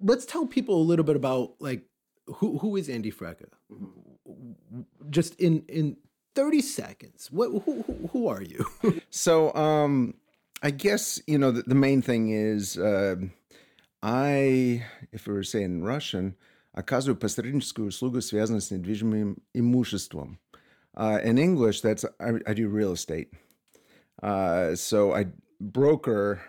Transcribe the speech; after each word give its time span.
let's 0.00 0.26
tell 0.26 0.46
people 0.46 0.76
a 0.76 0.84
little 0.84 1.04
bit 1.04 1.16
about 1.16 1.54
like 1.60 1.82
who 2.26 2.58
who 2.58 2.76
is 2.76 2.88
Andy 2.88 3.10
Frecka? 3.10 3.48
Mm-hmm. 3.72 4.80
Just 5.10 5.34
in 5.36 5.64
in 5.68 5.96
thirty 6.34 6.60
seconds, 6.60 7.30
what 7.30 7.50
who 7.50 7.82
who, 7.82 8.08
who 8.12 8.28
are 8.28 8.42
you? 8.42 8.66
so, 9.10 9.54
um, 9.54 10.14
I 10.62 10.70
guess 10.70 11.20
you 11.26 11.38
know 11.38 11.50
the, 11.50 11.62
the 11.62 11.74
main 11.74 12.02
thing 12.02 12.30
is 12.30 12.78
uh, 12.78 13.16
I, 14.02 14.84
if 15.12 15.26
we 15.26 15.34
were 15.34 15.42
saying 15.42 15.82
Russian, 15.82 16.36
оказываю 16.76 17.16
посредническую 17.16 17.88
услугу, 17.88 18.20
связанную 18.20 18.60
с 18.60 18.70
недвижимым 18.70 19.38
имуществом. 19.54 20.38
Uh, 20.94 21.20
in 21.22 21.38
English, 21.38 21.80
that's 21.82 22.04
I, 22.20 22.40
I 22.46 22.54
do 22.54 22.68
real 22.68 22.92
estate. 22.92 23.32
Uh, 24.22 24.74
so 24.74 25.12
I 25.12 25.26
broker 25.60 26.40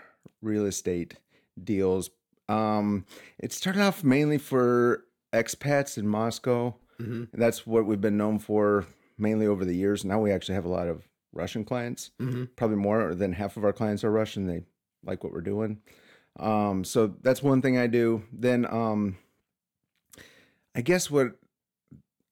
real 0.42 0.66
estate 0.66 1.16
deals 1.62 2.10
um, 2.50 3.06
it 3.40 3.52
started 3.54 3.82
off 3.82 4.04
mainly 4.04 4.38
for 4.38 5.04
expats 5.34 5.98
in 5.98 6.08
Moscow. 6.08 6.76
That's 7.34 7.68
what 7.68 7.86
we've 7.86 8.02
been 8.02 8.18
known 8.18 8.40
for 8.40 8.88
mainly 9.18 9.46
over 9.46 9.66
the 9.66 9.76
years. 9.76 10.04
Now 10.04 10.20
we 10.20 10.32
actually 10.32 10.56
have 10.56 10.66
a 10.66 10.70
lot 10.70 10.88
of 10.88 11.04
Russian 11.34 11.64
clients. 11.64 12.12
Probably 12.56 12.78
more 12.78 13.14
than 13.14 13.34
half 13.34 13.58
of 13.58 13.64
our 13.64 13.74
clients 13.74 14.04
are 14.04 14.12
Russian. 14.12 14.48
They 14.48 14.64
like 15.06 15.24
what 15.24 15.34
we're 15.34 15.42
doing. 15.42 15.82
Um, 16.40 16.84
so 16.84 17.14
that's 17.22 17.44
one 17.44 17.62
thing 17.62 17.78
I 17.78 17.88
do. 17.88 18.24
Then 18.32 18.66
um, 18.66 19.18
I 20.76 20.82
guess 20.82 21.10
what 21.12 21.34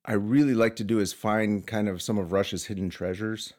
I 0.06 0.14
really 0.14 0.54
like 0.54 0.76
to 0.78 0.84
do 0.84 1.00
is 1.00 1.14
find 1.14 1.66
kind 1.66 1.90
of 1.90 2.02
some 2.02 2.18
of 2.18 2.32
Russia's 2.32 2.66
hidden 2.66 2.90
treasures 2.90 3.54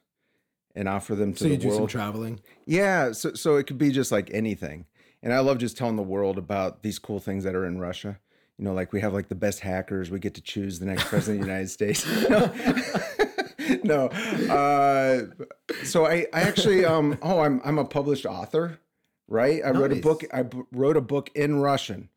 and 0.75 0.88
offer 0.88 1.14
them 1.14 1.33
to 1.34 1.38
so 1.38 1.45
the 1.45 1.50
you 1.52 1.56
do 1.56 1.69
world. 1.69 1.78
some 1.80 1.86
traveling. 1.88 2.41
Yeah, 2.66 3.12
so 3.12 3.34
so 3.34 3.56
it 3.56 3.66
could 3.66 3.78
be 3.78 3.91
just 3.91 4.12
like 4.12 4.30
anything. 4.33 4.86
And 5.23 5.34
I 5.34 5.40
love 5.40 5.58
just 5.59 5.77
telling 5.77 5.95
the 5.98 6.02
world 6.04 6.38
about 6.38 6.81
these 6.84 6.98
cool 7.00 7.20
things 7.20 7.44
that 7.44 7.55
are 7.55 7.66
in 7.66 7.80
Russia. 7.80 8.20
You 8.58 8.66
know, 8.66 8.73
like 8.73 8.92
we 8.94 9.02
have 9.02 9.14
like 9.14 9.28
the 9.30 9.36
best 9.36 9.59
hackers. 9.61 10.09
We 10.11 10.20
get 10.20 10.34
to 10.36 10.42
choose 10.42 10.80
the 10.80 10.86
next 10.86 11.06
president 11.06 11.42
of 11.42 11.45
the 11.47 11.52
United 11.52 11.70
States. 11.70 12.06
no. 13.84 14.08
Uh, 14.50 15.25
so 15.84 16.06
I, 16.06 16.25
I 16.34 16.42
actually 16.42 16.86
um 16.86 17.17
oh 17.22 17.39
I'm 17.39 17.61
I'm 17.64 17.78
a 17.78 17.86
published 17.86 18.25
author, 18.25 18.80
right? 19.28 19.61
I 19.64 19.72
wrote 19.72 19.92
a 19.92 19.95
Nice. 19.95 20.03
book 20.03 20.23
I 20.34 20.44
b- 20.44 20.64
wrote 20.72 20.97
a 20.97 21.02
book 21.02 21.30
in 21.36 21.59
Russian. 21.59 22.09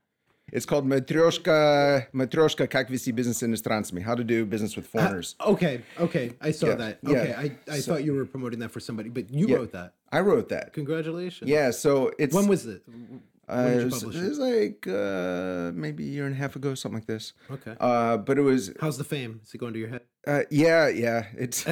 It's 0.53 0.67
called 0.67 0.87
Matryoshka 0.87 2.11
Matryoshka 2.13 2.69
как 2.69 2.91
вести 2.91 3.11
бизнес 3.13 3.39
с 3.39 3.43
иностранцами, 3.43 4.01
how 4.03 4.15
to 4.15 4.23
do 4.25 4.45
business 4.45 4.77
with 4.77 4.87
foreigners. 4.87 5.35
Okay, 5.41 5.83
okay, 5.99 6.33
I 6.41 6.51
saw 6.53 6.67
Yeah, 6.69 6.75
that. 6.77 6.99
yeah. 7.03 7.11
Okay, 7.11 7.35
I, 7.35 7.73
I 7.75 7.81
thought 7.81 8.05
you 8.05 8.13
were 8.15 8.27
promoting 8.27 8.59
that 8.61 8.71
for 8.71 8.81
somebody, 8.81 9.09
but 9.09 9.31
you 9.33 9.49
wrote 9.57 9.73
that. 9.73 9.95
I 10.12 10.20
wrote 10.22 10.50
that. 10.50 10.74
Congratulations. 10.74 11.50
Yeah, 11.50 11.72
so 11.72 12.12
it's 12.18 12.34
When 12.34 12.48
was 12.48 12.66
it? 12.66 12.82
Uh, 13.48 13.64
When 13.64 13.80
it 13.80 13.86
was, 13.86 14.04
it 14.04 14.16
it? 14.16 14.30
was 14.30 14.40
like 14.40 14.88
uh, 14.88 15.72
maybe 15.74 16.04
a 16.04 16.08
year 16.08 16.26
and 16.26 16.34
a 16.36 16.38
half 16.38 16.56
ago, 16.56 16.76
something 16.76 16.98
like 17.00 17.08
this. 17.08 17.34
Okay. 17.50 17.76
Uh, 17.80 18.18
but 18.18 18.38
it 18.38 18.42
was, 18.42 18.72
How's 18.80 18.98
the 18.98 19.04
fame? 19.04 19.42
Is 19.44 19.54
it 19.54 19.58
going 19.60 19.74
to 19.74 19.80
your 19.80 19.90
head? 19.90 20.02
uh, 20.28 20.42
yeah, 20.52 20.88
yeah. 20.90 21.26
It's. 21.38 21.66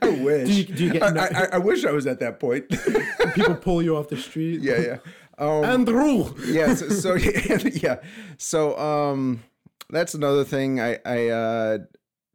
I 0.00 0.08
wish. 0.08 0.48
Do 0.48 0.52
you- 0.54 0.64
do 0.64 0.84
you 0.84 0.92
get- 0.92 1.02
I, 1.02 1.26
I, 1.26 1.48
I 1.54 1.58
wish 1.58 1.84
I 1.84 1.90
was 1.92 2.06
at 2.06 2.20
that 2.20 2.38
point. 2.40 2.68
People 3.34 3.56
pull 3.56 3.82
you 3.82 3.96
off 3.96 4.08
the 4.08 4.16
street. 4.16 4.60
yeah, 4.62 4.78
yeah. 4.80 4.96
Um, 5.38 5.64
Andrew. 5.64 6.34
yeah. 6.46 6.74
So, 6.74 6.88
so 6.88 7.14
yeah. 7.72 7.96
So 8.38 8.78
um, 8.78 9.42
that's 9.90 10.14
another 10.14 10.44
thing. 10.44 10.80
I 10.80 10.98
I 11.04 11.28
uh, 11.28 11.78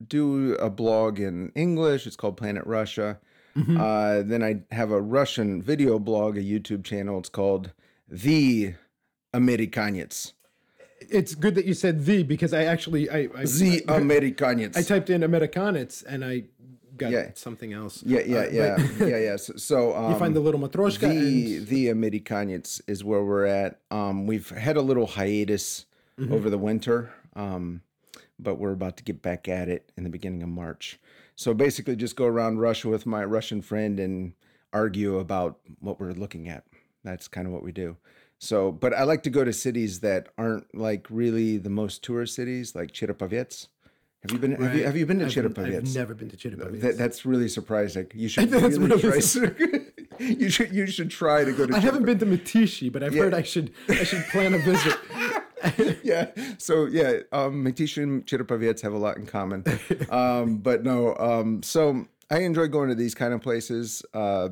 do 0.06 0.56
a 0.56 0.70
blog 0.70 1.20
in 1.20 1.52
English. 1.56 2.06
It's 2.06 2.16
called 2.18 2.36
Planet 2.38 2.66
Russia. 2.66 3.20
Mm-hmm. 3.58 3.78
Uh, 3.80 4.22
then 4.24 4.44
I 4.44 4.62
have 4.74 4.92
a 4.92 5.02
Russian 5.02 5.62
video 5.62 5.98
blog, 6.00 6.38
a 6.38 6.42
YouTube 6.42 6.84
channel. 6.84 7.18
It's 7.20 7.30
called 7.30 7.72
The 8.08 8.74
Amerikanets. 9.34 10.34
It's 11.00 11.36
good 11.36 11.56
that 11.56 11.66
you 11.66 11.74
said 11.74 12.06
the 12.06 12.24
because 12.24 12.54
I 12.54 12.64
actually 12.66 13.10
I 13.10 13.18
I, 13.36 13.44
The 13.46 13.84
I, 13.88 14.00
Amerikanets. 14.00 14.76
I 14.78 14.82
typed 14.82 15.10
in 15.10 15.22
Amerikanets 15.22 16.04
and 16.06 16.24
I 16.26 16.44
got 16.98 17.12
Yeah. 17.12 17.30
something 17.36 17.74
else. 17.74 18.04
yeah, 18.04 18.22
yeah, 18.26 18.38
Uh, 18.40 18.50
yeah, 18.52 18.78
yeah, 19.00 19.18
yeah. 19.18 19.36
So, 19.38 19.54
so 19.58 19.96
um, 19.96 20.12
you 20.14 20.20
find 20.20 20.36
the 20.36 20.40
little 20.40 20.60
matryoshka 20.60 21.02
the 21.02 21.58
and 21.58 21.68
the 21.68 21.88
Amerikanets 21.88 22.82
is 22.88 23.04
where 23.04 23.24
we're 23.24 23.46
at. 23.46 23.80
Um, 23.92 24.26
we've 24.28 24.50
had 24.50 24.78
a 24.78 24.82
little 24.82 25.08
hiatus 25.08 25.86
Mm-hmm. 26.20 26.34
over 26.34 26.50
the 26.50 26.58
winter, 26.58 27.12
um, 27.36 27.82
but 28.40 28.56
we're 28.56 28.72
about 28.72 28.98
to 28.98 29.04
get 29.04 29.22
back 29.22 29.48
at 29.48 29.70
it 29.70 29.92
in 29.96 30.04
the 30.04 30.10
beginning 30.10 30.42
of 30.42 30.50
March. 30.50 30.98
So 31.38 31.54
basically, 31.54 31.96
just 31.96 32.16
go 32.16 32.26
around 32.26 32.58
Russia 32.60 32.90
with 32.90 33.06
my 33.06 33.24
Russian 33.24 33.62
friend 33.62 34.00
and 34.00 34.34
argue 34.74 35.20
about 35.20 35.60
what 35.80 36.00
we're 36.00 36.14
looking 36.14 36.50
at. 36.50 36.64
That's 37.04 37.28
kind 37.28 37.46
of 37.46 37.54
what 37.54 37.62
we 37.62 37.72
do. 37.72 37.96
So, 38.40 38.72
but 38.72 38.92
I 38.92 39.04
like 39.04 39.22
to 39.24 39.30
go 39.30 39.46
to 39.46 39.54
cities 39.54 40.00
that 40.00 40.30
aren't 40.40 40.74
like 40.76 41.06
really 41.12 41.58
the 41.58 41.70
most 41.70 42.04
tourist 42.04 42.34
cities, 42.34 42.74
like 42.74 42.92
Cherepovets. 42.92 43.68
Have 44.24 44.32
you 44.32 44.40
been? 44.40 44.52
Have, 44.62 44.76
you, 44.76 44.84
have 44.84 44.98
you 44.98 45.06
been 45.06 45.20
to 45.20 45.26
I've, 45.26 45.32
Cherepovets? 45.32 45.78
I've 45.78 45.96
never 45.96 46.16
been 46.16 46.30
to 46.32 46.38
Cherepovets. 46.38 46.82
That, 46.82 46.98
that's 46.98 47.24
really 47.24 47.48
surprising. 47.48 48.08
You 48.16 48.30
should 48.30 48.50
That's 48.50 48.78
really 48.78 49.00
try. 49.00 49.52
you 50.20 50.50
should 50.50 50.74
you 50.74 50.88
should 50.88 51.12
try 51.12 51.44
to 51.44 51.52
go 51.52 51.68
to. 51.68 51.76
I 51.76 51.80
haven't 51.80 52.06
been 52.06 52.18
to 52.18 52.26
Mytishchi, 52.26 52.92
but 52.92 53.04
I've 53.04 53.14
heard 53.14 53.36
I 53.36 53.44
should 53.44 53.74
I 53.88 54.04
should 54.04 54.26
plan 54.26 54.56
a 54.56 54.60
visit. 54.60 54.98
yeah. 56.04 56.32
So 56.58 56.86
yeah, 56.86 57.20
um, 57.32 57.66
Matish 57.66 58.02
and 58.02 58.26
Cherepovets 58.26 58.82
have 58.82 58.94
a 58.94 58.98
lot 58.98 59.18
in 59.18 59.26
common. 59.26 59.64
Um, 60.10 60.58
but 60.64 60.84
no. 60.84 61.16
Um, 61.16 61.64
so 61.64 62.06
I 62.30 62.40
enjoy 62.40 62.68
going 62.68 62.90
to 62.90 62.96
these 62.96 63.16
kind 63.16 63.34
of 63.34 63.42
places. 63.42 64.04
Uh, 64.14 64.50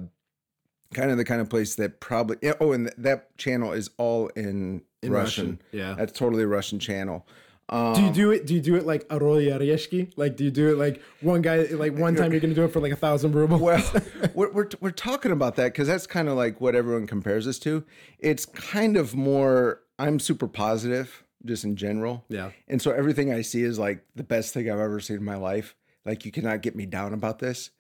kind 0.94 1.12
of 1.12 1.18
the 1.18 1.26
kind 1.26 1.42
of 1.42 1.50
place 1.50 1.76
that 1.76 2.00
probably. 2.00 2.38
Yeah, 2.42 2.54
oh, 2.60 2.72
and 2.72 2.88
th- 2.88 2.96
that 2.98 3.38
channel 3.38 3.74
is 3.74 3.90
all 3.98 4.28
in, 4.30 4.82
Russian. 5.04 5.12
Russian, 5.12 5.62
yeah. 5.72 5.94
that's 5.94 6.18
totally 6.18 6.44
a 6.44 6.48
Russian 6.48 6.80
channel. 6.80 7.28
Um, 7.70 7.96
Do 7.96 8.04
you 8.04 8.12
do 8.12 8.32
it? 8.32 8.46
Do 8.46 8.54
you 8.54 8.62
do 8.62 8.76
it 8.76 8.86
like 8.86 9.08
Oryol 9.08 9.56
i 9.56 9.58
Reshka? 9.58 10.12
Like, 10.16 10.36
do 10.38 10.44
you 10.44 10.52
do 10.52 10.72
it 10.72 10.78
like 10.78 11.02
one 11.22 11.42
guy? 11.42 11.64
Like 11.64 11.98
one 11.98 12.16
time 12.16 12.32
you're 12.32 12.40
going 12.40 12.54
to 12.54 12.56
do 12.56 12.64
it 12.64 12.72
for 12.72 12.80
like 12.80 12.92
a 12.92 12.96
thousand 12.96 13.34
rubles. 13.34 13.60
Well, 13.60 13.84
we're, 14.36 14.52
we're, 14.52 14.70
we're 14.82 14.92
talking 14.92 15.32
about 15.32 15.56
that 15.56 15.74
because 15.74 15.88
that's 15.88 16.06
kind 16.06 16.30
of 16.30 16.36
like 16.36 16.62
what 16.62 16.76
everyone 16.76 17.08
compares 17.08 17.48
us 17.48 17.58
to. 17.60 17.84
It's 18.20 18.46
kind 18.46 18.98
of 18.98 19.16
more, 19.16 19.82
I'm 19.98 20.20
super 20.20 20.48
positive 20.48 21.24
just 21.46 21.64
in 21.64 21.76
general. 21.76 22.26
Yeah. 22.30 22.52
And 22.68 22.82
so 22.82 22.92
everything 22.92 23.32
I 23.32 23.42
see 23.42 23.64
is 23.64 23.80
like 23.80 24.04
the 24.16 24.24
best 24.24 24.54
thing 24.54 24.70
I've 24.70 24.80
ever 24.80 25.00
seen 25.00 25.18
in 25.18 25.24
my 25.24 25.36
life. 25.38 25.76
Like, 26.06 26.26
you 26.26 26.32
cannot 26.32 26.62
get 26.62 26.76
me 26.76 26.86
down 26.86 27.14
about 27.14 27.40
this. 27.40 27.72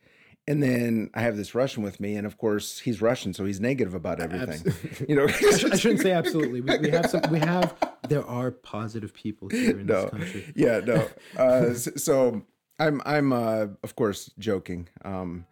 And 0.47 0.61
then 0.61 1.09
I 1.15 1.21
have 1.21 1.37
this 1.37 1.55
Russian 1.55 1.81
with 1.81 1.99
me, 1.99 2.15
and 2.15 2.27
of 2.27 2.37
course 2.37 2.77
he's 2.77 3.01
Russian, 3.01 3.33
so 3.33 3.45
he's 3.45 3.59
negative 3.59 3.95
about 3.95 4.19
everything. 4.19 5.05
you 5.09 5.15
know, 5.15 5.25
I 5.71 5.75
shouldn't 5.75 6.01
say 6.01 6.11
absolutely. 6.11 6.61
We, 6.61 6.77
we 6.77 6.89
have 6.91 7.09
some. 7.09 7.21
We 7.31 7.39
have. 7.53 7.73
There 8.07 8.23
are 8.23 8.51
positive 8.51 9.11
people 9.11 9.49
here 9.49 9.79
in 9.79 9.87
no, 9.87 10.03
this 10.03 10.11
country. 10.11 10.53
yeah, 10.55 10.81
no. 10.81 11.07
Uh, 11.35 11.73
so 11.73 12.43
I'm, 12.77 13.01
I'm, 13.07 13.33
uh, 13.33 13.67
of 13.81 13.95
course, 13.95 14.29
joking 14.37 14.87
um, 15.03 15.47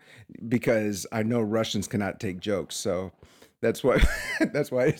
because 0.47 1.07
I 1.11 1.23
know 1.23 1.41
Russians 1.41 1.87
cannot 1.87 2.19
take 2.19 2.39
jokes. 2.39 2.75
So 2.75 3.11
that's 3.61 3.83
why. 3.83 3.99
that's 4.53 4.71
why. 4.71 4.95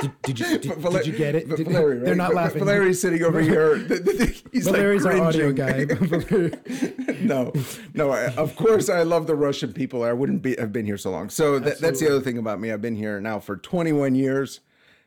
Did, 0.00 0.12
did 0.22 0.38
you 0.40 0.58
did, 0.58 0.74
Valer- 0.74 0.98
did 0.98 1.06
you 1.06 1.16
get 1.16 1.34
it? 1.34 1.48
Did- 1.48 1.66
Valery, 1.68 1.96
right? 1.96 2.04
They're 2.04 2.14
not 2.14 2.30
Va- 2.30 2.36
laughing. 2.36 2.64
Valery's 2.64 3.00
sitting 3.00 3.22
over 3.22 3.40
here. 3.40 3.76
He's 4.52 4.64
Valery's 4.68 5.04
like 5.04 5.16
our 5.16 5.26
audio 5.28 5.52
guy. 5.52 5.86
No, 7.20 7.52
no. 7.94 8.10
I, 8.10 8.26
of 8.34 8.54
course, 8.56 8.88
I 8.88 9.02
love 9.02 9.26
the 9.26 9.34
Russian 9.34 9.72
people. 9.72 10.04
I 10.04 10.12
wouldn't 10.12 10.42
be 10.42 10.54
have 10.56 10.72
been 10.72 10.84
here 10.86 10.98
so 10.98 11.10
long. 11.10 11.28
So 11.30 11.58
that, 11.58 11.80
that's 11.80 11.98
the 11.98 12.06
other 12.08 12.20
thing 12.20 12.38
about 12.38 12.60
me. 12.60 12.70
I've 12.70 12.82
been 12.82 12.94
here 12.94 13.20
now 13.20 13.40
for 13.40 13.56
21 13.56 14.14
years, 14.14 14.60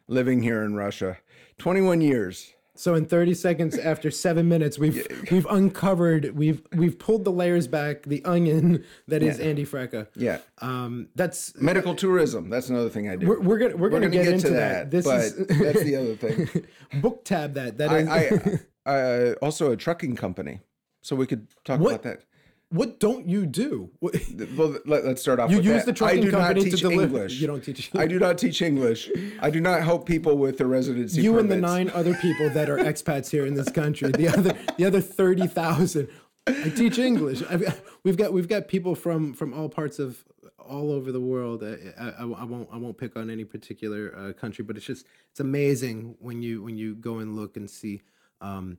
living 0.08 0.42
here 0.42 0.64
in 0.64 0.76
Russia. 0.76 1.18
21 1.60 2.02
years. 2.02 2.54
So 2.80 2.96
in 2.96 3.08
30 3.08 3.34
seconds, 3.34 3.78
after 3.78 4.10
seven 4.10 4.48
minutes, 4.48 4.80
we've 4.80 5.06
we've 5.30 5.46
uncovered, 5.50 6.34
we've 6.34 6.62
we've 6.74 6.98
pulled 6.98 7.26
the 7.26 7.32
layers 7.32 7.68
back, 7.68 8.04
the 8.04 8.24
onion 8.24 8.86
that 9.10 9.22
is 9.22 9.38
Yeah. 9.38 9.46
Andy 9.48 9.66
Frecka. 9.66 10.08
Yeah. 10.16 10.38
Um, 10.60 11.10
that's 11.14 11.54
Medical 11.62 11.94
tourism. 11.94 12.50
That's 12.50 12.70
another 12.70 12.88
thing 12.88 13.10
I 13.10 13.18
do. 13.18 13.28
we're, 13.28 13.42
we're 13.42 13.58
gonna 13.58 13.76
we're, 13.76 13.90
gonna, 13.90 14.08
get, 14.08 14.28
into 14.30 14.52
that. 14.52 14.90
that. 14.90 14.92
This 14.92 15.04
but 15.04 15.20
is 15.20 15.36
that's 15.60 15.84
the 15.84 15.98
other 15.98 16.16
thing. 16.16 16.66
book 17.02 17.26
tab 17.26 17.56
that 17.56 17.78
that 17.80 17.92
is. 17.92 18.08
I, 18.08 18.60
I 18.90 19.00
uh, 19.02 19.34
also 19.42 19.74
a 19.74 19.76
trucking 19.76 20.16
company, 20.16 20.62
so 21.02 21.18
we 21.18 21.28
could 21.28 21.48
talk 21.66 21.82
What? 21.82 21.96
about 21.96 22.04
that. 22.04 22.24
What 22.70 23.00
don't 23.00 23.28
you 23.28 23.46
do? 23.46 23.90
Well, 24.00 24.78
let, 24.86 25.04
us 25.04 25.22
start 25.22 25.40
off. 25.40 25.50
You 25.50 25.58
use 25.58 25.66
that. 25.66 25.86
the 25.88 25.94
trucking 25.94 26.20
I 26.20 26.22
do 26.22 26.32
company 26.32 26.60
not 26.60 26.64
to 26.66 26.72
teach 26.72 26.82
deliver- 26.82 27.04
English. 27.18 27.42
You 27.42 27.48
don't 27.48 27.64
teach- 27.64 27.92
I 27.96 28.06
do 28.06 28.20
not 28.20 28.38
teach 28.38 28.62
English. 28.62 29.10
I 29.42 29.50
do 29.50 29.60
not 29.60 29.82
help 29.84 30.06
people 30.06 30.38
with 30.38 30.58
their 30.60 30.68
residency. 30.68 31.22
you 31.22 31.40
and 31.40 31.50
the 31.52 31.58
nine 31.58 31.90
other 31.94 32.14
people 32.16 32.50
that 32.52 32.70
are 32.70 32.78
expats 32.78 33.30
here 33.32 33.46
in 33.46 33.56
this 33.56 33.70
country, 33.72 34.12
the 34.12 34.28
other 34.28 34.56
the 34.78 34.86
other 34.86 35.02
thirty 35.02 35.48
thousand. 35.48 36.08
I 36.48 36.70
teach 36.70 36.98
English. 37.00 37.44
I've 37.50 37.82
we've 38.04 38.18
got 38.18 38.34
we've 38.34 38.48
got 38.48 38.68
people 38.68 38.96
from 38.96 39.34
from 39.34 39.54
all 39.54 39.70
parts 39.70 40.00
of 40.00 40.24
all 40.60 40.92
over 40.92 41.12
the 41.12 41.20
world. 41.22 41.64
I, 41.64 41.76
I, 42.00 42.22
I 42.22 42.44
won't 42.44 42.70
I 42.72 42.78
won't 42.78 42.98
pick 42.98 43.16
on 43.18 43.30
any 43.32 43.46
particular 43.46 44.16
uh, 44.16 44.34
country, 44.34 44.64
but 44.64 44.78
it's 44.78 44.86
just 44.86 45.06
it's 45.32 45.40
amazing 45.40 46.16
when 46.20 46.42
you 46.44 46.62
when 46.64 46.78
you 46.78 46.96
go 46.96 47.18
and 47.20 47.36
look 47.36 47.58
and 47.58 47.70
see. 47.70 48.02
Um, 48.42 48.78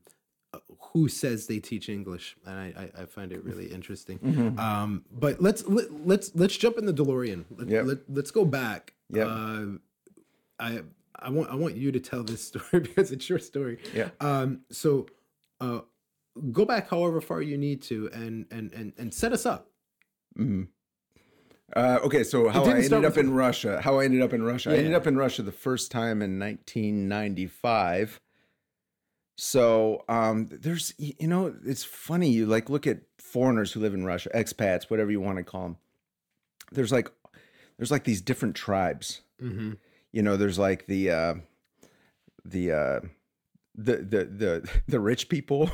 who 0.92 1.08
says 1.08 1.46
they 1.46 1.60
teach 1.60 1.88
English, 1.88 2.36
and 2.46 2.58
I, 2.58 2.90
I, 2.96 3.02
I 3.02 3.06
find 3.06 3.32
it 3.32 3.44
really 3.44 3.66
interesting. 3.66 4.18
Mm-hmm. 4.18 4.58
Um, 4.58 5.04
but 5.12 5.40
let's 5.40 5.64
let, 5.66 5.86
let's 6.06 6.32
let's 6.34 6.56
jump 6.56 6.76
in 6.78 6.86
the 6.86 6.92
DeLorean. 6.92 7.44
Let, 7.56 7.68
Yep. 7.68 7.84
let, 7.86 7.98
let's 8.08 8.30
go 8.30 8.44
back. 8.44 8.94
Yep. 9.10 9.26
Uh, 9.28 9.64
I 10.58 10.80
I 11.16 11.30
want 11.30 11.50
I 11.50 11.54
want 11.54 11.76
you 11.76 11.92
to 11.92 12.00
tell 12.00 12.24
this 12.24 12.42
story 12.48 12.80
because 12.80 13.12
it's 13.12 13.28
your 13.28 13.38
story. 13.38 13.78
Yeah. 13.94 14.08
Um. 14.20 14.62
So, 14.70 15.06
uh, 15.60 15.80
go 16.50 16.64
back 16.64 16.88
however 16.90 17.20
far 17.20 17.42
you 17.42 17.56
need 17.56 17.82
to, 17.82 18.10
and 18.12 18.46
and 18.50 18.72
and 18.72 18.92
and 18.98 19.14
set 19.14 19.32
us 19.32 19.46
up. 19.46 19.68
Mhm. 20.38 20.68
Uh, 21.76 22.00
okay, 22.02 22.24
so 22.24 22.48
how 22.48 22.64
I 22.64 22.78
ended 22.78 23.04
up 23.04 23.16
in 23.16 23.32
Russia. 23.32 23.80
How 23.80 24.00
I 24.00 24.04
ended 24.04 24.22
up 24.22 24.32
in 24.32 24.42
Russia. 24.42 24.70
I 24.72 24.76
ended 24.78 24.94
up 24.94 25.06
in 25.06 25.16
Russia 25.16 25.42
the 25.42 25.52
first 25.52 25.92
time 25.92 26.20
in 26.20 26.36
1995. 26.36 28.20
So 29.42 30.04
um, 30.06 30.48
there's, 30.50 30.92
you 30.98 31.26
know, 31.26 31.54
it's 31.64 31.82
funny. 31.82 32.28
You 32.28 32.44
like 32.44 32.68
look 32.68 32.86
at 32.86 32.98
foreigners 33.18 33.72
who 33.72 33.80
live 33.80 33.94
in 33.94 34.04
Russia, 34.04 34.28
expats, 34.34 34.90
whatever 34.90 35.10
you 35.10 35.18
want 35.18 35.38
to 35.38 35.44
call 35.44 35.62
them. 35.62 35.76
There's 36.72 36.92
like, 36.92 37.10
there's 37.78 37.90
like 37.90 38.04
these 38.04 38.20
different 38.20 38.54
tribes. 38.54 39.22
Mm-hmm. 39.42 39.72
You 40.12 40.22
know, 40.22 40.36
there's 40.36 40.58
like 40.58 40.86
the, 40.88 41.10
uh, 41.10 41.34
the, 42.44 42.72
uh, 42.72 43.00
the 43.76 43.96
the 43.96 44.24
the 44.26 44.70
the 44.88 45.00
rich 45.00 45.30
people, 45.30 45.70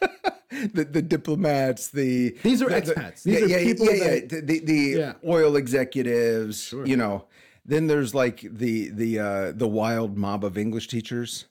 the 0.50 0.84
the 0.84 1.00
diplomats, 1.02 1.88
the 1.90 2.36
These 2.42 2.62
are 2.62 2.68
the- 2.68 2.80
the- 2.80 2.94
expats. 2.94 3.22
These 3.22 3.42
are 3.42 3.46
yeah, 3.46 3.58
yeah, 3.58 3.62
people 3.64 3.86
yeah, 3.86 3.92
yeah. 3.92 4.10
that- 4.10 4.28
The, 4.28 4.40
the, 4.40 4.58
the 4.60 4.74
Yeah. 4.98 5.12
oil 5.24 5.54
executives, 5.54 6.62
Sure. 6.64 6.84
you 6.84 6.96
know. 6.96 7.26
Then 7.64 7.86
there's 7.86 8.12
like 8.12 8.40
the 8.40 8.88
the 8.88 9.18
uh, 9.20 9.52
the 9.52 9.68
wild 9.68 10.16
mob 10.18 10.44
of 10.44 10.58
English 10.58 10.88
teachers, 10.88 11.46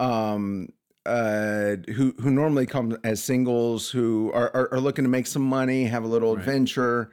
um, 0.00 0.70
uh, 1.06 1.76
who 1.92 2.14
who 2.20 2.30
normally 2.30 2.66
come 2.66 2.96
as 3.04 3.22
singles, 3.22 3.90
who 3.90 4.30
are, 4.34 4.50
are 4.54 4.72
are 4.74 4.80
looking 4.80 5.04
to 5.04 5.08
make 5.10 5.26
some 5.26 5.42
money, 5.42 5.84
have 5.84 6.04
a 6.04 6.08
little 6.08 6.34
Right. 6.34 6.40
adventure. 6.40 7.10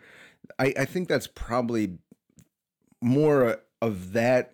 I 0.60 0.74
I 0.80 0.86
think 0.86 1.08
that's 1.08 1.28
probably 1.28 1.98
more 3.02 3.60
of 3.82 4.14
that 4.14 4.54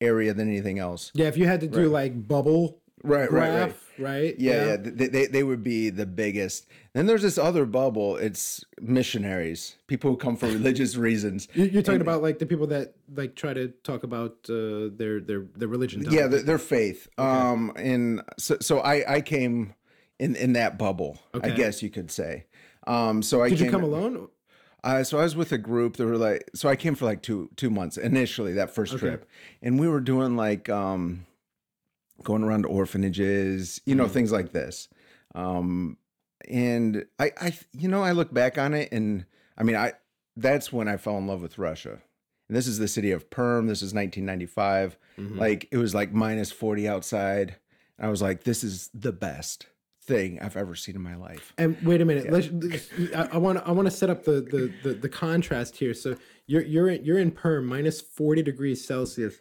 area 0.00 0.32
than 0.32 0.48
anything 0.48 0.78
else. 0.78 1.10
Yeah. 1.14 1.26
If 1.26 1.36
you 1.36 1.46
had 1.46 1.60
to 1.60 1.66
do 1.68 1.88
like 1.88 2.26
bubble 2.26 2.79
Right, 3.02 3.30
right, 3.32 3.50
right. 3.50 3.74
right? 3.98 4.34
Yeah, 4.38 4.66
yeah, 4.66 4.76
They, 4.76 5.06
they 5.08 5.26
they 5.26 5.42
would 5.42 5.62
be 5.62 5.90
the 5.90 6.06
biggest. 6.06 6.66
Then 6.92 7.06
there's 7.06 7.22
this 7.22 7.38
other 7.38 7.64
bubble. 7.64 8.16
It's 8.16 8.64
missionaries, 8.80 9.76
people 9.86 10.10
who 10.10 10.16
come 10.16 10.36
for 10.36 10.46
religious 10.58 10.96
reasons. 10.96 11.48
You- 11.54 11.64
You're 11.64 11.82
talking 11.82 12.00
about 12.00 12.22
like 12.22 12.38
the 12.38 12.46
people 12.46 12.66
that 12.68 12.94
like 13.14 13.36
try 13.36 13.54
to 13.54 13.68
talk 13.82 14.02
about 14.02 14.32
uh, 14.50 14.88
their 14.94 15.20
their 15.20 15.46
their 15.56 15.68
religion. 15.68 16.04
Yeah, 16.10 16.26
their, 16.26 16.42
their 16.42 16.58
faith. 16.58 17.08
Um, 17.18 17.72
and 17.76 18.22
so 18.38 18.58
so 18.60 18.80
I 18.80 19.16
I 19.16 19.20
came 19.20 19.74
in 20.18 20.36
in 20.36 20.52
that 20.54 20.78
bubble. 20.78 21.18
I 21.42 21.50
guess 21.50 21.82
you 21.82 21.90
could 21.90 22.10
say. 22.10 22.46
Um, 22.86 23.22
so 23.22 23.42
I 23.42 23.48
Did 23.50 23.58
came, 23.58 23.64
you 23.66 23.70
come 23.70 23.84
alone? 23.84 24.28
Uh, 24.82 25.04
so 25.04 25.18
I 25.18 25.22
was 25.22 25.36
with 25.36 25.52
a 25.52 25.58
group 25.58 25.96
that 25.98 26.06
were 26.06 26.16
like, 26.16 26.48
so 26.54 26.68
I 26.68 26.76
came 26.76 26.94
for 26.94 27.04
like 27.04 27.22
two 27.22 27.50
two 27.56 27.70
months 27.70 27.96
initially 27.98 28.54
that 28.54 28.70
first 28.74 28.96
trip, 28.98 29.28
and 29.62 29.78
we 29.78 29.88
were 29.88 30.00
doing 30.00 30.36
like 30.36 30.68
um, 30.70 31.26
going 32.22 32.42
around 32.42 32.62
to 32.62 32.68
orphanages, 32.68 33.80
you 33.86 33.94
know, 33.94 34.08
things 34.08 34.32
like 34.32 34.52
this. 34.52 34.88
Um, 35.34 35.96
and 36.48 37.06
I, 37.18 37.32
I, 37.40 37.58
you 37.72 37.88
know, 37.88 38.02
I 38.02 38.12
look 38.12 38.32
back 38.32 38.58
on 38.58 38.74
it, 38.74 38.90
and 38.92 39.24
I 39.56 39.62
mean, 39.62 39.76
I 39.76 39.92
that's 40.36 40.72
when 40.72 40.88
I 40.88 40.96
fell 40.96 41.18
in 41.18 41.26
love 41.26 41.42
with 41.42 41.58
Russia. 41.58 42.00
And 42.48 42.56
this 42.56 42.66
is 42.66 42.78
the 42.78 42.88
city 42.88 43.12
of 43.12 43.30
Perm. 43.30 43.66
This 43.68 43.78
is 43.78 43.94
1995. 43.94 44.98
Like 45.38 45.68
it 45.70 45.76
was 45.76 45.94
like 45.94 46.12
minus 46.12 46.50
40 46.50 46.88
outside. 46.88 47.56
And 47.98 48.06
I 48.06 48.10
was 48.10 48.22
like, 48.22 48.42
this 48.42 48.64
is 48.64 48.90
the 48.92 49.12
best 49.12 49.66
thing 50.02 50.40
I've 50.40 50.56
ever 50.56 50.74
seen 50.74 50.96
in 50.96 51.02
my 51.02 51.14
life. 51.14 51.52
And 51.58 51.76
wait 51.84 52.00
a 52.00 52.04
minute. 52.04 52.30
Let's, 52.30 52.48
I 53.14 53.38
want 53.38 53.58
to 53.58 53.68
I 53.68 53.70
want 53.70 53.86
to 53.86 53.90
set 53.90 54.10
up 54.10 54.24
the, 54.24 54.40
the 54.40 54.72
the 54.82 54.94
the 54.94 55.08
contrast 55.08 55.76
here. 55.76 55.94
So 55.94 56.16
you're 56.46 56.62
you're 56.62 56.88
in, 56.88 57.04
you're 57.04 57.18
in 57.18 57.30
Perm, 57.30 57.66
minus 57.66 58.00
forty 58.00 58.42
degrees 58.42 58.84
Celsius. 58.84 59.38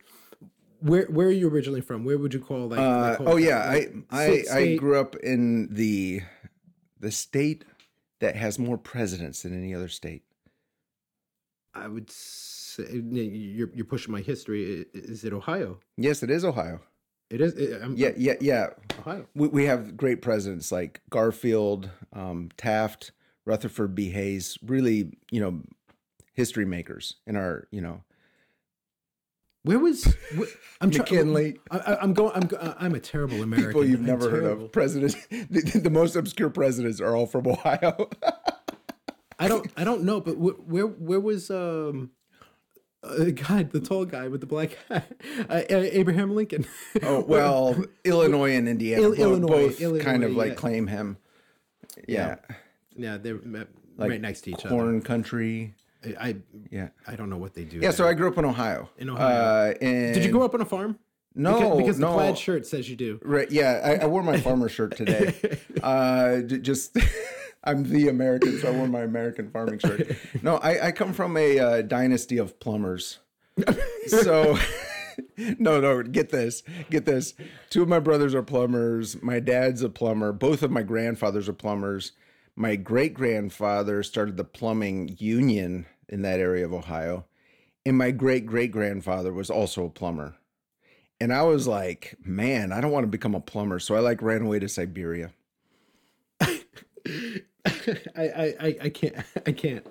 Where 0.81 1.05
where 1.07 1.27
are 1.27 1.31
you 1.31 1.49
originally 1.49 1.81
from? 1.81 2.03
Where 2.05 2.17
would 2.17 2.33
you 2.33 2.39
call 2.39 2.67
like? 2.69 2.79
Uh, 2.79 3.17
oh 3.19 3.37
yeah, 3.37 3.59
I 3.59 3.73
like, 3.73 3.95
I, 4.11 4.23
I 4.25 4.41
state? 4.43 4.79
grew 4.79 4.99
up 4.99 5.15
in 5.17 5.73
the 5.73 6.21
the 6.99 7.11
state 7.11 7.65
that 8.19 8.35
has 8.35 8.57
more 8.59 8.77
presidents 8.77 9.43
than 9.43 9.57
any 9.57 9.73
other 9.73 9.87
state. 9.87 10.23
I 11.73 11.87
would 11.87 12.09
say 12.09 12.83
you're 12.91 13.69
you're 13.73 13.85
pushing 13.85 14.11
my 14.11 14.21
history. 14.21 14.85
Is 14.93 15.23
it 15.23 15.33
Ohio? 15.33 15.79
Yes, 15.97 16.23
it 16.23 16.29
is 16.31 16.43
Ohio. 16.43 16.81
It 17.29 17.41
is. 17.41 17.53
it- 17.53 17.79
I'm- 17.81 17.93
Yeah, 17.95 18.11
yeah, 18.17 18.33
yeah. 18.41 18.67
Ohio. 18.99 19.27
We 19.35 19.47
we 19.49 19.65
have 19.65 19.95
great 19.95 20.21
presidents 20.21 20.71
like 20.71 21.01
Garfield, 21.09 21.89
um, 22.13 22.49
Taft, 22.57 23.11
Rutherford 23.45 23.93
B. 23.95 24.09
Hayes. 24.11 24.57
Really, 24.65 25.11
you 25.31 25.39
know, 25.41 25.61
history 26.33 26.65
makers 26.65 27.15
in 27.27 27.35
our 27.35 27.67
you 27.71 27.81
know 27.81 28.03
Where 29.63 29.77
was 29.79 30.05
wh- 30.37 30.43
I'm 30.79 30.89
try- 30.89 31.03
McKinley. 31.03 31.57
I, 31.69 31.77
I, 31.79 32.01
I'm 32.01 32.13
going. 32.13 32.31
I'm 32.33 32.47
go- 32.47 32.75
I'm 32.79 32.95
a 32.95 32.99
terrible 32.99 33.41
American. 33.43 33.69
people 33.71 33.85
you've 33.85 33.99
I'm 33.99 34.05
never 34.05 34.29
heard 34.29 34.43
of. 34.45 34.71
Presidents. 34.71 35.15
The, 35.29 35.79
the 35.83 35.89
most 35.89 36.15
obscure 36.15 36.49
presidents 36.49 37.01
are 37.01 37.15
all 37.15 37.25
from 37.25 37.47
Ohio. 37.47 38.09
I 39.39 39.47
don't. 39.47 39.69
I 39.77 39.83
don't 39.83 40.03
know. 40.03 40.21
But 40.21 40.35
wh- 40.35 40.67
where 40.69 40.85
where 40.87 41.19
was 41.19 41.49
um. 41.51 42.11
Uh, 43.01 43.25
God, 43.33 43.71
the 43.71 43.79
tall 43.79 44.03
guy 44.03 44.27
with 44.27 44.41
the 44.41 44.45
black 44.47 44.77
hat, 44.89 45.09
uh, 45.49 45.61
Abraham 45.69 46.35
Lincoln. 46.35 46.65
Oh 47.01 47.21
well, 47.21 47.81
Illinois 48.03 48.55
and 48.55 48.67
Indiana 48.67 49.01
Il- 49.03 49.09
both, 49.11 49.19
Illinois, 49.19 49.75
both 49.79 50.01
kind 50.01 50.23
of 50.25 50.31
like 50.33 50.49
yeah. 50.49 50.55
claim 50.55 50.87
him. 50.87 51.17
Yeah, 52.09 52.35
yeah, 52.97 53.17
they're 53.17 53.39
Like 53.97 54.09
right 54.09 54.19
next 54.21 54.41
to 54.41 54.51
each 54.51 54.65
corn 54.65 55.01
country. 55.01 55.75
I, 56.19 56.37
Yeah, 56.71 56.89
I 57.07 57.15
don't 57.15 57.29
know 57.29 57.37
what 57.37 57.53
they 57.53 57.65
do. 57.65 57.79
yeah. 57.79 57.91
So. 57.91 58.07
I 58.07 58.13
grew 58.13 58.27
up 58.29 58.37
in 58.37 58.45
Ohio. 58.45 58.89
In 58.97 59.09
Ohio. 59.09 59.25
Uh, 59.25 59.73
and 59.81 60.13
did 60.13 60.23
you 60.23 60.31
grow 60.31 60.43
up 60.43 60.53
on 60.53 60.61
a 60.61 60.65
farm? 60.65 60.97
No, 61.35 61.53
because, 61.53 61.77
because 61.77 61.97
the 61.97 62.01
no. 62.07 62.13
plaid 62.13 62.37
shirt 62.37 62.65
says 62.65 62.89
you 62.89 62.95
do. 62.95 63.19
Right. 63.23 63.49
Yeah, 63.51 63.81
I, 63.83 64.03
I 64.03 64.05
wore 64.07 64.23
my 64.23 64.39
farmer 64.39 64.69
shirt 64.69 64.95
today. 64.97 65.59
Uh, 65.83 66.41
just 66.41 66.97
I'm 67.63 67.89
the 67.89 68.09
American, 68.09 68.59
so 68.59 68.67
I 68.67 68.71
wore 68.71 68.87
my 68.87 69.01
American 69.01 69.49
farming 69.49 69.79
shirt. 69.79 70.11
No, 70.41 70.57
I, 70.57 70.87
I 70.87 70.91
come 70.91 71.13
from 71.13 71.37
a 71.37 71.57
uh, 71.57 71.81
dynasty 71.83 72.37
of 72.37 72.59
plumbers. 72.59 73.19
So, 74.07 74.57
no, 75.37 75.79
no, 75.79 76.03
get 76.03 76.29
this, 76.29 76.63
get 76.89 77.05
this. 77.05 77.33
Two 77.69 77.81
of 77.81 77.87
my 77.87 77.99
brothers 77.99 78.35
are 78.35 78.43
plumbers. 78.43 79.21
My 79.21 79.39
dad's 79.39 79.81
a 79.81 79.89
plumber. 79.89 80.33
Both 80.33 80.63
of 80.63 80.71
my 80.71 80.83
grandfathers 80.83 81.47
are 81.47 81.53
plumbers. 81.53 82.11
My 82.61 82.75
great 82.75 83.13
grandfather 83.13 84.03
started 84.03 84.35
the 84.35 84.43
plumbing 84.43 85.15
union 85.17 85.85
in 86.09 86.23
that 86.23 86.41
area 86.41 86.65
of 86.65 86.73
Ohio, 86.73 87.23
and 87.85 87.97
my 87.97 88.11
great 88.11 88.45
great 88.45 88.69
grandfather 88.69 89.31
was 89.31 89.49
also 89.49 89.85
a 89.85 89.89
plumber. 89.89 90.35
And 91.21 91.31
I 91.31 91.43
was 91.43 91.67
like, 91.67 92.15
man, 92.21 92.73
I 92.73 92.81
don't 92.81 92.91
want 92.91 93.05
to 93.05 93.07
become 93.07 93.33
a 93.33 93.39
plumber. 93.39 93.79
So 93.79 93.95
I 93.95 93.99
like 93.99 94.21
ran 94.21 94.41
away 94.41 94.59
to 94.59 94.67
Siberia. 94.67 95.31
I, 97.65 98.01
I, 98.15 98.55
I, 98.59 98.75
I 98.83 98.89
can't. 98.89 99.15
I 99.45 99.51
can't. 99.51 99.85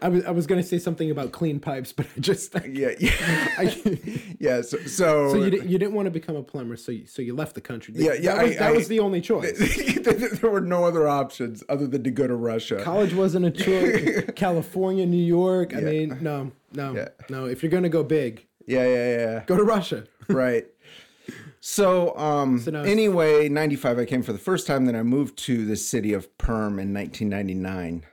I 0.00 0.08
was 0.08 0.24
I 0.24 0.30
was 0.30 0.46
gonna 0.46 0.62
say 0.62 0.78
something 0.78 1.10
about 1.10 1.32
clean 1.32 1.58
pipes, 1.60 1.92
but 1.92 2.06
I 2.16 2.20
just. 2.20 2.54
Yeah, 2.66 2.90
yeah, 2.98 3.10
I, 3.58 3.74
yeah. 4.38 4.62
So, 4.62 4.78
so, 4.78 5.32
so 5.32 5.34
you 5.36 5.50
didn't 5.50 5.68
you 5.68 5.78
didn't 5.78 5.94
want 5.94 6.06
to 6.06 6.10
become 6.10 6.36
a 6.36 6.42
plumber, 6.42 6.76
so 6.76 6.92
you, 6.92 7.06
so 7.06 7.20
you 7.20 7.34
left 7.34 7.54
the 7.56 7.60
country. 7.60 7.94
Yeah, 7.96 8.12
yeah, 8.14 8.34
That 8.36 8.42
was, 8.44 8.52
I- 8.52 8.58
that 8.58 8.68
I- 8.68 8.72
was 8.72 8.88
the 8.88 9.00
only 9.00 9.20
choice. 9.20 9.58
there 10.40 10.50
were 10.50 10.60
no 10.60 10.84
other 10.84 11.08
options 11.08 11.62
other 11.68 11.86
than 11.86 12.04
to 12.04 12.10
go 12.10 12.26
to 12.26 12.36
Russia. 12.36 12.80
College 12.82 13.12
wasn't 13.14 13.44
a 13.46 13.50
choice. 13.50 14.24
California, 14.36 15.04
New 15.04 15.22
York. 15.24 15.74
I 15.74 15.80
mean, 15.80 16.18
no, 16.20 16.52
no, 16.72 16.94
Yeah. 16.94 17.08
no. 17.28 17.46
If 17.46 17.62
you're 17.62 17.70
gonna 17.72 17.88
go 17.88 18.04
big, 18.04 18.46
Yeah, 18.66 18.84
yeah, 18.86 19.16
yeah. 19.18 19.44
go 19.46 19.56
to 19.56 19.64
Russia. 19.64 20.04
right. 20.28 20.66
So, 21.60 22.16
um, 22.16 22.58
So 22.58 22.72
anyway, 22.82 23.48
95, 23.48 23.98
I 23.98 24.04
came 24.06 24.22
for 24.22 24.32
the 24.32 24.38
first 24.38 24.66
time. 24.66 24.86
Then 24.86 24.96
I 24.96 25.02
moved 25.02 25.36
to 25.40 25.64
the 25.66 25.76
city 25.76 26.12
of 26.14 26.36
Perm 26.38 26.78
in 26.78 26.92
1999. 26.94 28.04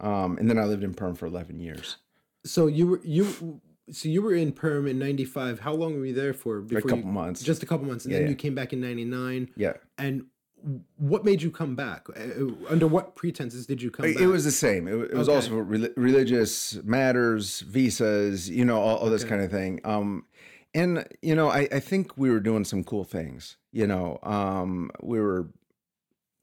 Um, 0.00 0.38
and 0.38 0.48
then 0.48 0.58
I 0.58 0.64
lived 0.64 0.82
in 0.82 0.94
Perm 0.94 1.14
for 1.14 1.26
11 1.26 1.60
years. 1.60 1.98
So 2.44 2.66
you 2.66 2.86
were 2.86 3.00
you. 3.04 3.60
So 3.90 4.08
you 4.08 4.20
were 4.22 4.34
in 4.34 4.52
Perm 4.52 4.86
in 4.86 4.98
'95. 4.98 5.60
How 5.60 5.72
long 5.72 5.98
were 5.98 6.06
you 6.06 6.12
there 6.14 6.32
for? 6.32 6.58
A 6.58 6.80
couple 6.80 6.98
you, 6.98 7.04
months. 7.04 7.42
Just 7.42 7.62
a 7.62 7.66
couple 7.66 7.86
months, 7.86 8.04
and 8.04 8.12
Yeah, 8.12 8.18
then 8.18 8.26
yeah. 8.26 8.30
you 8.30 8.36
came 8.36 8.54
back 8.54 8.72
in 8.72 8.80
'99. 8.80 9.50
yeah. 9.56 9.72
And 9.98 10.26
what 10.96 11.24
made 11.24 11.42
you 11.42 11.50
come 11.50 11.74
back? 11.74 12.06
Uh, 12.10 12.52
Under 12.68 12.86
what 12.86 13.14
pretenses 13.16 13.66
did 13.66 13.82
you 13.82 13.90
come 13.90 14.06
It, 14.06 14.14
back? 14.14 14.22
it 14.22 14.26
was 14.28 14.44
the 14.44 14.50
same. 14.52 14.86
It, 14.88 14.92
it 15.10 15.14
was 15.14 15.28
Okay. 15.28 15.36
also 15.36 15.56
rel- 15.58 15.88
religious 15.96 16.78
matters, 16.84 17.60
visas, 17.60 18.48
you 18.48 18.64
know, 18.64 18.78
all, 18.80 18.96
all 18.98 19.10
this 19.10 19.22
Okay. 19.22 19.30
kind 19.30 19.42
of 19.42 19.50
thing. 19.50 19.80
Um, 19.84 20.24
and 20.76 21.06
you 21.22 21.34
know, 21.34 21.48
I, 21.48 21.66
I 21.72 21.80
think 21.80 22.16
we 22.16 22.30
were 22.30 22.40
doing 22.40 22.64
some 22.64 22.84
cool 22.84 23.04
things. 23.04 23.56
You 23.72 23.86
know, 23.86 24.18
um, 24.22 24.90
we 25.02 25.18
were, 25.18 25.48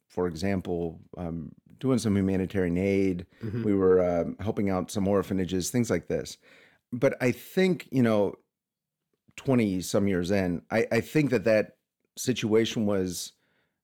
for 0.09 0.27
example, 0.27 0.99
um, 1.17 1.51
doing 1.79 1.99
some 1.99 2.17
humanitarian 2.17 2.77
aid. 2.77 3.27
Mhm. 3.43 3.63
We 3.63 3.75
were 3.75 4.03
um, 4.03 4.35
helping 4.39 4.69
out 4.69 4.91
some 4.91 5.07
orphanages, 5.07 5.69
things 5.69 5.89
like 5.89 6.07
this. 6.07 6.37
But 6.91 7.15
I 7.21 7.31
think 7.31 7.87
you 7.91 8.01
know, 8.01 8.35
twenty 9.35 9.81
some 9.81 10.07
years 10.07 10.31
in, 10.31 10.63
I, 10.71 10.87
I 10.91 11.01
think 11.01 11.29
that 11.29 11.45
that 11.45 11.77
situation 12.17 12.85
was 12.85 13.33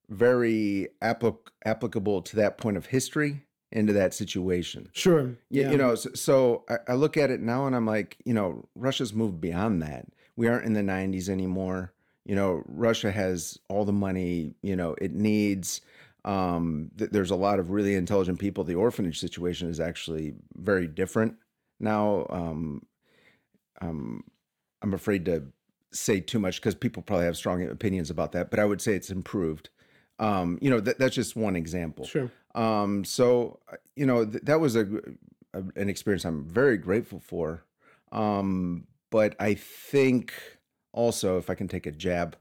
very 0.10 0.88
applic- 1.04 1.50
applicable 1.66 2.24
to 2.24 2.36
that 2.38 2.58
point 2.58 2.78
of 2.78 2.88
history 2.88 3.44
into 3.72 3.94
that 3.94 4.16
situation. 4.16 4.90
Sure. 4.94 5.36
You, 5.52 5.70
you 5.70 5.78
know, 5.78 5.94
so, 5.94 6.10
so 6.16 6.64
I, 6.68 6.78
I 6.90 6.94
look 6.96 7.18
at 7.18 7.30
it 7.30 7.40
now 7.40 7.68
and 7.68 7.76
I'm 7.76 7.86
like, 7.86 8.18
you 8.26 8.34
know, 8.34 8.68
Russia's 8.74 9.14
moved 9.14 9.40
beyond 9.40 9.84
that. 9.84 10.08
We 10.40 10.48
aren't 10.48 10.66
in 10.66 10.72
the 10.72 10.80
90s 10.80 11.28
anymore. 11.28 11.92
You 12.24 12.34
know, 12.34 12.64
Russia 12.66 13.12
has 13.12 13.60
all 13.68 13.84
the 13.84 13.92
money, 13.92 14.56
you 14.62 14.78
know, 14.78 14.96
it 15.02 15.12
needs. 15.12 15.82
Um, 16.24 16.92
th- 16.98 17.12
there's 17.12 17.32
a 17.32 17.36
lot 17.36 17.60
of 17.60 17.72
really 17.72 17.96
intelligent 17.96 18.40
people. 18.40 18.64
The 18.64 18.76
orphanage 18.76 19.20
situation 19.20 19.70
is 19.70 19.82
actually 19.82 20.36
very 20.56 20.88
different 20.88 21.36
now. 21.82 22.26
Um, 22.30 22.86
um, 23.82 24.24
I'm 24.82 24.94
afraid 24.94 25.26
to 25.26 25.44
say 25.92 26.22
too 26.22 26.40
much 26.40 26.62
because 26.62 26.74
people 26.74 27.04
probably 27.04 27.26
have 27.26 27.36
strong 27.36 27.62
opinions 27.68 28.10
about 28.10 28.32
that, 28.32 28.50
but 28.50 28.60
I 28.60 28.66
would 28.66 28.80
say 28.80 28.94
it's 28.94 29.10
improved. 29.10 29.68
Um, 30.20 30.58
you 30.62 30.70
know, 30.70 30.80
that, 30.80 31.00
that's 31.00 31.16
just 31.16 31.36
one 31.36 31.58
example. 31.58 32.06
Sure. 32.06 32.32
Um, 32.56 33.04
so 33.04 33.60
uh, 33.70 33.76
you 33.98 34.06
know 34.06 34.24
th- 34.24 34.44
that 34.44 34.62
was 34.62 34.78
a, 34.78 34.86
a 35.54 35.64
an 35.76 35.90
experience 35.90 36.24
I'm 36.24 36.46
very 36.46 36.78
grateful 36.78 37.20
for. 37.20 37.66
Um, 38.14 38.88
but 39.10 39.36
I 39.40 39.54
think 39.54 40.34
also 40.92 41.38
if 41.38 41.50
I 41.50 41.56
can 41.56 41.68
take 41.68 41.86
a 41.86 41.92
jab 41.92 42.36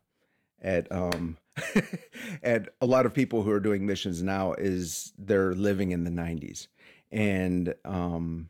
at 0.60 0.90
um 0.90 1.37
at 2.42 2.68
a 2.80 2.87
lot 2.87 3.06
of 3.06 3.14
people 3.14 3.42
who 3.42 3.50
are 3.50 3.60
doing 3.60 3.87
missions 3.87 4.22
now 4.22 4.52
is 4.54 5.12
they're 5.18 5.54
living 5.54 5.90
in 5.92 6.04
the 6.04 6.10
90s 6.10 6.68
and 7.10 7.75
um 7.84 8.48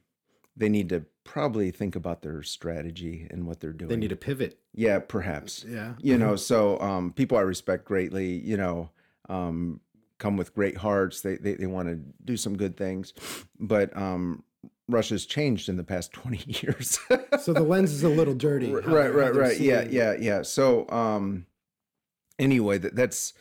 they 0.57 0.69
need 0.69 0.89
to 0.89 1.05
probably 1.25 1.71
think 1.71 1.95
about 1.95 2.23
their 2.23 2.43
strategy 2.43 3.27
and 3.31 3.47
what 3.47 3.61
they're 3.61 3.73
doing. 3.73 3.91
They 3.91 3.97
need 3.97 4.13
a 4.13 4.17
pivot. 4.17 4.59
yeah, 4.75 4.99
perhaps 4.99 5.65
Yeah. 5.69 5.95
you 5.99 6.17
know 6.19 6.37
so 6.37 6.79
um 6.81 7.13
people 7.13 7.37
i 7.39 7.43
respect 7.43 7.85
greatly 7.85 8.27
you 8.39 8.57
know 8.57 8.91
um 9.29 9.81
come 10.19 10.37
with 10.37 10.55
great 10.55 10.77
hearts 10.79 11.21
they 11.21 11.37
they, 11.37 11.55
they 11.55 11.67
want 11.67 11.89
to 11.89 11.97
do 12.25 12.37
some 12.37 12.57
good 12.57 12.77
things 12.77 13.13
but 13.61 13.95
um 13.97 14.43
russia's 14.89 15.27
changed 15.27 15.69
in 15.69 15.77
the 15.77 15.85
past 15.85 16.13
20 16.13 16.39
years 16.63 16.99
So 17.41 17.53
the 17.53 17.61
lens 17.63 17.93
is 17.93 18.03
a 18.05 18.09
little 18.09 18.35
dirty. 18.35 18.71
how 18.71 18.79
right 18.95 19.13
right 19.15 19.35
right 19.35 19.59
yeah 19.61 19.83
yeah 19.89 20.15
yeah 20.19 20.43
so 20.43 20.89
um 20.91 21.47
anyway 22.39 22.79
that, 22.79 22.95
that's 22.97 23.35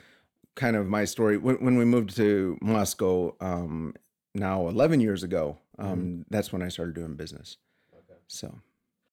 kind 0.55 0.75
of 0.75 0.87
my 0.87 1.05
story 1.05 1.37
when, 1.37 1.55
when 1.57 1.77
we 1.77 1.85
moved 1.85 2.15
to 2.15 2.57
moscow 2.61 3.35
um 3.41 3.93
now 4.35 4.67
11 4.67 4.99
years 4.99 5.23
ago 5.23 5.57
um 5.79 6.25
that's 6.29 6.51
when 6.51 6.61
i 6.61 6.67
started 6.67 6.95
doing 6.95 7.15
business 7.15 7.57
Okay. 7.93 8.19
so 8.27 8.59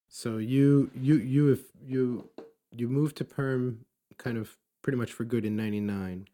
So 0.08 0.38
you 0.38 0.90
you 1.00 1.16
you 1.16 1.52
if 1.52 1.60
you 1.84 2.28
you 2.76 2.88
moved 2.88 3.16
to 3.16 3.24
Perm 3.24 3.84
kind 4.18 4.38
of 4.38 4.56
pretty 4.82 4.96
much 4.98 5.12
for 5.12 5.24
good 5.24 5.44
in 5.44 5.56
'99. 5.56 6.26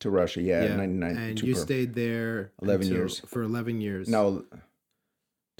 to 0.00 0.10
russia 0.10 0.40
yeah, 0.42 0.76
99 0.76 1.16
and 1.16 1.40
you 1.42 1.54
Perm. 1.54 1.62
stayed 1.62 1.94
there 1.94 2.52
11 2.62 2.82
until- 2.86 2.96
years. 2.98 3.20
for 3.26 3.42
11 3.42 3.80
years. 3.80 4.08
No, 4.08 4.44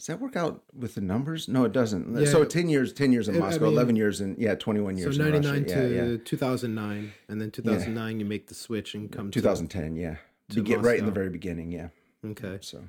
does 0.02 0.08
that 0.08 0.20
work 0.20 0.34
out 0.34 0.64
with 0.76 0.96
the 0.96 1.00
numbers? 1.00 1.46
No, 1.46 1.62
it 1.64 1.70
doesn't. 1.70 2.12
Yeah. 2.18 2.26
so 2.26 2.44
ten 2.44 2.68
years, 2.68 2.92
ten 2.92 3.12
years 3.12 3.28
in 3.28 3.36
I- 3.36 3.38
I 3.38 3.40
Moscow, 3.42 3.66
mean- 3.66 3.72
eleven 3.74 3.94
years 3.94 4.20
in 4.20 4.34
yeah, 4.36 4.56
twenty 4.56 4.80
one 4.80 4.96
years. 4.96 5.16
in 5.16 5.22
99 5.30 5.64
to 5.66 5.94
yeah, 5.94 6.10
yeah. 6.10 6.16
2009, 6.24 7.12
and 7.28 7.40
then 7.40 7.52
2009 7.52 8.18
you 8.18 8.26
make 8.26 8.48
the 8.48 8.54
switch 8.54 8.94
and 8.96 9.12
come 9.12 9.30
to 9.30 9.40
2010, 9.40 9.94
yeah. 9.94 10.16
to 10.48 10.56
To 10.56 10.62
get 10.62 10.80
right 10.82 10.98
in 10.98 11.06
the 11.06 11.12
very 11.12 11.28
beginning, 11.28 11.70
yeah. 11.70 11.90
Okay, 12.26 12.58
So 12.62 12.82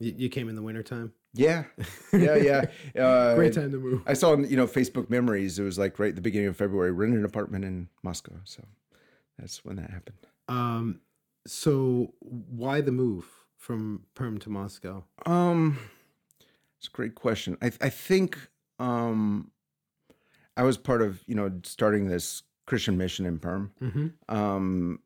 you, 0.00 0.12
you 0.16 0.28
came 0.28 0.48
in 0.48 0.56
the 0.56 0.62
wintertime. 0.62 1.12
yeah, 1.34 1.64
yeah, 2.12 2.34
yeah. 2.34 2.64
Uh, 3.00 3.36
Great 3.36 3.52
time 3.52 3.70
to 3.70 3.78
move. 3.78 4.02
I 4.04 4.14
saw 4.14 4.36
you 4.36 4.56
know 4.56 4.66
Facebook 4.66 5.08
memories. 5.08 5.60
It 5.60 5.62
was 5.62 5.78
like 5.78 6.00
right 6.00 6.08
at 6.08 6.16
the 6.16 6.20
beginning 6.20 6.48
of 6.48 6.56
February. 6.56 6.90
Rented 6.90 7.20
an 7.20 7.24
apartment 7.24 7.64
in 7.64 7.88
Moscow, 8.02 8.32
so 8.42 8.64
that's 9.38 9.64
when 9.64 9.76
that 9.76 9.90
happened. 9.90 10.16
Um, 10.48 10.98
so 11.46 12.12
why 12.18 12.80
the 12.80 12.90
move 12.90 13.24
from 13.56 14.02
Perm 14.16 14.38
to 14.38 14.50
Moscow? 14.50 15.04
Um, 15.26 15.78
it's 16.78 16.88
a 16.88 16.90
great 16.90 17.14
question. 17.14 17.56
I 17.62 17.66
I 17.80 17.88
think 17.88 18.38
um, 18.78 19.50
I 20.56 20.62
was 20.62 20.76
part 20.76 21.02
of 21.02 21.22
you 21.26 21.34
know 21.34 21.50
starting 21.64 22.08
this 22.08 22.42
Christian 22.66 22.96
mission 22.96 23.26
in 23.26 23.38
Perm. 23.38 23.72
Mm-hmm. 23.82 24.34
Um, 24.34 25.00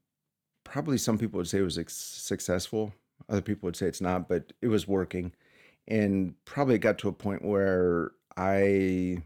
probably 0.64 0.98
some 0.98 1.18
people 1.18 1.38
would 1.38 1.48
say 1.48 1.58
it 1.58 1.62
was 1.62 1.78
ex- 1.78 1.94
successful. 1.94 2.92
Other 3.28 3.42
people 3.42 3.66
would 3.66 3.76
say 3.76 3.86
it's 3.86 4.00
not, 4.00 4.28
but 4.28 4.52
it 4.60 4.68
was 4.68 4.88
working, 4.88 5.32
and 5.86 6.34
probably 6.44 6.76
it 6.76 6.78
got 6.78 6.98
to 6.98 7.08
a 7.08 7.12
point 7.12 7.44
where 7.44 8.12
I 8.36 9.22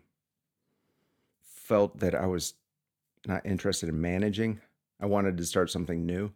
felt 1.42 2.00
that 2.00 2.14
I 2.14 2.26
was 2.26 2.54
not 3.26 3.46
interested 3.46 3.88
in 3.88 4.00
managing. 4.00 4.60
I 5.00 5.06
wanted 5.06 5.36
to 5.38 5.44
start 5.44 5.70
something 5.70 6.04
new, 6.04 6.32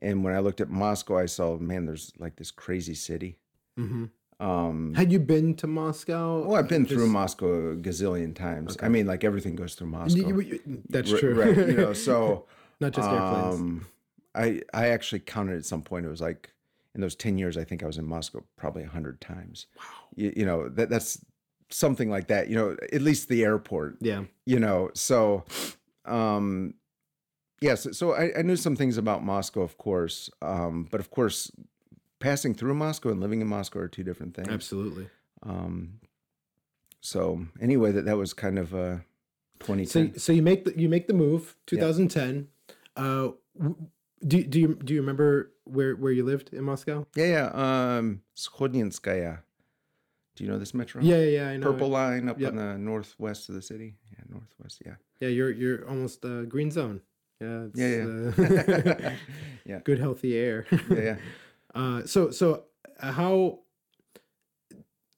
and 0.00 0.22
when 0.22 0.34
I 0.34 0.40
looked 0.40 0.60
at 0.60 0.68
Moscow, 0.68 1.18
I 1.18 1.26
saw, 1.26 1.56
man, 1.58 1.86
there's 1.86 2.12
like 2.18 2.36
this 2.36 2.50
crazy 2.50 2.94
city. 2.94 3.38
Mm-hmm. 3.78 4.06
Um, 4.40 4.94
Had 4.94 5.12
you 5.12 5.18
been 5.20 5.54
to 5.56 5.66
Moscow? 5.66 6.46
well, 6.46 6.56
I've 6.56 6.68
been 6.68 6.86
through 6.86 7.08
Moscow 7.08 7.72
a 7.72 7.76
gazillion 7.76 8.34
times. 8.34 8.72
Okay. 8.72 8.86
I 8.86 8.88
mean, 8.88 9.06
like 9.06 9.22
everything 9.22 9.54
goes 9.54 9.74
through 9.74 9.88
Moscow. 9.88 10.40
That's 10.88 11.10
true. 11.10 11.34
right? 11.34 11.56
You 11.56 11.74
know, 11.74 11.92
so. 11.92 12.46
not 12.80 12.92
just 12.92 13.08
airplanes. 13.08 13.54
Um, 13.54 13.86
I 14.34 14.62
I 14.72 14.88
actually 14.88 15.20
counted 15.20 15.56
at 15.56 15.64
some 15.64 15.82
point. 15.82 16.06
It 16.06 16.08
was 16.08 16.20
like 16.20 16.52
in 16.94 17.00
those 17.00 17.14
ten 17.14 17.38
years, 17.38 17.56
I 17.56 17.64
think 17.64 17.82
I 17.82 17.86
was 17.86 17.98
in 17.98 18.06
Moscow 18.06 18.42
probably 18.56 18.82
a 18.82 18.88
hundred 18.88 19.20
times. 19.20 19.66
Wow. 19.78 19.84
You, 20.16 20.32
you 20.36 20.46
know 20.46 20.68
that 20.70 20.88
that's 20.88 21.24
something 21.70 22.10
like 22.10 22.28
that. 22.28 22.48
You 22.48 22.56
know, 22.56 22.76
at 22.92 23.02
least 23.02 23.28
the 23.28 23.44
airport. 23.44 23.98
yeah. 24.00 24.24
You 24.46 24.58
know, 24.58 24.90
so 24.94 25.44
um, 26.04 26.74
yes. 27.60 27.86
so 27.96 28.14
I, 28.14 28.38
I 28.38 28.42
knew 28.42 28.56
some 28.56 28.76
things 28.76 28.96
about 28.96 29.24
Moscow, 29.24 29.60
of 29.60 29.76
course. 29.78 30.30
Um, 30.42 30.88
but 30.90 31.00
of 31.00 31.10
course, 31.10 31.50
passing 32.20 32.54
through 32.54 32.74
Moscow 32.74 33.10
and 33.10 33.20
living 33.20 33.40
in 33.40 33.46
Moscow 33.48 33.80
are 33.80 33.88
two 33.88 34.04
different 34.04 34.34
things. 34.34 34.48
Absolutely. 34.48 35.08
Um, 35.42 36.00
so 37.00 37.46
anyway, 37.60 37.92
that 37.92 38.04
that 38.04 38.16
was 38.16 38.32
kind 38.32 38.58
of 38.58 38.74
uh, 38.74 38.98
twenty 39.58 39.84
So, 39.86 40.10
so 40.16 40.32
you 40.32 40.42
make 40.42 40.64
the 40.64 40.78
you 40.78 40.88
make 40.88 41.06
the 41.08 41.14
move, 41.14 41.56
2010. 41.66 42.48
Uh, 42.96 43.30
do 44.26 44.44
do 44.44 44.60
you 44.60 44.74
do 44.76 44.94
you 44.94 45.00
remember 45.00 45.50
where 45.64 45.96
where 45.96 46.12
you 46.12 46.24
lived 46.24 46.52
in 46.52 46.62
Moscow? 46.64 47.06
Yeah, 47.16 47.26
yeah. 47.26 47.96
Um. 47.96 48.22
Do 50.36 50.44
you 50.44 50.50
know 50.50 50.58
this 50.58 50.72
metro? 50.72 51.02
Yeah, 51.02 51.16
yeah, 51.16 51.24
yeah, 51.24 51.48
I 51.48 51.56
know. 51.58 51.72
Purple 51.72 51.88
line 51.88 52.28
up 52.28 52.40
Yep. 52.40 52.50
in 52.50 52.56
the 52.56 52.78
northwest 52.78 53.48
of 53.48 53.54
the 53.54 53.62
city. 53.62 53.96
Yeah, 54.12 54.24
northwest. 54.28 54.82
Yeah. 54.86 54.94
Yeah, 55.20 55.28
you're 55.28 55.50
you're 55.50 55.86
almost 55.88 56.24
uh, 56.24 56.44
green 56.44 56.70
zone. 56.70 57.02
Yeah, 57.40 57.64
it's, 57.64 57.78
Yeah, 57.78 58.04
Uh, 58.06 59.00
yeah. 59.02 59.16
Yeah. 59.66 59.80
good 59.84 59.98
healthy 59.98 60.36
air. 60.36 60.66
Yeah, 60.90 60.98
yeah. 60.98 61.16
Uh, 61.74 62.04
so 62.04 62.30
so 62.30 62.64
uh, 63.00 63.12
how 63.12 63.60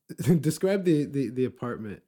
describe 0.40 0.84
the 0.84 1.04
the 1.04 1.30
the 1.30 1.44
apartment? 1.44 2.02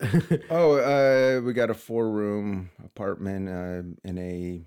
Oh, 0.50 0.76
uh, 0.76 1.40
we 1.40 1.52
got 1.54 1.70
a 1.70 1.74
four 1.74 2.10
room 2.10 2.70
apartment 2.84 3.48
uh, 3.48 3.82
in 4.08 4.18
a 4.18 4.66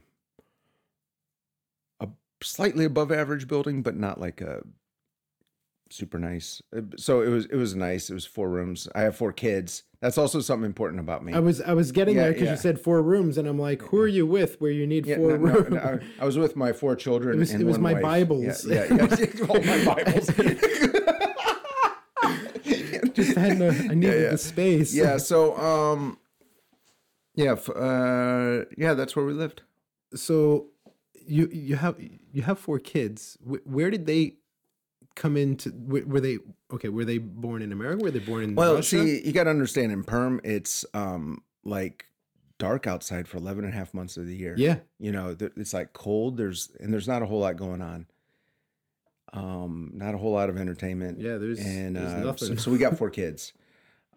a 2.00 2.10
slightly 2.42 2.86
above 2.86 3.12
average 3.12 3.48
building, 3.48 3.82
but 3.82 3.96
not 3.96 4.20
like 4.20 4.42
a 4.42 4.64
super 5.90 6.20
nice. 6.20 6.62
Uh, 6.76 6.82
So 6.98 7.22
it 7.22 7.30
was 7.30 7.46
it 7.46 7.56
was 7.56 7.76
nice. 7.76 8.10
It 8.10 8.14
was 8.14 8.26
four 8.26 8.50
rooms. 8.50 8.88
I 8.96 9.02
have 9.02 9.16
four 9.16 9.32
kids. 9.34 9.84
That's 10.02 10.18
also 10.18 10.40
something 10.40 10.66
important 10.66 11.02
about 11.02 11.26
me. 11.26 11.34
I 11.34 11.40
was 11.40 11.62
I 11.62 11.74
was 11.74 11.92
getting 11.92 12.16
Yeah, 12.16 12.24
there 12.24 12.32
because 12.34 12.46
yeah. 12.46 12.52
you 12.52 12.58
said 12.58 12.80
four 12.80 13.02
rooms, 13.02 13.38
and 13.38 13.48
I'm 13.48 13.60
like, 13.60 13.82
who 13.82 14.00
are 14.00 14.08
you 14.08 14.26
with? 14.26 14.60
Where 14.62 14.72
you 14.72 14.88
need 14.88 15.06
Yeah, 15.06 15.18
four 15.18 15.38
no, 15.38 15.46
no, 15.46 15.54
rooms? 15.54 15.70
no, 15.72 16.00
I, 16.22 16.26
was 16.26 16.38
with 16.38 16.56
my 16.56 16.72
four 16.74 16.96
children. 16.96 17.36
It 17.36 17.40
was- 17.40 17.54
it 17.54 17.64
was 17.66 17.78
my 17.80 17.94
wife. 17.94 18.02
Bibles. 18.04 18.66
Yeah, 18.66 18.86
yeah, 18.90 19.16
yeah. 19.20 19.46
all 19.50 19.62
my 19.62 19.86
Bibles. 19.86 20.30
Just 23.14 23.36
had 23.38 23.60
no, 23.60 23.70
I 23.70 23.94
needed 23.96 24.32
the 24.32 24.38
space. 24.38 24.94
yeah. 24.94 25.18
So, 25.18 25.58
um, 25.58 26.18
yeah, 27.36 27.54
f- 27.54 27.70
uh, 27.70 28.66
yeah, 28.78 28.94
that's 28.94 29.16
where 29.16 29.26
we 29.26 29.34
lived. 29.34 29.64
So 30.16 30.68
you 31.26 31.50
you 31.52 31.76
have 31.76 31.98
you 32.32 32.42
have 32.44 32.60
four 32.60 32.80
kids. 32.80 33.38
Where 33.44 33.90
did 33.90 34.06
they 34.06 34.36
come 35.20 35.38
into? 35.38 35.72
Were 35.76 36.20
they 36.20 36.40
okay? 36.74 36.90
Were 36.90 37.06
they 37.06 37.20
born 37.20 37.62
in 37.62 37.72
America? 37.72 38.02
Were 38.04 38.10
they 38.12 38.20
born 38.20 38.44
in 38.44 38.56
Well, 38.56 38.76
Russia? 38.76 39.04
see, 39.04 39.22
you 39.26 39.32
got 39.32 39.44
to 39.44 39.50
understand 39.52 39.92
in 39.92 40.04
Perm, 40.04 40.42
it's 40.44 40.86
um 40.96 41.44
like 41.64 42.06
dark 42.58 42.88
outside 42.88 43.28
for 43.28 43.38
11 43.38 43.64
and 43.66 43.74
a 43.74 43.78
half 43.78 43.94
months 43.94 44.18
of 44.18 44.26
the 44.26 44.36
year. 44.36 44.54
yeah, 44.58 44.78
You 45.00 45.12
know, 45.12 45.36
it's 45.40 45.74
like 45.74 45.94
cold. 45.94 46.38
There's 46.38 46.70
and 46.80 46.92
there's 46.92 47.08
not 47.08 47.22
a 47.22 47.26
whole 47.26 47.40
lot 47.40 47.56
going 47.58 47.82
on. 47.82 48.08
Um, 49.32 49.92
not 49.94 50.16
a 50.16 50.18
whole 50.18 50.32
lot 50.34 50.50
of 50.50 50.58
entertainment. 50.58 51.20
yeah. 51.20 51.38
There's 51.38 51.60
and 51.60 51.96
there's 51.96 52.26
uh, 52.26 52.36
so, 52.36 52.56
so 52.56 52.72
we 52.72 52.78
got 52.80 52.98
four 53.02 53.10
kids. 53.12 53.54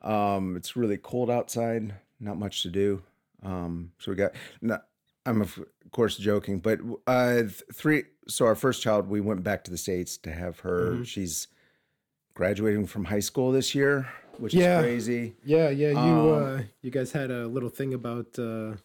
Um, 0.01 0.57
it's 0.57 0.75
really 0.77 0.97
cold 0.97 1.31
outside, 1.31 1.95
not 2.19 2.39
much 2.39 2.63
to 2.63 2.71
do. 2.71 3.03
Um, 3.43 3.93
so 3.99 4.11
we 4.11 4.17
got. 4.17 4.33
Not, 4.61 4.87
I'm 5.27 5.41
of 5.43 5.59
course 5.93 6.17
joking, 6.17 6.59
but 6.59 6.81
uh, 7.07 7.43
three. 7.73 8.05
So 8.29 8.45
our 8.47 8.55
first 8.55 8.83
child, 8.83 9.09
we 9.09 9.21
went 9.21 9.43
back 9.43 9.65
to 9.65 9.71
the 9.71 9.79
states 9.79 10.17
to 10.19 10.33
have 10.33 10.61
her. 10.61 10.97
Mhm. 10.97 11.07
She's 11.07 11.49
graduating 12.35 12.87
from 12.87 13.05
high 13.05 13.21
school 13.21 13.53
this 13.53 13.75
year, 13.75 14.09
which 14.39 14.55
Yeah. 14.55 14.79
is 14.79 14.83
crazy. 14.85 15.35
yeah, 15.45 15.69
yeah. 15.71 15.91
You 15.91 15.99
um, 16.33 16.43
uh, 16.45 16.63
you 16.83 16.91
guys 16.91 17.13
had 17.13 17.31
a 17.31 17.47
little 17.47 17.69
thing 17.69 17.95
about 17.95 18.39
uh, 18.39 18.77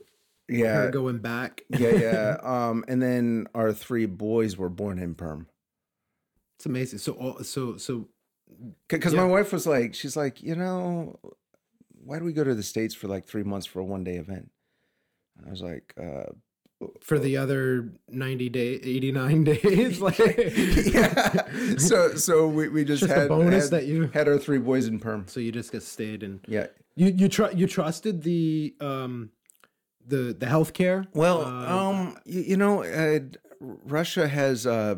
Yeah, 0.50 0.84
her 0.84 0.91
going 0.91 1.20
back. 1.20 1.63
yeah, 1.70 1.91
yeah. 1.96 2.38
Um, 2.44 2.84
and 2.88 3.01
then 3.01 3.48
our 3.56 3.74
three 3.74 4.06
boys 4.06 4.58
were 4.58 4.70
born 4.70 5.00
in 5.00 5.15
Perm. 5.15 5.48
it's 6.56 6.65
amazing. 6.65 7.00
So 7.00 7.13
all 7.13 7.44
so 7.44 7.77
so 7.77 8.10
Because 8.88 9.13
Yeah. 9.13 9.22
my 9.22 9.27
wife 9.27 9.51
was 9.53 9.65
like, 9.67 9.94
she's 9.94 10.15
like, 10.17 10.41
you 10.41 10.56
know, 10.56 11.20
why 12.03 12.17
do 12.20 12.25
we 12.25 12.34
go 12.34 12.44
to 12.44 12.56
the 12.56 12.63
states 12.63 12.96
for 12.96 13.08
like 13.08 13.25
three 13.25 13.44
months 13.44 13.65
for 13.67 13.79
a 13.79 13.84
one 13.86 14.03
day 14.03 14.15
event? 14.17 14.50
I 15.46 15.50
was 15.50 15.62
like, 15.62 15.94
uh, 16.00 16.32
for 17.01 17.17
the 17.17 17.38
other 17.38 17.91
90 18.10 18.50
day 18.50 18.74
89 18.75 19.44
days 19.53 20.00
like 20.01 20.17
yeah. 20.20 21.41
So 21.77 22.13
so 22.15 22.48
we, 22.48 22.67
we 22.70 22.84
just, 22.86 23.01
Just 23.01 23.12
a 23.12 23.15
had 23.22 23.29
bonus 23.29 23.65
had, 23.65 23.72
that 23.72 23.86
you- 23.88 24.08
had 24.13 24.27
our 24.27 24.38
three 24.38 24.60
boys 24.60 24.86
in 24.88 25.00
perm. 25.00 25.25
so 25.27 25.39
you 25.39 25.51
just 25.51 25.72
get 25.72 25.82
stayed 25.84 26.22
and 26.24 26.39
Yeah. 26.48 26.67
you 26.96 27.08
you 27.15 27.29
tr- 27.29 27.51
you 27.56 27.65
trusted 27.67 28.22
the 28.24 28.75
um 28.79 29.32
the 30.06 30.36
the 30.38 30.46
healthcare 30.46 31.08
Well, 31.13 31.41
Uh, 31.44 31.77
um, 31.89 32.17
you, 32.25 32.41
you 32.41 32.58
know, 32.58 32.84
uh, 32.84 33.20
Russia 33.60 34.27
has 34.27 34.65
uh, 34.67 34.96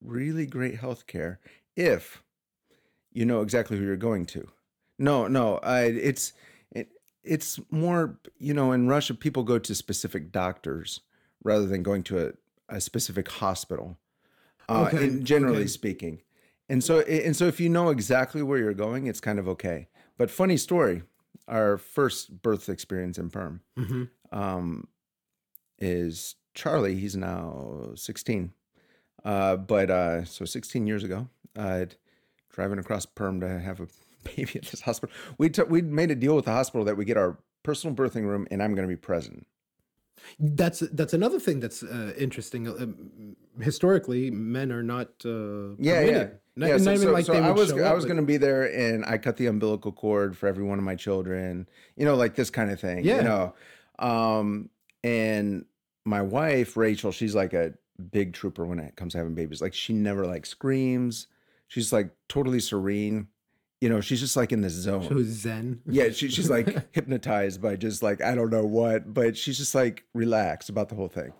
really 0.00 0.46
great 0.46 0.76
health 0.76 1.06
care 1.06 1.40
if 1.76 2.22
you 3.12 3.24
know 3.24 3.42
exactly 3.42 3.76
who 3.76 3.84
you're 3.84 3.96
going 3.96 4.26
to. 4.26 4.48
No, 4.98 5.26
no, 5.28 5.58
I, 5.58 5.82
it's 5.84 6.28
it, 6.30 6.32
it's 7.28 7.60
more 7.70 8.18
you 8.38 8.54
know 8.54 8.72
in 8.72 8.88
Russia 8.88 9.14
people 9.14 9.42
go 9.42 9.58
to 9.58 9.74
specific 9.74 10.32
doctors 10.32 11.00
rather 11.44 11.66
than 11.66 11.82
going 11.82 12.02
to 12.04 12.28
a, 12.28 12.32
a 12.76 12.80
specific 12.80 13.28
hospital. 13.30 13.98
Uh, 14.68 14.90
Okay, 14.92 15.04
in- 15.04 15.24
generally 15.24 15.60
okay. 15.60 15.66
speaking, 15.66 16.20
and 16.68 16.84
so 16.84 17.00
and 17.00 17.34
so 17.36 17.46
if 17.46 17.60
you 17.60 17.68
know 17.68 17.88
exactly 17.90 18.42
where 18.42 18.58
you're 18.58 18.74
going, 18.74 19.06
it's 19.06 19.20
kind 19.20 19.38
of 19.38 19.48
okay. 19.48 19.88
But 20.18 20.30
funny 20.30 20.56
story, 20.56 21.02
our 21.46 21.78
first 21.78 22.42
birth 22.42 22.68
experience 22.68 23.18
in 23.18 23.30
Perm 23.30 23.62
mhm. 23.78 24.10
um, 24.32 24.88
is 25.78 26.34
Charlie. 26.54 26.96
He's 26.96 27.16
now 27.16 27.92
16. 27.94 28.52
Uh, 29.24 29.56
but 29.56 29.90
uh, 29.90 30.24
so 30.24 30.44
16 30.44 30.86
years 30.86 31.04
ago, 31.04 31.28
uh, 31.56 31.86
driving 32.50 32.78
across 32.78 33.06
Perm 33.06 33.40
to 33.40 33.60
have 33.60 33.80
a 33.80 33.86
baby 34.36 34.52
at 34.56 34.64
this 34.66 34.80
hospital. 34.82 35.14
We 35.38 35.50
took 35.50 35.70
we 35.70 35.82
made 35.82 36.10
a 36.10 36.14
deal 36.14 36.34
with 36.36 36.44
the 36.46 36.52
hospital 36.52 36.84
that 36.86 36.96
we 36.96 37.04
get 37.04 37.16
our 37.16 37.38
personal 37.62 37.94
birthing 37.94 38.24
room, 38.24 38.46
and 38.50 38.62
I'm 38.62 38.74
going 38.74 38.86
to 38.88 38.92
be 38.92 38.96
present. 38.96 39.46
that's 40.38 40.80
that's 40.92 41.12
another 41.14 41.38
thing 41.38 41.60
that's 41.60 41.82
uh, 41.82 42.12
interesting 42.18 42.66
um, 42.68 43.36
historically 43.60 44.30
men 44.30 44.72
are 44.72 44.82
not 44.82 45.08
uh 45.24 45.74
Yeah, 45.78 46.00
permitted. 46.00 46.10
yeah. 46.12 46.28
not, 46.56 46.66
yeah, 46.66 46.72
not 46.72 46.80
so, 46.82 46.90
even 46.92 47.02
so- 47.08 47.12
like 47.12 47.24
so 47.26 47.32
I 47.34 47.50
was 47.50 47.72
I 47.72 47.92
was 47.94 48.04
going 48.04 48.16
to 48.16 48.22
be 48.22 48.36
there, 48.36 48.64
and 48.64 49.04
I 49.04 49.18
cut 49.18 49.36
the 49.36 49.46
umbilical 49.46 49.92
cord 49.92 50.36
for 50.36 50.46
every 50.48 50.64
one 50.64 50.78
of 50.78 50.84
my 50.84 50.96
children. 50.96 51.68
You 51.96 52.04
know, 52.04 52.16
like 52.16 52.34
this 52.34 52.50
kind 52.50 52.70
of 52.70 52.80
thing. 52.80 53.04
Yeah. 53.04 53.16
You 53.18 53.22
know, 53.22 53.54
um, 53.98 54.70
and 55.04 55.64
my 56.04 56.22
wife 56.22 56.76
Rachel, 56.76 57.12
she's 57.12 57.34
like 57.34 57.52
a 57.52 57.74
big 58.10 58.32
trooper 58.32 58.64
when 58.64 58.78
it 58.78 58.96
comes 58.96 59.12
to 59.12 59.18
having 59.18 59.34
babies. 59.34 59.60
Like 59.60 59.74
she 59.74 59.92
never 59.92 60.26
like 60.26 60.46
screams. 60.46 61.26
She's 61.68 61.92
like 61.92 62.10
totally 62.28 62.60
serene. 62.60 63.28
You 63.80 63.88
know, 63.88 64.00
she's 64.00 64.20
just 64.20 64.36
like 64.36 64.52
in 64.52 64.60
the 64.60 64.70
zone. 64.70 65.08
so 65.08 65.22
zen 65.22 65.80
Yeah, 65.86 66.10
she, 66.10 66.28
she's 66.28 66.50
like 66.50 66.88
hypnotized 66.94 67.62
by 67.62 67.76
just 67.76 68.02
like 68.02 68.22
I 68.22 68.34
don't 68.34 68.50
know 68.50 68.64
what, 68.64 69.12
but 69.12 69.36
she's 69.36 69.58
just 69.58 69.74
like 69.74 70.04
relaxed 70.14 70.68
about 70.68 70.88
the 70.88 70.94
whole 70.94 71.08
thing. 71.08 71.32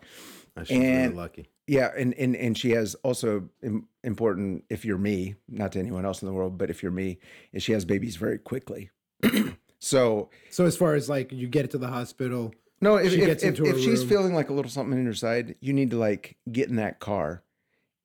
Oh, 0.57 0.63
she's 0.63 0.77
really 0.77 1.09
lucky 1.09 1.49
Yeah, 1.67 1.91
and 1.97 2.13
and 2.15 2.35
and 2.35 2.57
she 2.57 2.71
has 2.71 2.95
also 2.95 3.49
im- 3.61 3.87
important 4.03 4.63
if 4.69 4.85
you're 4.85 4.97
me, 4.97 5.35
not 5.47 5.73
to 5.73 5.79
anyone 5.79 6.05
else 6.05 6.21
in 6.21 6.27
the 6.27 6.33
world, 6.33 6.57
but 6.57 6.69
if 6.69 6.81
you're 6.81 6.91
me, 6.91 7.19
is 7.53 7.63
she 7.63 7.73
has 7.73 7.85
babies 7.85 8.15
very 8.15 8.37
quickly. 8.37 8.89
so 9.79 10.29
so 10.49 10.65
as 10.65 10.77
far 10.77 10.95
as 10.95 11.09
like 11.09 11.31
you 11.31 11.47
get 11.47 11.65
it 11.65 11.71
to 11.71 11.77
the 11.77 11.87
hospital 11.87 12.53
no, 12.81 12.95
if 12.95 13.11
She 13.11 13.19
if, 13.19 13.25
gets 13.25 13.43
if, 13.43 13.59
if 13.59 13.79
she's 13.79 14.03
feeling 14.03 14.33
like 14.33 14.49
a 14.49 14.53
little 14.53 14.71
something 14.71 14.97
in 14.97 15.05
her 15.05 15.13
side, 15.13 15.55
you 15.59 15.73
need 15.73 15.91
to 15.91 15.97
like 15.97 16.37
get 16.51 16.69
in 16.69 16.77
that 16.77 16.99
car, 16.99 17.43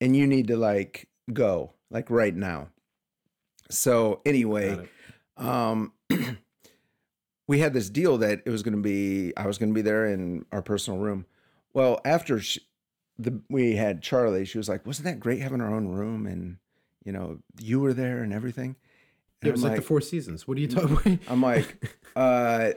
and 0.01 0.17
you 0.17 0.27
need 0.27 0.49
to 0.49 0.57
like 0.57 1.09
go 1.33 1.75
like 1.91 2.11
right 2.11 2.35
now. 2.35 2.69
So 3.77 4.21
anyway, 4.25 4.89
um 5.37 5.93
we 7.47 7.59
had 7.59 7.73
this 7.73 7.91
deal 7.91 8.19
that 8.19 8.41
it 8.47 8.51
was 8.51 8.63
going 8.63 8.77
to 8.77 8.83
be 8.83 9.37
i 9.37 9.47
was 9.47 9.59
going 9.59 9.69
to 9.71 9.75
be 9.75 9.83
there 9.83 10.07
in 10.07 10.45
our 10.53 10.63
personal 10.63 10.99
room. 10.99 11.27
Well 11.73 12.01
after 12.05 12.41
she, 12.41 12.61
the 13.19 13.41
we 13.49 13.77
had 13.77 14.03
charlie 14.03 14.45
she 14.45 14.59
was 14.59 14.69
like 14.69 14.87
wasn't 14.87 15.07
that 15.07 15.21
great 15.21 15.41
having 15.41 15.61
our 15.61 15.73
own 15.73 15.89
room 15.89 16.27
and 16.27 16.57
you 17.05 17.13
know 17.13 17.39
you 17.59 17.81
were 17.81 17.93
there 17.93 18.23
and 18.23 18.33
everything? 18.33 18.77
And 19.43 19.49
it 19.49 19.53
was 19.53 19.65
I'm 19.65 19.71
like, 19.71 19.81
the 19.81 19.87
four 19.87 20.01
seasons. 20.01 20.49
What 20.49 20.57
are 20.57 20.61
you 20.61 20.69
talking 20.69 20.97
about? 20.97 21.19
I'm 21.29 21.43
like 21.43 21.91
uh 22.17 22.73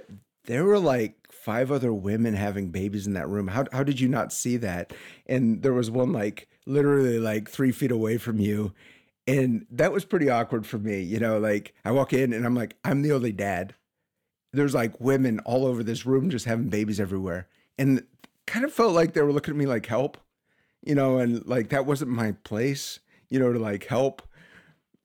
there 0.45 0.63
were 0.63 0.79
like 0.79 1.15
five 1.31 1.71
other 1.71 1.93
women 1.93 2.33
having 2.33 2.71
babies 2.71 3.05
in 3.05 3.13
that 3.13 3.29
room. 3.29 3.47
How, 3.47 3.65
how 3.71 3.83
did 3.83 3.99
you 3.99 4.07
not 4.07 4.33
see 4.33 4.57
that? 4.57 4.91
And 5.27 5.61
there 5.61 5.73
was 5.73 5.91
one 5.91 6.11
like 6.11 6.47
literally 6.65 7.19
like 7.19 7.49
three 7.49 7.71
feet 7.71 7.91
away 7.91 8.17
from 8.17 8.39
you 8.39 8.73
and 9.27 9.65
that 9.69 9.91
was 9.91 10.05
pretty 10.05 10.29
awkward 10.29 10.65
for 10.65 10.77
me 10.77 11.01
you 11.01 11.19
know 11.19 11.37
like 11.37 11.73
i 11.85 11.91
walk 11.91 12.13
in 12.13 12.33
and 12.33 12.45
i'm 12.45 12.55
like 12.55 12.75
i'm 12.83 13.01
the 13.01 13.11
only 13.11 13.31
dad. 13.31 13.73
There's 14.53 14.73
like 14.73 14.99
women 14.99 15.39
all 15.41 15.65
over 15.65 15.83
this 15.83 16.05
room 16.05 16.29
just 16.29 16.45
having 16.45 16.69
babies 16.69 16.99
everywhere 16.99 17.47
and 17.77 18.03
kind 18.47 18.63
of 18.65 18.73
felt 18.73 18.93
like 18.93 19.13
they 19.13 19.21
were 19.21 19.33
looking 19.33 19.53
at 19.53 19.57
me 19.57 19.65
like 19.65 19.85
help 19.85 20.17
you 20.83 20.95
know 20.95 21.17
and 21.17 21.45
like 21.45 21.69
that 21.69 21.85
wasn't 21.85 22.09
my 22.09 22.31
place 22.43 22.99
you 23.29 23.39
know 23.39 23.51
to 23.53 23.59
like 23.59 23.85
help. 23.85 24.21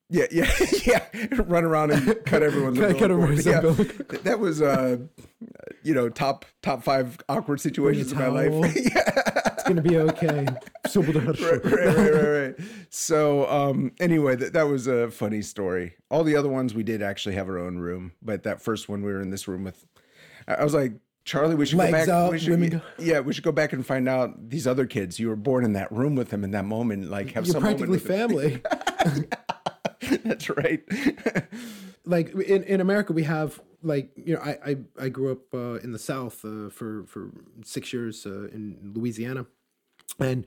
Yeah 0.08 0.26
yeah 0.30 0.50
yeah 0.84 1.06
run 1.46 1.64
around 1.64 1.90
and 1.90 2.24
cut 2.24 2.42
everyone's 2.48 2.78
umbilical 2.78 3.84
yeah. 3.84 4.18
that 4.24 4.38
was 4.38 4.62
uh 4.62 4.98
you 5.82 5.94
know 5.94 6.08
top 6.08 6.44
top 6.62 6.82
five 6.82 7.18
awkward 7.28 7.60
situations 7.60 8.12
in 8.12 8.18
my 8.18 8.28
life. 8.28 8.76
Yeah 8.94 9.48
it's 9.62 9.68
gonna 9.68 9.82
be 9.82 9.98
okay 9.98 10.46
right, 11.40 11.64
right, 11.64 11.64
right, 11.64 11.96
right, 11.96 12.22
right. 12.22 12.54
So, 12.90 13.48
um, 13.48 13.92
anyway, 14.00 14.34
that 14.36 14.52
that 14.54 14.64
was 14.64 14.86
a 14.86 15.10
funny 15.10 15.42
story. 15.42 15.94
All 16.10 16.24
the 16.24 16.36
other 16.36 16.48
ones 16.48 16.74
we 16.74 16.82
did 16.82 17.02
actually 17.02 17.36
have 17.36 17.48
our 17.48 17.58
own 17.58 17.78
room, 17.78 18.12
but 18.20 18.42
that 18.42 18.60
first 18.60 18.88
one 18.88 19.02
we 19.02 19.12
were 19.12 19.20
in 19.20 19.30
this 19.30 19.46
room 19.46 19.64
with. 19.64 19.86
I 20.48 20.64
was 20.64 20.74
like, 20.74 20.94
Charlie, 21.24 21.54
we 21.54 21.66
should 21.66 21.78
Legs 21.78 21.92
go 21.92 21.98
back. 21.98 22.08
up, 22.08 22.32
we 22.32 22.38
should, 22.40 22.50
women 22.50 22.82
yeah, 22.98 23.20
we 23.20 23.32
should 23.32 23.44
go 23.44 23.52
back 23.52 23.72
and 23.72 23.86
find 23.86 24.08
out 24.08 24.50
these 24.50 24.66
other 24.66 24.86
kids. 24.86 25.20
You 25.20 25.28
were 25.28 25.36
born 25.36 25.64
in 25.64 25.74
that 25.74 25.92
room 25.92 26.16
with 26.16 26.30
them 26.30 26.42
in 26.42 26.50
that 26.50 26.64
moment. 26.64 27.08
Like, 27.08 27.32
have 27.32 27.46
you're 27.46 27.52
some 27.52 27.62
practically 27.62 28.00
family 28.00 28.60
That's 30.24 30.50
right. 30.50 30.82
like 32.04 32.34
in, 32.34 32.64
in 32.64 32.80
America 32.80 33.12
we 33.12 33.22
have 33.22 33.60
like 33.82 34.10
you 34.16 34.34
know 34.34 34.40
I 34.40 34.58
I, 34.70 34.76
I 35.04 35.08
grew 35.08 35.32
up 35.32 35.52
uh, 35.54 35.74
in 35.84 35.92
the 35.92 35.98
South 35.98 36.44
uh, 36.44 36.68
for 36.70 37.04
for 37.06 37.30
six 37.64 37.92
years 37.92 38.26
uh, 38.26 38.48
in 38.52 38.92
Louisiana, 38.94 39.46
and 40.18 40.44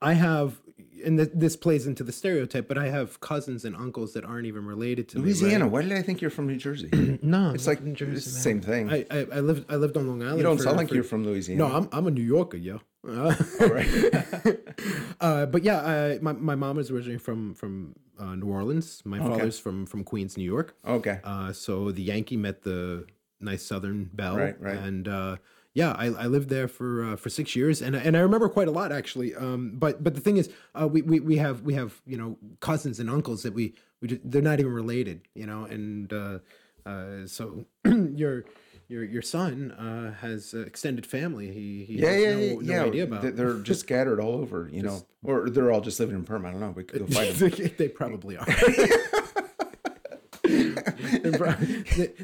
I 0.00 0.14
have 0.14 0.60
and 1.04 1.18
th- 1.18 1.30
this 1.34 1.56
plays 1.56 1.86
into 1.86 2.04
the 2.04 2.12
stereotype, 2.12 2.68
but 2.68 2.78
I 2.78 2.88
have 2.88 3.20
cousins 3.20 3.64
and 3.64 3.74
uncles 3.76 4.12
that 4.14 4.24
aren't 4.24 4.46
even 4.46 4.64
related 4.64 5.08
to 5.10 5.18
Louisiana. 5.18 5.64
me. 5.64 5.70
Why 5.70 5.82
did 5.82 5.92
I 5.92 6.02
think 6.02 6.20
you're 6.20 6.30
from 6.30 6.46
New 6.46 6.56
Jersey? 6.56 6.88
No, 7.22 7.50
It's 7.50 7.66
like 7.66 7.80
from 7.80 7.94
Jersey, 7.96 8.12
it's 8.16 8.24
the 8.24 8.30
same 8.50 8.60
thing. 8.60 8.90
I, 8.90 9.04
I 9.10 9.18
I 9.38 9.40
lived 9.40 9.64
I 9.72 9.76
lived 9.76 9.96
on 9.96 10.06
Long 10.06 10.22
Island. 10.22 10.38
you 10.38 10.44
don't 10.44 10.56
for- 10.58 10.62
sound 10.64 10.76
like 10.76 10.88
for- 10.88 10.94
you're 10.94 11.04
from 11.04 11.24
Louisiana. 11.24 11.58
No, 11.68 11.74
I'm 11.76 11.88
I'm 11.92 12.06
a 12.06 12.10
New 12.10 12.22
Yorker, 12.22 12.56
yo. 12.58 12.80
Uh, 13.08 13.34
right. 13.60 13.88
uh, 15.20 15.46
but 15.46 15.62
yeah, 15.64 15.78
uh, 15.78 16.18
my 16.20 16.32
my 16.32 16.54
mom 16.54 16.78
is 16.78 16.90
originally 16.90 17.18
from 17.18 17.54
from 17.54 17.94
uh, 18.18 18.34
New 18.34 18.46
Orleans. 18.48 19.02
My 19.04 19.18
father's 19.18 19.58
from 19.58 19.86
from 19.86 20.04
Queens, 20.04 20.36
New 20.36 20.44
York. 20.44 20.74
okay. 20.84 21.20
Uh, 21.24 21.52
so 21.52 21.90
the 21.90 22.02
Yankee 22.02 22.36
met 22.36 22.62
the 22.62 23.06
nice 23.40 23.62
Southern 23.62 24.10
belle, 24.12 24.36
Right, 24.36 24.60
right. 24.60 24.76
and 24.78 25.06
uh, 25.08 25.36
yeah, 25.74 25.92
I, 25.96 26.06
I 26.06 26.26
lived 26.26 26.48
there 26.48 26.66
for 26.68 27.04
uh, 27.04 27.16
for 27.16 27.28
six 27.30 27.54
years, 27.54 27.80
and 27.82 27.94
and 27.94 28.16
I 28.16 28.20
remember 28.20 28.48
quite 28.48 28.68
a 28.68 28.72
lot 28.72 28.90
actually. 28.92 29.34
Um, 29.34 29.72
but 29.78 30.02
but 30.02 30.14
the 30.14 30.20
thing 30.20 30.36
is, 30.36 30.50
uh, 30.74 30.88
we, 30.88 31.02
we 31.02 31.20
we 31.20 31.36
have 31.36 31.62
we 31.62 31.74
have 31.74 32.00
you 32.06 32.16
know 32.18 32.36
cousins 32.60 32.98
and 33.00 33.08
uncles 33.08 33.42
that 33.44 33.54
we 33.54 33.74
we 34.00 34.08
just, 34.08 34.22
they're 34.24 34.42
not 34.42 34.58
even 34.60 34.72
related, 34.72 35.22
you 35.34 35.46
know, 35.46 35.64
and 35.64 36.12
uh, 36.12 36.38
uh, 36.86 37.26
so 37.26 37.64
your 37.84 38.44
your 38.88 39.04
your 39.04 39.22
son 39.22 39.70
uh, 39.72 40.14
has 40.14 40.54
uh, 40.54 40.60
extended 40.60 41.06
family. 41.06 41.52
He 41.52 41.84
he 41.84 41.94
Yeah, 42.00 42.10
has 42.10 42.20
yeah, 42.22 42.30
no, 42.34 42.40
yeah. 42.40 42.54
no 42.54 42.60
yeah. 42.62 42.84
idea 42.84 43.04
about. 43.04 43.22
They- 43.22 43.30
They're 43.30 43.58
just 43.70 43.80
scattered 43.80 44.20
all 44.20 44.34
over, 44.34 44.68
you 44.72 44.82
know, 44.82 45.04
or 45.22 45.48
they're 45.50 45.70
all 45.70 45.80
just 45.80 46.00
living 46.00 46.16
in 46.16 46.24
Perm. 46.24 46.44
I 46.46 46.50
don't 46.50 46.60
know. 46.60 46.70
We 46.70 46.84
could 46.84 47.00
go 47.00 47.06
find 47.06 47.34
them. 47.34 47.70
they 47.78 47.88
probably 47.88 48.36
are. 48.36 48.46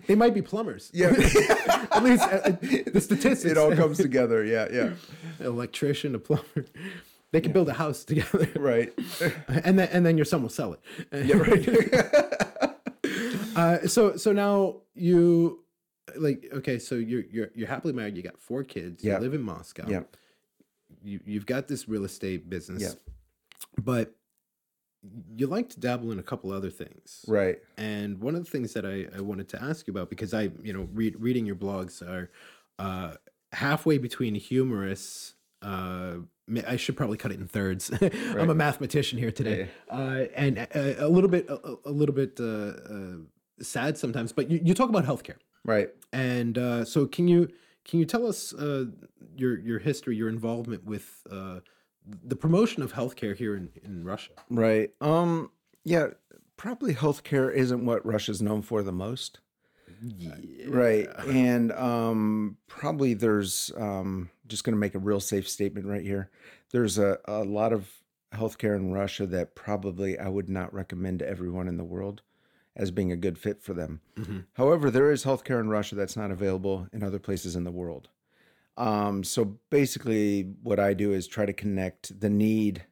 They, 0.07 0.15
might 0.15 0.35
be 0.35 0.43
plumbers. 0.43 0.91
Yeah. 0.93 1.09
At 1.09 2.03
least 2.03 2.23
uh, 2.23 2.51
the 2.93 3.01
statistics. 3.01 3.45
it 3.45 3.59
all 3.59 3.75
comes 3.75 3.99
together. 3.99 4.45
Yeah, 4.45 4.69
yeah. 4.73 4.91
electrician, 5.41 6.15
a 6.15 6.19
plumber. 6.19 6.65
They 7.33 7.41
can 7.41 7.53
build 7.53 7.69
a 7.69 7.73
house 7.75 8.05
together, 8.05 8.49
Right. 8.57 8.93
and 9.49 9.79
then 9.79 9.89
and 9.93 10.07
then 10.07 10.17
your 10.17 10.25
son 10.25 10.43
will 10.43 10.49
sell 10.49 10.75
it. 10.75 10.81
Yeah, 11.13 11.37
right. 11.37 12.75
Uh, 13.57 13.87
so 13.87 14.17
so 14.17 14.33
now 14.33 14.77
you 14.95 15.64
like 16.17 16.51
okay, 16.53 16.79
so 16.79 16.95
you're 16.97 17.25
you're 17.31 17.51
you're 17.55 17.69
happily 17.69 17.93
married. 17.93 18.17
You 18.17 18.23
got 18.23 18.39
four 18.39 18.65
kids. 18.65 19.03
Yeah. 19.03 19.15
You 19.15 19.21
live 19.21 19.35
in 19.35 19.43
Moscow. 19.43 19.89
Yeah. 19.89 20.03
You 21.03 21.21
you've 21.25 21.47
got 21.47 21.69
this 21.69 21.89
real 21.89 22.05
estate 22.05 22.49
business. 22.49 22.83
Yeah. 22.83 23.13
But 23.83 24.15
you 25.37 25.47
like 25.47 25.69
to 25.71 25.81
dabble 25.81 26.13
in 26.13 26.19
a 26.19 26.23
couple 26.23 26.51
other 26.51 26.71
things. 26.71 27.25
right. 27.29 27.59
And 27.77 28.21
one 28.21 28.35
of 28.35 28.45
the 28.45 28.51
things 28.51 28.73
that 28.73 28.87
I, 28.87 29.07
I 29.17 29.21
wanted 29.21 29.49
to 29.51 29.63
ask 29.63 29.87
you 29.87 29.93
about, 29.93 30.09
because 30.09 30.33
I, 30.33 30.51
you 30.63 30.73
know, 30.73 30.89
read, 30.93 31.17
reading 31.21 31.45
your 31.45 31.57
blogs 31.57 32.01
are 32.01 32.31
uh, 32.79 33.17
halfway 33.53 33.99
between 33.99 34.35
humorous. 34.35 35.35
Uh, 35.61 36.17
I 36.67 36.77
should 36.77 36.97
probably 36.97 37.17
cut 37.17 37.33
it 37.33 37.41
in 37.41 37.49
thirds. 37.49 37.91
I'm 38.03 38.51
a 38.51 38.55
mathematician 38.55 39.19
here 39.19 39.31
today, 39.31 39.69
uh, 39.91 40.25
and 40.35 40.59
a, 40.59 41.05
a 41.05 41.09
little 41.09 41.31
bit, 41.31 41.49
a, 41.49 41.77
a 41.87 41.91
little 41.91 42.15
bit 42.15 42.39
uh, 42.39 42.45
uh, 42.45 43.17
sad 43.63 43.97
sometimes. 43.97 44.33
But 44.33 44.51
you, 44.51 44.61
you 44.63 44.75
talk 44.75 44.91
about 44.91 45.07
healthcare, 45.07 45.37
Right. 45.65 45.89
and 46.13 46.59
uh, 46.59 46.85
so 46.85 47.07
can 47.07 47.27
you 47.29 47.49
can 47.85 47.99
you 47.99 48.05
tell 48.07 48.27
us 48.27 48.53
uh, 48.55 48.87
your 49.37 49.59
your 49.59 49.79
history, 49.79 50.17
your 50.17 50.29
involvement 50.29 50.85
with 50.85 51.23
uh, 51.31 51.61
the 52.25 52.37
promotion 52.37 52.83
of 52.83 52.93
healthcare 52.93 53.37
here 53.37 53.57
in, 53.57 53.71
in 53.83 54.05
Russia? 54.05 54.33
Right. 54.51 54.91
Um. 55.01 55.51
Yeah. 55.85 56.09
Probably 56.57 56.95
healthcare 56.95 57.53
isn't 57.53 57.85
what 57.85 58.07
Russia's 58.07 58.41
known 58.41 58.63
for 58.63 58.83
the 58.83 58.93
most. 58.93 59.41
Yeah. 60.01 60.37
Right. 60.69 61.09
And 61.29 61.73
um, 61.73 62.59
probably 62.69 63.15
there's 63.15 63.73
um, 63.77 64.31
just 64.47 64.63
going 64.63 64.75
to 64.75 64.79
make 64.79 64.95
a 64.95 65.01
real 65.01 65.21
safe 65.21 65.49
statement 65.49 65.87
right 65.87 66.03
here. 66.03 66.31
There's 66.71 66.97
a, 66.99 67.19
a 67.25 67.43
lot 67.43 67.73
of 67.73 67.91
healthcare 68.33 68.77
in 68.77 68.93
Russia 68.93 69.27
that 69.27 69.55
probably 69.57 70.19
I 70.19 70.29
would 70.29 70.49
not 70.49 70.73
recommend 70.73 71.19
to 71.21 71.29
everyone 71.29 71.67
in 71.69 71.77
the 71.77 71.85
world 71.85 72.23
as 72.77 72.91
being 72.91 73.13
a 73.13 73.17
good 73.17 73.39
fit 73.39 73.63
for 73.63 73.73
them. 73.75 74.01
Mhm. 74.17 74.47
However, 74.55 74.91
there 74.91 75.11
is 75.13 75.25
healthcare 75.25 75.61
in 75.61 75.69
Russia 75.69 75.95
that's 75.95 76.17
not 76.17 76.31
available 76.31 76.89
in 76.93 77.03
other 77.03 77.19
places 77.19 77.55
in 77.57 77.65
the 77.65 77.71
world. 77.73 78.09
Um, 78.77 79.23
so 79.23 79.59
basically, 79.71 80.43
what 80.63 80.81
I 80.81 80.95
do 80.95 81.13
is 81.13 81.29
try 81.29 81.47
to 81.47 81.53
connect 81.53 82.19
the 82.21 82.31
need 82.31 82.87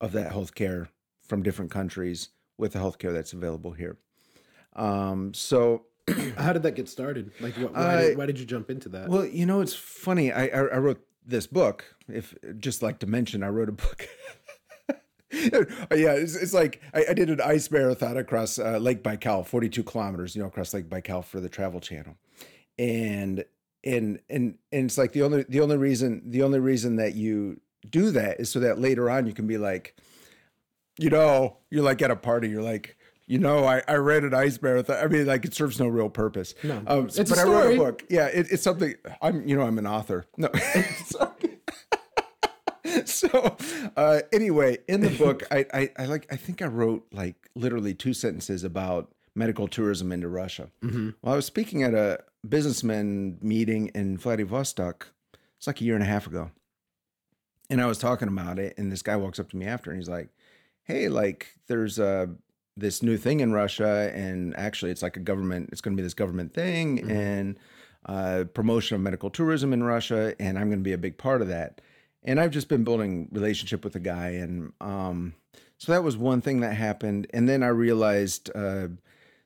of 0.00 0.12
that 0.12 0.32
healthcare 0.32 0.88
from 1.22 1.42
different 1.42 1.70
countries 1.70 2.30
with 2.56 2.72
the 2.72 2.78
healthcare 2.80 3.12
that's 3.12 3.32
available 3.32 3.72
here. 3.72 3.98
Um, 4.74 5.32
so 5.34 5.84
How 6.38 6.54
did 6.54 6.62
that 6.62 6.74
get 6.74 6.88
started? 6.88 7.32
Like, 7.38 7.54
what, 7.56 7.74
why, 7.74 7.80
Uh, 7.80 8.00
did, 8.00 8.18
why 8.18 8.26
did 8.26 8.38
you 8.38 8.46
jump 8.46 8.70
into 8.70 8.88
that? 8.90 9.08
Well, 9.10 9.26
you 9.26 9.44
know, 9.44 9.60
it's 9.60 9.74
funny. 9.74 10.32
I, 10.32 10.46
I 10.46 10.60
I 10.68 10.78
wrote 10.78 11.04
this 11.26 11.46
book. 11.46 11.84
If 12.08 12.34
just 12.58 12.82
like 12.82 12.98
to 13.00 13.06
mention, 13.06 13.42
I 13.42 13.48
wrote 13.48 13.68
a 13.68 13.72
book. 13.72 14.08
yeah, 15.32 16.12
it's, 16.12 16.34
it's 16.34 16.54
like 16.54 16.80
I, 16.94 17.06
I 17.10 17.12
did 17.14 17.28
an 17.28 17.40
ice 17.40 17.70
marathon 17.70 18.16
across 18.16 18.58
uh, 18.58 18.78
Lake 18.78 19.02
Baikal, 19.02 19.46
forty-two 19.46 19.82
kilometers. 19.82 20.34
You 20.34 20.42
know, 20.42 20.48
across 20.48 20.72
Lake 20.72 20.88
Baikal 20.88 21.24
for 21.24 21.38
the 21.40 21.48
Travel 21.50 21.80
Channel, 21.80 22.16
and 22.78 23.44
and 23.84 24.20
and 24.30 24.56
and 24.72 24.84
it's 24.86 24.96
like 24.96 25.12
the 25.12 25.22
only 25.22 25.44
the 25.48 25.60
only 25.60 25.76
reason 25.76 26.22
the 26.30 26.42
only 26.42 26.60
reason 26.60 26.96
that 26.96 27.14
you 27.14 27.60
do 27.90 28.10
that 28.12 28.40
is 28.40 28.50
so 28.50 28.60
that 28.60 28.80
later 28.80 29.10
on 29.10 29.26
you 29.26 29.34
can 29.34 29.46
be 29.46 29.58
like, 29.58 29.94
you 30.98 31.10
know, 31.10 31.58
you're 31.70 31.84
like 31.84 32.00
at 32.02 32.10
a 32.10 32.16
party, 32.16 32.48
you're 32.48 32.62
like. 32.62 32.96
You 33.30 33.36
know, 33.38 33.66
I, 33.66 33.82
I 33.86 33.96
ran 33.96 34.24
an 34.24 34.32
ice 34.32 34.58
marathon. 34.62 34.96
I 35.04 35.06
mean, 35.06 35.26
like 35.26 35.44
it 35.44 35.52
serves 35.52 35.78
no 35.78 35.86
real 35.86 36.08
purpose. 36.08 36.54
No. 36.64 36.82
um, 36.86 37.06
It's 37.08 37.18
a 37.18 37.24
but 37.24 37.38
I 37.38 37.42
wrote 37.42 37.74
a 37.74 37.76
book. 37.76 38.02
Yeah, 38.08 38.24
it, 38.28 38.46
it's 38.50 38.62
something. 38.62 38.94
I'm, 39.20 39.46
you 39.46 39.54
know, 39.54 39.64
I'm 39.64 39.76
an 39.76 39.86
author. 39.86 40.24
No. 40.38 40.48
so 43.04 43.56
uh, 43.96 44.20
anyway, 44.32 44.78
in 44.88 45.00
the 45.00 45.10
book, 45.10 45.42
I, 45.50 45.66
I, 45.72 45.90
I 45.98 46.04
like. 46.06 46.26
I 46.32 46.36
think 46.36 46.62
I 46.62 46.66
wrote 46.66 47.06
like 47.12 47.36
literally 47.54 47.94
two 47.94 48.14
sentences 48.14 48.64
about 48.64 49.12
medical 49.34 49.68
tourism 49.68 50.10
into 50.12 50.28
Russia. 50.28 50.70
Mhm. 50.82 51.14
Well, 51.22 51.32
I 51.32 51.36
was 51.36 51.46
speaking 51.46 51.82
at 51.82 51.94
a 51.94 52.24
businessman 52.48 53.38
meeting 53.42 53.88
in 53.94 54.18
Vladivostok. 54.18 55.08
It's 55.56 55.66
like 55.66 55.80
a 55.80 55.84
year 55.84 55.94
and 55.94 56.02
a 56.02 56.06
half 56.06 56.26
ago, 56.26 56.50
and 57.70 57.80
I 57.80 57.86
was 57.86 57.98
talking 57.98 58.28
about 58.28 58.58
it, 58.58 58.74
and 58.78 58.90
this 58.92 59.02
guy 59.02 59.16
walks 59.16 59.38
up 59.38 59.50
to 59.50 59.56
me 59.56 59.66
after, 59.66 59.90
and 59.90 59.98
he's 59.98 60.08
like, 60.08 60.28
"Hey, 60.84 61.08
like, 61.08 61.56
there's 61.66 61.98
uh, 61.98 62.26
this 62.76 63.02
new 63.02 63.16
thing 63.16 63.40
in 63.40 63.52
Russia, 63.52 64.10
and 64.14 64.56
actually, 64.56 64.90
it's 64.92 65.02
like 65.02 65.16
a 65.16 65.20
government. 65.20 65.70
It's 65.72 65.80
going 65.80 65.96
to 65.96 66.00
be 66.00 66.04
this 66.04 66.14
government 66.14 66.54
thing, 66.54 66.98
Mhm. 66.98 67.10
and 67.10 67.58
uh, 68.06 68.44
promotion 68.54 68.94
of 68.94 69.00
medical 69.00 69.28
tourism 69.30 69.72
in 69.72 69.82
Russia, 69.82 70.34
and 70.40 70.56
I'm 70.58 70.68
going 70.68 70.78
to 70.78 70.84
be 70.84 70.92
a 70.92 70.98
big 70.98 71.18
part 71.18 71.42
of 71.42 71.48
that." 71.48 71.80
And 72.24 72.40
I've 72.40 72.50
just 72.50 72.68
been 72.68 72.84
building 72.84 73.28
relationship 73.32 73.84
with 73.84 73.92
the 73.92 74.00
guy, 74.00 74.30
and 74.30 74.72
um, 74.80 75.34
so 75.78 75.92
that 75.92 76.02
was 76.02 76.16
one 76.16 76.40
thing 76.40 76.60
that 76.60 76.74
happened, 76.74 77.26
and 77.32 77.48
then 77.48 77.62
I 77.62 77.68
realized. 77.68 78.50
Uh, 78.54 78.88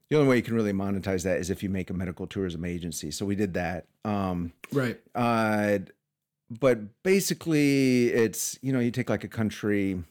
the 0.08 0.18
only 0.18 0.28
way 0.28 0.36
you 0.36 0.42
can 0.42 0.54
really 0.54 0.74
monetize 0.74 1.22
that 1.24 1.38
is 1.38 1.48
if 1.48 1.62
you 1.62 1.70
make 1.70 1.88
a 1.88 1.94
medical 1.94 2.26
tourism 2.26 2.66
agency. 2.66 3.10
So 3.10 3.24
we 3.24 3.34
did 3.34 3.54
that. 3.54 3.86
Um, 4.04 4.52
right. 4.70 5.00
uh, 5.14 5.78
but 6.50 7.02
basically, 7.02 8.08
it's 8.08 8.58
you 8.60 8.74
know 8.74 8.78
you 8.80 8.90
take 8.90 9.08
like 9.08 9.24
a 9.24 9.28
country. 9.28 10.02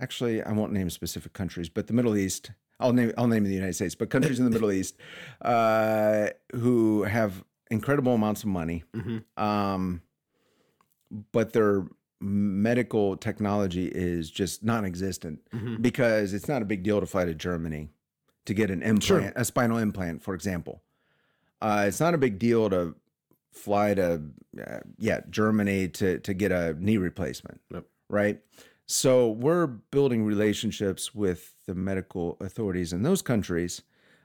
Actually, 0.00 0.42
I 0.42 0.52
won't 0.52 0.72
name 0.72 0.90
specific 0.90 1.32
countries, 1.32 1.68
but 1.70 1.86
the 1.86 1.94
Middle 1.94 2.16
East. 2.18 2.50
I'll 2.80 2.92
name 2.92 3.12
I'll 3.16 3.28
name 3.28 3.44
the 3.44 3.54
United 3.54 3.74
States, 3.74 3.94
but 3.94 4.10
countries 4.10 4.38
in 4.38 4.44
the 4.44 4.50
Middle 4.50 4.70
East 4.72 4.94
uh, 5.40 6.28
who 6.54 7.04
have 7.04 7.42
incredible 7.70 8.12
amounts 8.14 8.42
of 8.42 8.50
money, 8.50 8.84
Mhm. 8.94 9.24
um, 9.42 10.02
but 11.32 11.52
their 11.52 11.86
medical 12.20 13.16
technology 13.16 13.86
is 13.86 14.30
just 14.30 14.64
non-existent 14.64 15.40
Mhm. 15.52 15.80
because 15.80 16.34
it's 16.34 16.48
not 16.48 16.62
a 16.62 16.64
big 16.64 16.82
deal 16.82 17.00
to 17.00 17.06
fly 17.06 17.24
to 17.24 17.34
Germany 17.34 17.90
to 18.44 18.54
get 18.54 18.70
an 18.70 18.82
implant, 18.82 19.02
Sure. 19.02 19.32
a 19.36 19.44
spinal 19.44 19.78
implant, 19.78 20.22
for 20.22 20.34
example. 20.34 20.82
Uh, 21.60 21.84
it's 21.86 22.00
not 22.00 22.14
a 22.14 22.18
big 22.18 22.38
deal 22.38 22.68
to 22.70 22.94
fly 23.52 23.94
to, 23.94 24.22
uh, 24.66 24.80
yeah, 24.98 25.20
Germany 25.30 25.88
to 25.88 26.18
to 26.20 26.34
get 26.34 26.52
a 26.52 26.74
knee 26.78 26.96
replacement, 26.96 27.60
Yep. 27.70 27.84
right? 28.08 28.40
So 28.86 29.30
we're 29.30 29.66
building 29.66 30.24
relationships 30.24 31.14
with 31.14 31.54
the 31.66 31.74
medical 31.74 32.36
authorities 32.40 32.92
in 32.92 33.02
those 33.02 33.20
countries, 33.22 33.82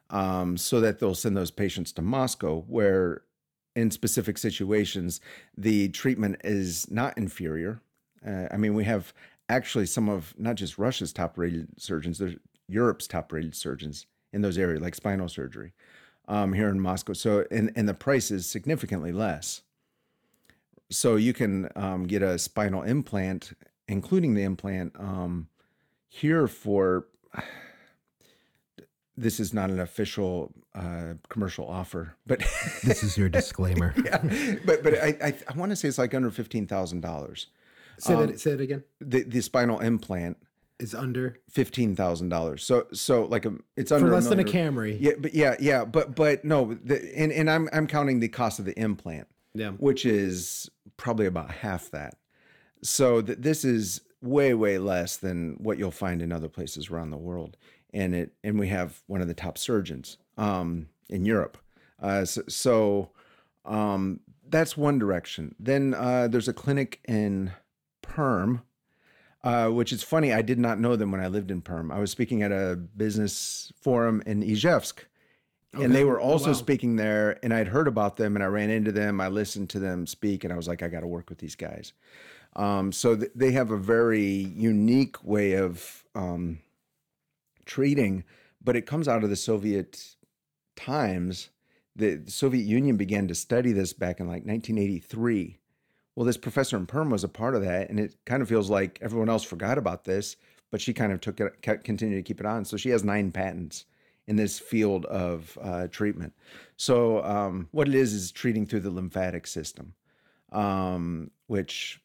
um, 0.09 0.57
so 0.57 0.79
that 0.81 0.99
they'll 0.99 1.15
send 1.15 1.35
those 1.35 1.51
patients 1.51 1.91
to 1.93 2.01
Moscow, 2.01 2.61
where 2.61 3.23
in 3.75 3.91
specific 3.91 4.37
situations 4.37 5.19
the 5.57 5.89
treatment 5.89 6.37
is 6.43 6.89
not 6.91 7.17
inferior. 7.17 7.81
Uh, 8.25 8.47
I 8.51 8.57
mean, 8.57 8.73
we 8.73 8.83
have 8.85 9.13
actually 9.49 9.85
some 9.85 10.09
of 10.09 10.33
not 10.37 10.55
just 10.55 10.77
Russia's 10.77 11.13
top 11.13 11.37
rated 11.37 11.67
surgeons, 11.77 12.17
there's 12.17 12.35
Europe's 12.67 13.07
top 13.07 13.31
rated 13.31 13.55
surgeons 13.55 14.05
in 14.31 14.41
those 14.41 14.57
areas, 14.57 14.81
like 14.81 14.95
spinal 14.95 15.27
surgery 15.27 15.73
um, 16.27 16.53
here 16.53 16.69
in 16.69 16.79
Moscow. 16.79 17.13
So, 17.13 17.45
and, 17.51 17.71
and 17.75 17.87
the 17.87 17.93
price 17.93 18.31
is 18.31 18.45
significantly 18.45 19.11
less. 19.11 19.61
So, 20.89 21.15
you 21.15 21.33
can 21.33 21.69
um, 21.75 22.05
get 22.05 22.21
a 22.21 22.37
spinal 22.37 22.83
implant, 22.83 23.53
including 23.87 24.33
the 24.33 24.43
implant, 24.43 24.93
um, 24.99 25.47
here 26.07 26.47
for 26.47 27.07
this 29.17 29.39
is 29.39 29.53
not 29.53 29.69
an 29.69 29.79
official 29.79 30.51
uh, 30.75 31.13
commercial 31.29 31.67
offer, 31.67 32.15
but 32.25 32.39
This 32.83 33.03
is 33.03 33.17
your 33.17 33.29
disclaimer. 33.29 33.93
yeah, 34.05 34.55
but 34.65 34.83
but 34.83 34.95
I 34.95 35.15
I, 35.23 35.33
I 35.47 35.53
want 35.57 35.71
to 35.71 35.75
say 35.75 35.87
it's 35.87 35.97
like 35.97 36.13
under 36.13 36.31
fifteen 36.31 36.67
thousand 36.67 37.01
dollars. 37.01 37.47
Say 37.99 38.13
Um, 38.13 38.27
that. 38.27 38.39
Say 38.39 38.51
it 38.51 38.61
again. 38.61 38.83
The 38.99 39.23
the 39.23 39.41
spinal 39.41 39.79
implant 39.79 40.37
is 40.79 40.95
under 40.95 41.37
fifteen 41.49 41.95
thousand 41.95 42.29
dollars. 42.29 42.63
So 42.65 42.87
so 42.91 43.25
like 43.25 43.45
a 43.45 43.53
it's 43.77 43.89
for 43.89 43.95
under 43.97 44.11
less 44.11 44.27
than 44.27 44.39
a 44.39 44.43
million- 44.43 44.73
Camry. 44.73 44.97
Yeah, 44.99 45.11
but 45.19 45.33
yeah, 45.35 45.55
yeah, 45.59 45.85
but 45.85 46.15
but 46.15 46.43
no, 46.43 46.73
the, 46.83 47.15
and 47.17 47.31
and 47.31 47.49
I'm 47.49 47.69
I'm 47.71 47.85
counting 47.87 48.19
the 48.19 48.29
cost 48.29 48.57
of 48.59 48.65
the 48.65 48.77
implant, 48.79 49.27
Yeah. 49.53 49.71
which 49.71 50.05
is 50.05 50.69
probably 50.97 51.27
about 51.27 51.51
half 51.51 51.91
that. 51.91 52.15
So 52.81 53.21
th- 53.21 53.37
this 53.39 53.63
is 53.63 54.01
way 54.21 54.53
way 54.55 54.77
less 54.79 55.17
than 55.17 55.57
what 55.59 55.77
you'll 55.77 55.91
find 55.91 56.21
in 56.21 56.31
other 56.31 56.49
places 56.49 56.89
around 56.89 57.11
the 57.11 57.17
world, 57.17 57.57
and 57.93 58.15
it 58.15 58.33
and 58.43 58.59
we 58.59 58.67
have 58.69 59.01
one 59.07 59.21
of 59.21 59.27
the 59.27 59.33
top 59.33 59.57
surgeons 59.57 60.17
um, 60.37 60.87
in 61.09 61.25
Europe. 61.25 61.57
Uh, 62.01 62.25
so, 62.25 62.41
so 62.47 63.09
um, 63.65 64.19
that's 64.49 64.75
one 64.75 64.99
direction. 64.99 65.55
Then 65.59 65.93
uh, 65.93 66.27
there's 66.27 66.47
a 66.47 66.53
clinic 66.53 66.99
in 67.07 67.51
Perm, 68.01 68.61
uh, 69.43 69.69
which 69.69 69.93
is 69.93 70.03
funny. 70.03 70.33
I 70.33 70.41
did 70.41 70.59
not 70.59 70.79
know 70.79 70.95
them 70.95 71.11
when 71.11 71.21
I 71.21 71.27
lived 71.27 71.51
in 71.51 71.61
Perm. 71.61 71.91
I 71.91 71.99
was 71.99 72.11
speaking 72.11 72.43
at 72.43 72.51
a 72.51 72.75
business 72.75 73.71
forum 73.81 74.21
in 74.25 74.41
Izhevsk, 74.43 74.99
and 75.73 75.95
they 75.95 76.03
were 76.03 76.19
also 76.19 76.47
Wow. 76.47 76.53
speaking 76.53 76.97
there. 76.97 77.39
And 77.41 77.53
I'd 77.53 77.67
heard 77.69 77.87
about 77.87 78.17
them, 78.17 78.35
and 78.35 78.43
I 78.43 78.47
ran 78.47 78.69
into 78.69 78.91
them. 78.91 79.21
I 79.21 79.29
listened 79.29 79.69
to 79.71 79.79
them 79.79 80.05
speak, 80.07 80.43
and 80.43 80.51
I 80.51 80.55
was 80.57 80.67
like, 80.67 80.83
I 80.83 80.87
got 80.89 81.01
to 81.01 81.07
work 81.07 81.29
with 81.29 81.39
these 81.39 81.55
guys. 81.55 81.93
Um, 82.55 82.91
so 82.91 83.15
th- 83.15 83.31
they 83.33 83.51
have 83.51 83.71
a 83.71 83.77
very 83.77 84.21
unique 84.23 85.23
way 85.23 85.53
of 85.53 86.03
um, 86.15 86.59
treating, 87.65 88.23
but 88.63 88.75
it 88.75 88.85
comes 88.85 89.07
out 89.07 89.23
of 89.23 89.29
the 89.29 89.35
Soviet 89.35 90.15
times. 90.75 91.49
The 91.95 92.23
Soviet 92.27 92.63
Union 92.63 92.97
began 92.97 93.27
to 93.27 93.35
study 93.35 93.71
this 93.71 93.93
back 93.93 94.19
in 94.19 94.27
like 94.27 94.45
1983. 94.45 95.59
Well, 96.15 96.25
this 96.25 96.37
professor 96.37 96.77
in 96.77 96.85
Perm 96.85 97.09
was 97.09 97.23
a 97.23 97.29
part 97.29 97.55
of 97.55 97.63
that, 97.63 97.89
and 97.89 97.99
it 97.99 98.15
kind 98.25 98.41
of 98.41 98.49
feels 98.49 98.69
like 98.69 98.99
everyone 99.01 99.29
else 99.29 99.43
forgot 99.43 99.77
about 99.77 100.03
this, 100.03 100.35
but 100.71 100.81
she 100.81 100.93
kind 100.93 101.11
of 101.11 101.21
took 101.21 101.39
it, 101.39 101.61
kept, 101.61 101.83
continued 101.83 102.17
to 102.17 102.23
keep 102.23 102.39
it 102.39 102.45
on. 102.45 102.65
So 102.65 102.77
she 102.77 102.89
has 102.89 103.03
nine 103.03 103.31
patents 103.31 103.85
in 104.27 104.35
this 104.35 104.59
field 104.59 105.05
of 105.05 105.57
uh, 105.61 105.87
treatment. 105.87 106.33
So 106.77 107.23
um, 107.23 107.67
what 107.71 107.87
it 107.87 107.95
is 107.95 108.13
is 108.13 108.31
treating 108.31 108.65
through 108.65 108.81
the 108.81 108.89
lymphatic 108.89 109.47
system, 109.47 109.93
um, 110.51 111.31
which 111.47 111.99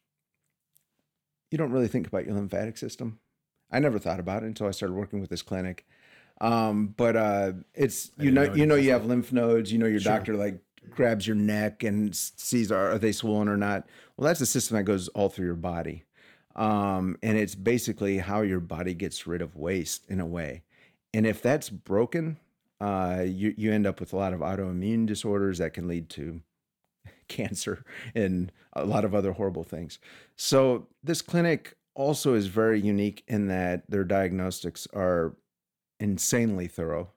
you 1.51 1.57
don't 1.57 1.71
really 1.71 1.87
think 1.87 2.07
about 2.07 2.25
your 2.25 2.35
lymphatic 2.35 2.77
system. 2.77 3.19
I 3.71 3.79
never 3.79 3.99
thought 3.99 4.19
about 4.19 4.43
it 4.43 4.47
until 4.47 4.67
I 4.67 4.71
started 4.71 4.93
working 4.95 5.21
with 5.21 5.29
this 5.29 5.41
clinic. 5.41 5.85
Um, 6.41 6.93
but 6.95 7.15
uh, 7.15 7.51
it's 7.73 8.11
you 8.17 8.31
know 8.31 8.45
know 8.45 8.53
you 8.53 8.65
know 8.65 8.75
you 8.75 8.91
have 8.91 9.05
lymph 9.05 9.31
nodes. 9.33 9.71
You 9.71 9.77
know 9.79 9.85
your 9.87 9.99
Sure. 9.99 10.13
doctor 10.13 10.35
like 10.35 10.59
grabs 10.89 11.27
your 11.27 11.35
neck 11.35 11.83
and 11.83 12.15
sees 12.15 12.71
are, 12.71 12.91
are 12.93 12.97
they 12.97 13.11
swollen 13.11 13.47
or 13.49 13.57
not. 13.57 13.85
Well, 14.17 14.25
that's 14.27 14.41
a 14.41 14.45
system 14.45 14.77
that 14.77 14.83
goes 14.83 15.07
all 15.09 15.29
through 15.29 15.45
your 15.47 15.55
body, 15.55 16.05
um, 16.55 17.17
and 17.21 17.37
it's 17.37 17.55
basically 17.55 18.19
how 18.19 18.41
your 18.41 18.59
body 18.61 18.93
gets 18.93 19.27
rid 19.27 19.41
of 19.41 19.55
waste 19.55 20.05
in 20.09 20.19
a 20.19 20.25
way. 20.25 20.63
And 21.13 21.25
if 21.25 21.41
that's 21.41 21.69
broken, 21.69 22.37
uh, 22.79 23.23
you 23.25 23.53
you 23.57 23.73
end 23.73 23.85
up 23.85 23.99
with 23.99 24.13
a 24.13 24.17
lot 24.17 24.31
of 24.33 24.39
autoimmune 24.39 25.05
disorders 25.05 25.57
that 25.57 25.73
can 25.73 25.87
lead 25.89 26.09
to 26.11 26.41
cancer 27.27 27.83
and 28.15 28.51
a 28.73 28.85
lot 28.85 29.03
of 29.03 29.13
other 29.13 29.33
horrible 29.33 29.63
things. 29.65 29.99
So 30.37 30.87
this 31.03 31.21
clinic 31.21 31.75
also 31.99 32.33
is 32.33 32.47
very 32.47 32.79
unique 32.79 33.23
in 33.27 33.47
that 33.47 33.83
their 33.89 34.05
diagnostics 34.05 34.87
are 34.93 35.35
insanely 35.99 36.65
thorough 36.65 37.09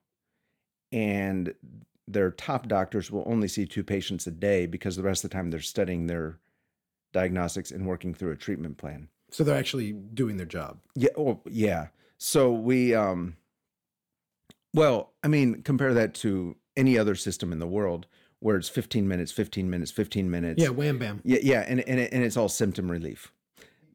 and 0.90 1.55
their 2.09 2.33
top 2.33 2.66
doctors 2.66 3.09
will 3.09 3.23
only 3.25 3.47
see 3.47 3.64
two 3.64 3.85
patients 3.85 4.27
a 4.27 4.31
day 4.33 4.66
because 4.66 4.97
the 4.97 5.03
rest 5.05 5.23
of 5.23 5.31
the 5.31 5.35
time 5.37 5.51
they're 5.51 5.61
studying 5.61 6.09
their 6.09 6.40
diagnostics 7.12 7.71
and 7.71 7.87
working 7.87 8.12
through 8.12 8.33
a 8.33 8.37
treatment 8.37 8.77
plan. 8.77 9.09
So 9.31 9.45
they're 9.45 9.57
actually 9.57 9.92
doing 9.92 10.37
their 10.37 10.47
job. 10.47 10.81
Yeah, 10.97 11.11
oh, 11.16 11.40
yeah. 11.49 11.87
So 12.18 12.53
we 12.53 12.92
um 12.92 13.37
well, 14.75 15.12
I 15.23 15.29
mean, 15.29 15.62
compare 15.62 15.95
that 15.95 16.12
to 16.14 16.57
any 16.77 16.99
other 16.99 17.14
system 17.14 17.53
in 17.53 17.61
the 17.61 17.68
world 17.68 18.09
where 18.40 18.57
it's 18.57 18.68
15 18.68 19.07
minutes, 19.07 19.31
15 19.31 19.71
minutes, 19.71 19.92
15 19.92 20.29
minutes. 20.29 20.61
Yeah, 20.61 20.71
wham 20.71 20.99
bam. 20.99 21.21
Yeah, 21.25 21.38
yeah, 21.40 21.64
and 21.68 21.81
and, 21.83 22.01
it, 22.01 22.12
and 22.12 22.25
it's 22.25 22.37
all 22.37 22.49
symptom 22.49 22.90
relief. 22.90 23.33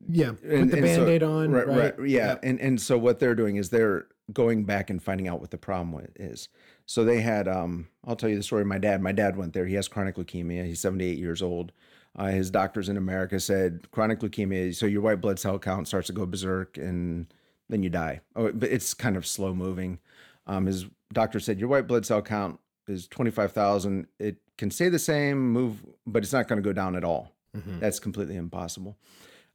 Yeah, 0.08 0.30
And- 0.44 0.70
the 0.72 0.78
and 0.78 0.82
band-aid 0.86 1.24
on. 1.24 1.52
Right, 1.52 1.68
Right, 1.68 2.00
right, 2.00 2.10
yeah. 2.10 2.38
And 2.44 2.60
and 2.60 2.82
so 2.82 2.98
what 2.98 3.20
they're 3.20 3.36
doing 3.36 3.56
is 3.56 3.70
they're 3.70 4.08
going 4.34 4.66
back 4.66 4.90
and 4.90 5.02
finding 5.02 5.28
out 5.28 5.40
what 5.40 5.52
the 5.52 5.58
problem 5.58 6.06
is. 6.18 6.50
So 6.86 7.04
they 7.04 7.22
had 7.22 7.48
um 7.48 7.88
I'll 8.06 8.16
tell 8.16 8.30
you 8.30 8.36
the 8.38 8.44
story 8.44 8.62
of 8.62 8.68
my 8.68 8.78
dad. 8.78 9.02
My 9.02 9.12
dad 9.12 9.38
went 9.38 9.54
there. 9.54 9.66
He 9.66 9.76
has 9.76 9.88
chronic 9.88 10.16
leukemia. 10.16 10.66
He's 10.66 10.80
78 10.82 11.18
years 11.18 11.42
old. 11.42 11.72
Uh, 12.16 12.28
his 12.28 12.50
doctors 12.50 12.90
in 12.90 12.98
America 12.98 13.40
said 13.40 13.92
chronic 13.92 14.20
leukemia, 14.22 14.74
so 14.74 14.86
your 14.88 15.02
white 15.02 15.22
blood 15.22 15.38
cell 15.40 15.60
count 15.60 15.88
starts 15.88 16.08
to 16.08 16.14
go 16.14 16.26
berserk 16.26 16.76
and 16.78 17.32
then 17.70 17.84
you 17.84 17.90
die. 17.90 18.22
Oh, 18.36 18.52
but 18.52 18.70
it's 18.70 18.94
kind 18.96 19.16
of 19.18 19.26
slow 19.28 19.54
moving. 19.54 20.00
Um, 20.48 20.66
his 20.66 20.86
doctor 21.14 21.40
said 21.40 21.60
your 21.60 21.70
white 21.70 21.86
blood 21.88 22.06
cell 22.08 22.22
count 22.24 22.60
is 22.88 23.08
25,000. 23.08 24.08
It 24.20 24.38
can 24.58 24.72
stay 24.72 24.90
the 24.90 24.98
same, 24.98 25.52
move, 25.52 25.86
but 26.08 26.24
it's 26.24 26.34
not 26.34 26.48
going 26.48 26.58
to 26.58 26.68
go 26.68 26.74
down 26.74 26.96
at 26.96 27.04
all. 27.04 27.34
Mhm. 27.56 27.80
That's 27.82 28.00
completely 28.00 28.36
impossible. 28.38 28.98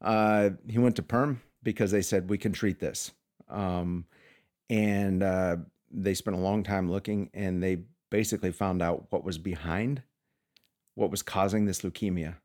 Uh, 0.03 0.51
he 0.69 0.79
went 0.79 0.97
to 0.97 1.03
Perm 1.03 1.41
because 1.63 1.91
they 1.91 2.03
said 2.03 2.29
we 2.29 2.39
can 2.39 2.53
treat 2.53 2.81
this. 2.81 3.13
Um, 3.49 4.07
and 4.69 5.23
uh, 5.23 5.57
they 5.91 6.15
spent 6.15 6.37
a 6.37 6.41
long 6.41 6.63
time 6.63 6.91
looking 6.91 7.31
and 7.35 7.63
they 7.63 7.85
basically 8.11 8.53
found 8.53 8.83
out 8.83 9.07
what 9.11 9.25
was 9.25 9.39
behind 9.39 10.03
what 10.95 11.11
was 11.11 11.23
causing 11.23 11.65
this 11.65 11.83
leukemia 11.83 12.37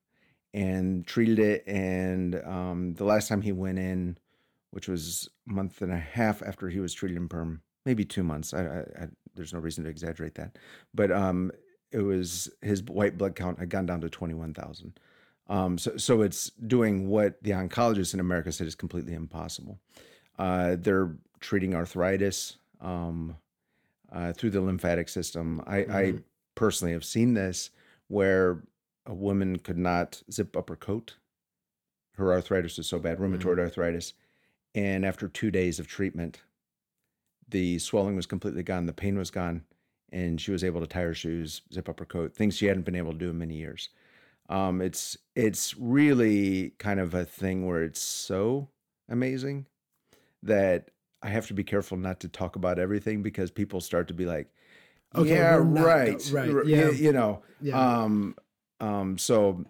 and 0.53 1.05
treated 1.05 1.39
it. 1.39 1.63
And 1.67 2.35
um, 2.45 2.93
the 2.93 3.03
last 3.03 3.27
time 3.27 3.41
he 3.41 3.51
went 3.51 3.79
in, 3.79 4.17
which 4.71 4.87
was 4.87 5.29
a 5.49 5.53
month 5.53 5.81
and 5.81 5.91
a 5.91 5.97
half 5.97 6.41
after 6.41 6.69
he 6.69 6.79
was 6.79 6.93
treated 6.93 7.17
in 7.17 7.27
Perm, 7.27 7.61
maybe 7.85 8.05
two 8.05 8.23
months. 8.23 8.53
I, 8.53 8.61
I, 8.61 8.79
I, 8.79 9.07
there's 9.35 9.53
no 9.53 9.59
reason 9.59 9.83
to 9.83 9.89
exaggerate 9.89 10.35
that. 10.35 10.57
But 10.93 11.11
um, 11.11 11.51
it 11.91 12.01
was 12.01 12.49
his 12.61 12.83
white 12.83 13.17
blood 13.17 13.35
count 13.35 13.59
had 13.59 13.69
gone 13.69 13.85
down 13.85 14.01
to 14.01 14.09
21,000. 14.09 14.99
Um, 15.49 15.77
so, 15.77 15.95
so 15.97 16.21
it's 16.21 16.49
doing 16.49 17.07
what 17.07 17.41
the 17.43 17.51
oncologists 17.51 18.13
in 18.13 18.19
America 18.19 18.51
said 18.51 18.67
is 18.67 18.75
completely 18.75 19.13
impossible. 19.13 19.79
Uh, 20.37 20.75
they're 20.77 21.15
treating 21.39 21.73
arthritis 21.73 22.57
um, 22.81 23.37
uh, 24.11 24.33
through 24.33 24.49
the 24.51 24.61
lymphatic 24.61 25.09
system. 25.09 25.61
I, 25.65 25.77
I 25.77 25.83
Mhm. 26.13 26.23
personally 26.55 26.93
have 26.93 27.05
seen 27.05 27.33
this 27.33 27.69
where 28.07 28.63
a 29.05 29.13
woman 29.13 29.57
could 29.59 29.77
not 29.77 30.21
zip 30.31 30.55
up 30.57 30.69
her 30.69 30.75
coat. 30.75 31.15
Her 32.13 32.33
arthritis 32.33 32.77
was 32.77 32.87
so 32.87 32.99
bad, 32.99 33.19
rheumatoid 33.19 33.59
arthritis. 33.59 34.13
And 34.75 35.05
after 35.05 35.27
two 35.27 35.49
days 35.51 35.79
of 35.79 35.87
treatment, 35.87 36.41
the 37.47 37.79
swelling 37.79 38.15
was 38.15 38.25
completely 38.25 38.63
gone, 38.63 38.85
the 38.85 38.93
pain 38.93 39.17
was 39.17 39.31
gone, 39.31 39.63
and 40.11 40.39
she 40.41 40.51
was 40.51 40.63
able 40.63 40.81
to 40.81 40.87
tie 40.87 41.01
her 41.01 41.13
shoes, 41.13 41.61
zip 41.73 41.87
up 41.87 41.99
her 41.99 42.05
coat, 42.05 42.35
things 42.35 42.57
she 42.57 42.65
hadn't 42.65 42.83
been 42.83 42.95
able 42.95 43.13
to 43.13 43.17
do 43.17 43.29
in 43.29 43.37
many 43.37 43.55
years. 43.55 43.89
Um, 44.49 44.81
it's 44.81 45.17
it's 45.35 45.75
really 45.77 46.71
kind 46.79 46.99
of 46.99 47.13
a 47.13 47.25
thing 47.25 47.65
where 47.67 47.83
it's 47.83 48.01
so 48.01 48.69
amazing 49.09 49.65
that 50.43 50.89
I 51.21 51.29
have 51.29 51.47
to 51.47 51.53
be 51.53 51.63
careful 51.63 51.97
not 51.97 52.19
to 52.21 52.29
talk 52.29 52.55
about 52.55 52.79
everything 52.79 53.21
because 53.23 53.51
people 53.51 53.81
start 53.81 54.07
to 54.07 54.13
be 54.13 54.25
like, 54.25 54.47
Okay, 55.15 55.35
yeah, 55.35 55.57
not- 55.57 55.85
right, 55.85 56.29
right, 56.31 56.49
r- 56.53 56.63
yeah. 56.65 56.89
you 56.91 57.11
know, 57.11 57.41
Yeah. 57.61 57.77
um, 58.03 58.35
um, 58.79 59.17
so 59.17 59.65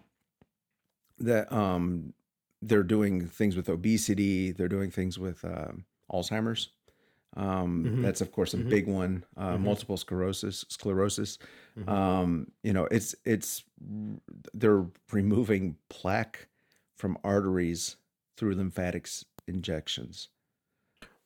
that 1.18 1.50
um, 1.52 2.12
they're 2.62 2.82
doing 2.82 3.26
things 3.26 3.56
with 3.56 3.68
obesity. 3.68 4.52
They're 4.52 4.68
doing 4.68 4.90
things 4.90 5.18
with 5.18 5.44
um, 5.44 5.84
Alzheimer's. 6.12 6.70
Um, 7.36 7.84
Mhm. 7.84 8.02
That's 8.02 8.20
of 8.20 8.32
course 8.32 8.54
a 8.54 8.58
Mhm. 8.58 8.68
big 8.70 8.86
one. 8.88 9.24
Uh, 9.36 9.56
Mhm. 9.56 9.60
Multiple 9.62 9.96
sclerosis. 9.96 10.64
Sclerosis. 10.68 11.38
Mhm. 11.78 11.88
Um, 11.88 12.52
you 12.62 12.72
know, 12.72 12.86
it's 12.90 13.14
it's 13.24 13.64
they're 14.54 14.86
removing 15.12 15.76
plaque 15.88 16.48
from 16.96 17.16
arteries 17.22 17.96
through 18.36 18.54
lymphatics 18.54 19.24
injections. 19.46 20.28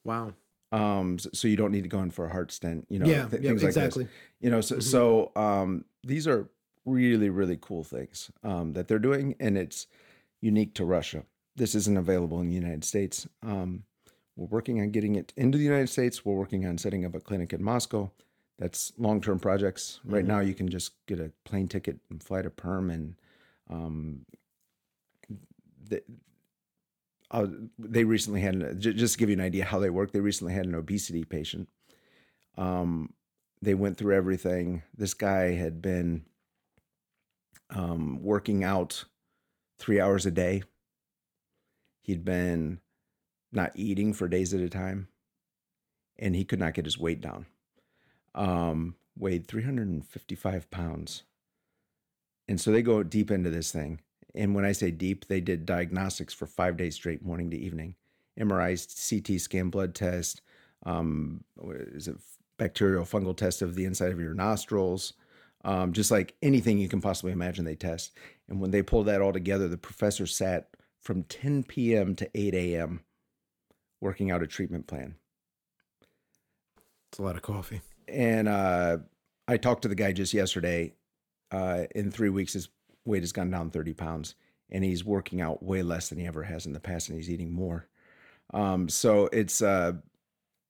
wow. 0.05 0.33
Um, 0.73 1.19
so, 1.19 1.29
so 1.35 1.49
you 1.49 1.57
don't 1.57 1.71
need 1.71 1.83
to 1.83 1.89
go 1.89 2.01
in 2.03 2.11
for 2.11 2.25
a 2.25 2.31
heart 2.33 2.51
stent. 2.51 2.87
You 2.89 2.99
know, 2.99 3.07
yeah. 3.07 3.29
th- 3.29 3.43
yeah. 3.43 3.51
things 3.51 3.63
like 3.63 3.75
this 3.75 3.85
Exactly. 3.85 4.09
you 4.41 4.51
know 4.51 4.61
so, 4.61 4.77
Mhm. 4.77 4.83
so 4.83 5.33
um 5.37 5.85
these 6.03 6.27
are 6.27 6.49
really 6.85 7.29
really 7.31 7.57
cool 7.61 7.85
things 7.85 8.31
um 8.43 8.73
that 8.73 8.89
they're 8.89 8.99
doing 8.99 9.37
and 9.39 9.57
it's 9.57 9.87
unique 10.41 10.75
to 10.75 10.85
russia 10.85 11.25
this 11.55 11.75
isn't 11.77 11.97
available 11.97 12.41
in 12.41 12.49
the 12.49 12.55
united 12.55 12.83
states 12.85 13.29
um 13.43 13.85
we're 14.37 14.47
working 14.47 14.81
on 14.81 14.91
getting 14.91 15.15
it 15.17 15.33
into 15.37 15.59
the 15.59 15.65
united 15.65 15.89
states 15.89 16.25
we're 16.25 16.35
working 16.35 16.67
on 16.67 16.79
setting 16.79 17.05
up 17.05 17.15
a 17.15 17.21
clinic 17.21 17.53
in 17.53 17.63
moscow 17.63 18.11
that's 18.59 18.93
long-term 18.99 19.39
projects 19.41 20.01
right 20.05 20.25
Mhm. 20.25 20.29
now 20.29 20.41
you 20.41 20.55
can 20.55 20.69
just 20.69 20.93
get 21.07 21.19
a 21.21 21.33
plane 21.45 21.69
ticket 21.69 21.99
and 22.11 22.23
fly 22.23 22.43
to 22.43 22.51
perm 22.51 22.91
and 22.91 23.15
um 23.69 24.25
the, 25.89 26.03
uh, 27.31 27.47
they 27.79 28.05
recently 28.05 28.41
had 28.41 28.55
an- 28.55 28.81
just 28.81 29.15
to 29.15 29.19
give 29.19 29.29
you 29.29 29.35
an 29.35 29.41
idea 29.41 29.65
how 29.65 29.79
they 29.79 29.91
work 29.91 30.13
they 30.13 30.21
recently 30.21 30.53
had 30.55 30.67
an 30.67 30.75
obesity 30.75 31.25
patient 31.25 31.69
um 32.57 33.13
they 33.65 33.75
went 33.75 33.97
through 33.97 34.13
everything. 34.13 34.83
This 34.93 35.15
guy 35.15 35.53
had 35.53 35.81
been 35.81 36.25
um, 37.71 38.21
working 38.21 38.65
out 38.65 39.05
three 39.79 40.01
hours 40.01 40.27
a 40.27 40.33
day. 40.33 40.65
He'd 42.01 42.25
been 42.25 42.81
not 43.53 43.73
eating 43.75 44.13
for 44.13 44.29
days 44.29 44.55
at 44.55 44.61
a 44.61 44.69
time, 44.69 45.09
and 46.19 46.35
he 46.35 46.45
could 46.45 46.59
not 46.59 46.75
get 46.75 46.85
his 46.85 46.99
weight 46.99 47.21
down. 47.21 47.47
Um, 48.35 48.97
weighed 49.17 49.47
355 49.47 50.71
pounds. 50.71 51.23
And 52.49 52.61
so 52.61 52.73
they 52.73 52.83
go 52.83 53.03
deep 53.03 53.31
into 53.31 53.51
this 53.51 53.71
thing. 53.71 54.01
And 54.35 54.55
when 54.55 54.65
I 54.65 54.73
say 54.73 54.91
deep, 54.91 55.29
they 55.29 55.41
did 55.41 55.67
diagnostics 55.67 56.33
for 56.33 56.47
five 56.47 56.77
days 56.77 56.95
straight, 56.95 57.25
morning 57.25 57.51
to 57.51 57.59
evening. 57.59 57.95
MRI, 58.39 58.77
CT 58.77 59.41
scan, 59.41 59.69
blood 59.69 59.95
test, 59.95 60.41
um, 60.87 61.45
is 61.63 62.09
it 62.09 62.17
bacterial 62.57 63.05
fungal 63.05 63.37
test 63.37 63.61
of 63.61 63.75
the 63.75 63.85
inside 63.85 64.13
of 64.13 64.21
your 64.21 64.35
nostrils, 64.35 65.13
um, 65.65 65.93
just 65.93 66.11
like 66.11 66.35
anything 66.43 66.79
you 66.79 66.89
can 66.89 67.01
possibly 67.01 67.33
imagine 67.33 67.65
they 67.65 67.75
test. 67.75 68.13
And 68.49 68.61
when 68.61 68.71
they 68.71 68.83
pulled 68.83 69.07
that 69.07 69.21
all 69.21 69.33
together, 69.33 69.69
the 69.69 69.77
professor 69.77 70.27
sat 70.27 70.69
from 71.01 71.25
10 71.25 71.65
p.m. 71.65 72.15
to 72.17 72.31
8 72.35 72.55
a.m. 72.55 73.01
working 74.03 74.31
out 74.31 74.43
a 74.43 74.47
treatment 74.47 74.87
plan. 74.87 75.15
It's 77.11 77.19
a 77.19 77.23
lot 77.23 77.37
of 77.37 77.43
coffee. 77.43 77.81
And 78.09 78.49
uh, 78.49 78.99
I 79.47 79.57
talked 79.57 79.83
to 79.83 79.89
the 79.89 79.95
guy 79.95 80.13
just 80.13 80.35
yesterday. 80.35 80.95
Uh, 81.51 81.85
in 81.95 82.11
three 82.11 82.29
weeks, 82.29 82.55
his 82.55 82.69
weight 83.05 83.23
has 83.23 83.33
gone 83.33 83.51
down 83.51 83.71
30 83.71 83.95
pounds, 83.95 84.35
and 84.71 84.83
he's 84.83 85.05
working 85.05 85.41
out 85.41 85.63
way 85.63 85.83
less 85.83 86.09
than 86.09 86.19
he 86.19 86.27
ever 86.27 86.43
has 86.43 86.67
in 86.67 86.73
the 86.73 86.81
past, 86.81 87.09
and 87.09 87.17
he's 87.17 87.31
eating 87.31 87.53
more. 87.53 87.87
Um, 88.53 88.89
so 88.89 89.29
it's 89.33 89.63
uh, 89.63 89.93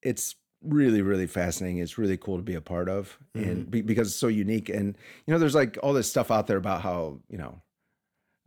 it's 0.02 0.36
really 0.62 1.02
really 1.02 1.26
fascinating. 1.26 1.78
It's 1.78 1.98
really 1.98 2.16
cool 2.16 2.36
to 2.36 2.42
be 2.42 2.54
a 2.54 2.60
part 2.60 2.88
of, 2.88 3.18
and 3.34 3.70
be, 3.70 3.80
because 3.80 4.08
it's 4.08 4.16
so 4.16 4.28
unique. 4.28 4.68
And 4.68 4.96
you 5.26 5.32
know, 5.32 5.38
there's 5.38 5.54
like 5.54 5.78
all 5.82 5.92
this 5.92 6.08
stuff 6.08 6.30
out 6.30 6.46
there 6.46 6.58
about 6.58 6.82
how 6.82 7.20
you 7.28 7.38
know. 7.38 7.62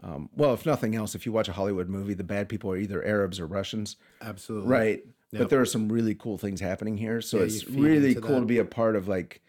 Um, 0.04 0.30
well, 0.36 0.54
if 0.54 0.66
nothing 0.66 0.96
else, 0.96 1.16
if 1.16 1.26
you 1.26 1.32
watch 1.32 1.48
a 1.48 1.54
Hollywood 1.54 1.88
movie, 1.90 2.14
the 2.14 2.24
bad 2.24 2.50
people 2.50 2.70
are 2.72 2.78
either 2.78 3.04
Arabs 3.04 3.40
or 3.40 3.48
Russians, 3.48 3.96
Absolutely. 4.22 4.70
right? 4.70 5.06
Yep. 5.32 5.42
But 5.42 5.50
there 5.50 5.62
are 5.62 5.66
some 5.66 5.90
really 5.92 6.16
cool 6.16 6.38
things 6.38 6.60
happening 6.62 6.98
here, 6.98 7.22
so 7.22 7.38
Yeah, 7.38 7.44
it's 7.46 7.68
really 7.70 8.16
cool 8.16 8.36
that. 8.36 8.40
to 8.42 8.46
be 8.46 8.60
a 8.60 8.66
part 8.66 8.96
of, 8.96 9.08
like 9.08 9.42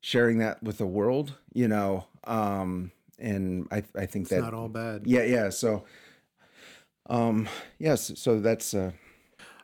sharing 0.00 0.38
that 0.38 0.62
with 0.62 0.78
the 0.78 0.86
world, 0.86 1.34
you 1.52 1.68
know. 1.68 2.06
Um, 2.24 2.90
and 3.18 3.68
I 3.70 3.82
I 3.94 4.06
think 4.06 4.24
It's 4.24 4.30
that 4.30 4.40
not 4.40 4.54
all 4.54 4.68
bad. 4.68 5.02
yeah 5.06 5.22
yeah 5.24 5.50
so 5.50 5.84
um 7.08 7.48
yes 7.78 8.12
so 8.16 8.40
that's 8.40 8.72
uh 8.74 8.92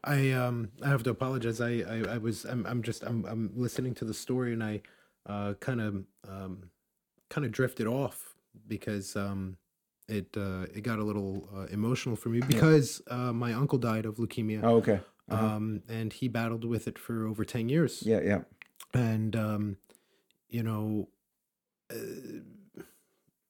I 0.05 0.31
um 0.33 0.69
I 0.83 0.89
have 0.89 1.03
to 1.05 1.11
apologize. 1.11 1.61
I 1.61 1.81
I, 1.81 2.15
I 2.15 2.19
was 2.19 2.45
I'm 2.45 2.65
I'm 2.67 2.83
just 2.83 3.03
I'm 3.03 3.25
I'm 3.25 3.51
listening 3.57 3.95
to 3.97 4.05
the 4.05 4.15
story 4.15 4.53
and 4.53 4.63
I 4.63 4.83
uh 5.27 5.55
kind 5.55 5.81
of 5.81 6.05
um 6.29 6.71
kind 7.29 7.45
of 7.45 7.51
drifted 7.53 7.87
off 7.87 8.35
because 8.69 9.17
um 9.17 9.57
it 10.09 10.29
uh 10.37 10.67
it 10.75 10.83
got 10.83 10.99
a 10.99 11.05
little 11.05 11.49
uh, 11.55 11.67
emotional 11.73 12.17
for 12.17 12.29
me 12.29 12.41
because 12.41 13.03
uh 13.11 13.33
my 13.33 13.53
uncle 13.53 13.79
died 13.79 14.07
of 14.07 14.17
leukemia. 14.17 14.61
oh, 14.63 14.77
okay 14.77 15.01
uh-huh. 15.29 15.45
Um 15.57 15.83
and 15.89 16.13
he 16.13 16.29
battled 16.29 16.65
with 16.65 16.87
it 16.87 16.99
for 16.99 17.27
over 17.27 17.45
10 17.45 17.69
years. 17.69 18.03
yeah 18.07 18.21
yeah 18.21 18.43
And 18.95 19.35
um 19.35 19.77
you 20.49 20.63
know, 20.63 21.09
uh, 21.91 22.41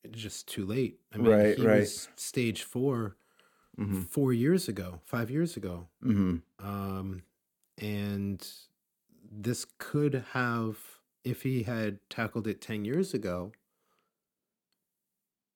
it's 0.03 0.19
just 0.19 0.49
too 0.49 0.65
late. 0.65 0.99
I 1.13 1.19
mean, 1.19 1.27
Right, 1.33 1.57
he 1.59 1.67
right. 1.67 1.79
was 1.81 2.09
stage 2.17 2.63
4 2.63 3.17
hmm 3.77 4.03
four 4.03 4.33
years 4.33 4.69
ago, 4.69 5.01
five 5.05 5.31
years 5.31 5.57
ago, 5.57 5.89
hmm 6.03 6.37
um, 6.59 7.23
and 7.77 8.41
this 9.31 9.67
could 9.79 10.25
have, 10.33 10.79
if 11.25 11.43
he 11.43 11.65
had 11.65 11.99
tackled 12.09 12.47
it 12.47 12.63
ten 12.63 12.87
years 12.87 13.13
ago, 13.13 13.53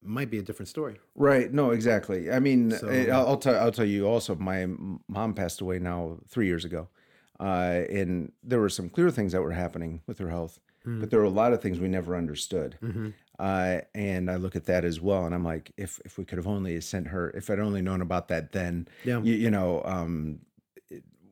might 0.03 0.31
be 0.31 0.39
a 0.39 0.43
different 0.43 0.69
story. 0.69 0.99
Right. 1.15 1.53
No, 1.53 1.71
exactly. 1.71 2.31
I 2.31 2.41
mean, 2.41 2.71
So- 2.73 2.89
eh, 2.89 3.11
I'll, 3.11 3.27
I'll 3.29 3.37
tell. 3.37 3.57
I'll 3.57 3.73
tell 3.73 3.85
you. 3.85 4.07
Also, 4.07 4.35
my 4.37 4.67
mom 5.09 5.35
passed 5.35 5.61
away 5.61 5.79
now 5.79 6.19
three 6.29 6.47
years 6.47 6.65
ago, 6.65 6.89
uh, 7.39 7.83
and 7.91 8.33
there 8.43 8.61
were 8.61 8.69
some 8.71 8.89
clear 8.89 9.11
things 9.11 9.33
that 9.33 9.43
were 9.43 9.53
happening 9.53 10.03
with 10.07 10.19
her 10.19 10.31
health, 10.31 10.59
Mm. 10.87 10.99
but 11.01 11.11
there 11.11 11.19
were 11.19 11.27
a 11.27 11.31
lot 11.31 11.53
of 11.53 11.61
things 11.61 11.79
we 11.79 11.89
never 11.89 12.17
understood. 12.17 12.79
Mm-hmm. 12.83 13.09
Uh, 13.39 13.81
and 13.95 14.31
I 14.31 14.37
look 14.37 14.57
at 14.57 14.65
that 14.65 14.83
as 14.85 14.99
well, 14.99 15.27
and 15.27 15.35
I'm 15.35 15.45
like, 15.45 15.73
if 15.77 16.01
if 16.07 16.17
we 16.17 16.25
could 16.25 16.39
have 16.39 16.47
only 16.47 16.81
sent 16.81 17.09
her, 17.09 17.31
if 17.31 17.51
I'd 17.51 17.59
only 17.59 17.83
known 17.83 18.01
about 18.01 18.29
that 18.29 18.53
then, 18.53 18.89
Yeah. 19.05 19.21
you, 19.23 19.35
you 19.35 19.51
know, 19.51 19.83
um, 19.85 20.41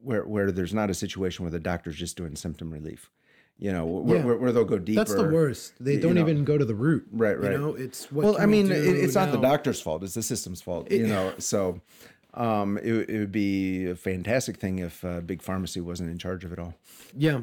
where 0.03 0.27
where 0.27 0.53
there's 0.53 0.75
not 0.75 0.91
a 0.91 0.95
situation 0.95 1.45
where 1.45 1.51
the 1.51 1.59
doctor's 1.61 1.97
just 1.97 2.17
doing 2.17 2.37
symptom 2.37 2.71
relief, 2.71 3.11
you 3.59 3.73
know, 3.73 3.85
where, 3.87 4.19
Yeah. 4.19 4.25
where, 4.25 4.37
where 4.37 4.53
they'll 4.53 4.65
go 4.65 4.79
deeper. 4.79 5.01
That's 5.01 5.15
the 5.15 5.29
worst. 5.29 5.73
They 5.81 5.97
don't 5.99 6.15
know. 6.15 6.21
even 6.21 6.45
go 6.45 6.57
to 6.59 6.65
the 6.65 6.75
root. 6.75 7.07
Right, 7.11 7.39
right. 7.39 7.53
You 7.53 7.59
know, 7.59 7.75
it's 7.75 8.11
what. 8.13 8.25
well, 8.25 8.41
I 8.41 8.47
mean, 8.47 8.71
it, 8.71 8.85
it's 8.87 9.15
not 9.15 9.33
the 9.33 9.41
doctor's 9.41 9.81
fault; 9.81 10.03
it's 10.05 10.15
the 10.15 10.23
system's 10.23 10.63
fault. 10.63 10.91
You 10.91 11.07
know, 11.09 11.35
so 11.39 11.81
um, 12.35 12.79
it, 12.79 13.11
it 13.11 13.19
would 13.19 13.33
be 13.33 13.87
a 13.91 13.95
fantastic 13.97 14.59
thing 14.59 14.79
if 14.79 15.05
uh, 15.05 15.21
big 15.21 15.43
pharmacy 15.43 15.81
wasn't 15.81 16.11
in 16.11 16.19
charge 16.19 16.45
of 16.45 16.53
it 16.53 16.59
all. 16.59 16.75
Yeah, 17.17 17.41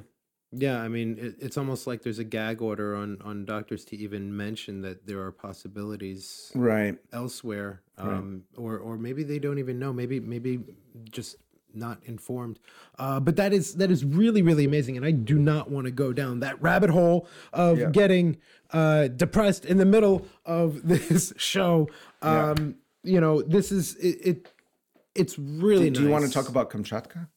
yeah. 0.52 0.82
I 0.82 0.88
mean, 0.88 1.18
it, 1.20 1.36
it's 1.40 1.58
almost 1.58 1.86
like 1.86 2.04
there's 2.04 2.20
a 2.20 2.24
gag 2.24 2.62
order 2.62 2.96
on 2.96 3.18
on 3.22 3.44
doctors 3.46 3.84
to 3.86 3.98
even 3.98 4.36
mention 4.36 4.82
that 4.84 5.06
there 5.06 5.20
are 5.22 5.32
possibilities 5.34 6.52
Right. 6.56 6.98
elsewhere, 7.12 7.82
um, 7.98 8.44
or 8.56 8.78
or 8.78 8.98
maybe 8.98 9.24
they 9.24 9.40
don't 9.40 9.60
even 9.60 9.80
know. 9.80 9.92
Maybe 9.92 10.20
maybe 10.22 10.60
just 11.12 11.36
not 11.76 12.00
informed. 12.06 12.60
Uh, 13.00 13.20
but 13.20 13.36
that 13.36 13.54
is 13.54 13.76
that 13.76 13.92
is 13.92 14.04
really 14.06 14.42
really 14.42 14.66
amazing, 14.66 14.98
and 14.98 15.06
I 15.06 15.12
do 15.12 15.38
not 15.38 15.70
want 15.70 15.86
to 15.86 15.92
go 15.92 16.14
down 16.14 16.40
that 16.42 16.62
rabbit 16.62 16.90
hole 16.90 17.28
of 17.54 17.78
Yeah. 17.80 17.90
getting 17.90 18.38
uh, 18.72 19.08
depressed 19.10 19.66
in 19.66 19.78
the 19.78 19.86
middle 19.86 20.28
of 20.46 20.88
this 20.88 21.34
show. 21.38 21.90
Yeah. 22.24 22.52
Um, 22.52 22.76
You 23.04 23.22
know, 23.22 23.42
this 23.42 23.72
is 23.72 23.96
it. 23.98 24.18
it 24.28 24.52
it's 25.14 25.38
really. 25.40 25.90
Do 25.90 26.02
you 26.02 26.10
want 26.10 26.26
to 26.26 26.32
talk 26.32 26.50
about 26.50 26.70
Kamchatka? 26.70 27.28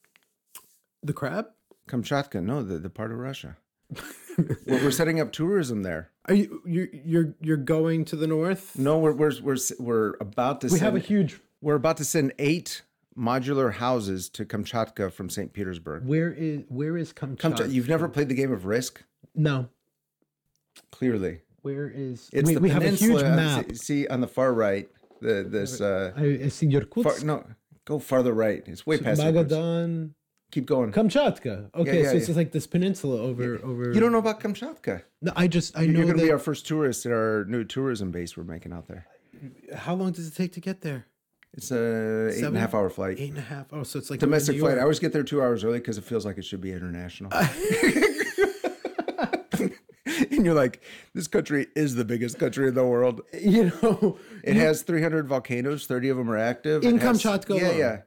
the 1.03 1.13
crab? 1.13 1.47
Kamchatka, 1.87 2.43
no, 2.43 2.61
the, 2.61 2.77
the 2.77 2.89
part 2.89 3.11
of 3.11 3.17
Russia. 3.17 3.55
we're, 4.37 4.83
we're 4.83 4.91
setting 4.91 5.19
up 5.19 5.31
tourism 5.31 5.83
there. 5.83 6.11
Are 6.27 6.33
you 6.33 6.61
you're 6.65 6.87
you're 6.91 7.35
you're 7.41 7.57
going 7.57 8.05
to 8.05 8.15
the 8.15 8.27
north? 8.27 8.77
No, 8.77 8.99
we're 8.99 9.13
we're 9.13 9.31
we're 9.41 9.57
we're 9.79 10.13
about 10.19 10.61
to. 10.61 10.67
we 10.67 10.71
send, 10.71 10.81
have 10.81 10.95
a 10.95 10.99
huge. 10.99 11.39
We're 11.61 11.75
about 11.75 11.97
to 11.97 12.05
send 12.05 12.33
eight 12.37 12.83
modular 13.17 13.73
houses 13.73 14.29
to 14.29 14.45
Kamchatka 14.45 15.11
from 15.11 15.29
St. 15.29 15.51
Petersburg. 15.53 16.05
Where 16.05 16.31
is 16.31 16.63
where 16.69 16.97
is 16.97 17.11
Kamchatka? 17.13 17.37
Kamchatka. 17.37 17.71
You've 17.71 17.89
never 17.89 18.07
played 18.09 18.29
the 18.29 18.35
game 18.35 18.51
of 18.51 18.65
Risk? 18.65 19.03
no. 19.35 19.69
Clearly, 20.91 21.41
Where 21.61 21.89
is 21.89 22.29
it's 22.31 22.47
we, 22.47 22.53
the 22.55 22.61
we 22.61 22.69
have 22.69 22.83
a 22.83 22.89
huge 22.91 22.99
peninsula. 23.21 23.35
map. 23.35 23.69
See, 23.71 23.75
see 23.75 24.07
on 24.07 24.21
the 24.21 24.27
far 24.27 24.53
right, 24.53 24.87
the 25.21 25.45
this. 25.49 25.81
Uh, 25.81 26.13
I, 26.15 26.45
I 26.45 26.47
see 26.47 26.67
Irkutsk, 26.73 27.03
far, 27.03 27.25
no, 27.25 27.45
go 27.85 27.99
farther 27.99 28.33
right. 28.33 28.63
It's 28.65 28.85
way 28.87 28.97
past. 28.97 29.19
Magadan, 29.19 30.11
Keep 30.51 30.65
going. 30.67 30.91
Kamchatka. 30.91 31.69
Okay, 31.75 32.03
yeah, 32.03 32.09
so 32.11 32.15
it's 32.15 32.23
yeah. 32.23 32.27
just 32.27 32.37
like 32.37 32.51
this 32.53 32.65
peninsula 32.65 33.21
over 33.21 33.59
over. 33.63 33.91
You 33.91 33.99
don't 33.99 34.11
know 34.11 34.19
about 34.19 34.39
Kamchatka. 34.39 35.03
No, 35.21 35.33
I 35.35 35.47
just 35.47 35.77
I 35.77 35.81
You're 35.81 35.93
know 35.93 36.01
going 36.03 36.13
to 36.13 36.21
that. 36.21 36.27
be 36.27 36.31
our 36.31 36.39
first 36.39 36.65
tourist 36.65 37.05
at 37.05 37.11
our 37.11 37.45
new 37.45 37.63
tourism 37.65 38.11
base 38.11 38.37
we're 38.37 38.43
making 38.45 38.71
out 38.71 38.87
there. 38.87 39.05
how 39.75 39.95
long 39.95 40.11
does 40.11 40.27
it 40.27 40.35
take 40.35 40.53
to 40.53 40.61
get 40.61 40.81
there? 40.81 41.05
It's 41.53 41.71
a 41.71 41.75
eight 42.27 42.33
and 42.33 42.33
Seven? 42.35 42.55
a 42.57 42.59
half 42.59 42.73
hour 42.75 42.89
flight. 42.89 43.17
Eight 43.19 43.29
and 43.29 43.39
a 43.39 43.41
half. 43.41 43.67
Oh, 43.73 43.83
so 43.83 43.99
it's 43.99 44.09
like 44.09 44.19
Domestic 44.19 44.59
flight. 44.59 44.77
I 44.77 44.81
always 44.81 44.99
get 44.99 45.13
there 45.13 45.23
two 45.23 45.41
hours 45.41 45.63
early 45.63 45.79
because 45.79 45.97
it 45.97 46.03
feels 46.03 46.25
like 46.25 46.37
it 46.37 46.45
should 46.45 46.61
be 46.61 46.71
international. 46.71 47.31
and 50.31 50.45
you're 50.45 50.53
like, 50.53 50.81
this 51.13 51.27
country 51.27 51.67
is 51.75 51.95
the 51.95 52.05
biggest 52.05 52.39
country 52.39 52.67
in 52.67 52.75
the 52.75 52.85
world. 52.85 53.21
You 53.39 53.71
know, 53.81 54.17
It 54.43 54.55
has 54.57 54.81
300 54.83 55.27
volcanoes. 55.27 55.85
30 55.87 56.09
of 56.09 56.17
them 56.17 56.29
are 56.29 56.37
active. 56.37 56.83
In 56.83 56.99
Kamchatka 56.99 57.59
Yeah, 57.59 57.71
yeah, 57.71 58.01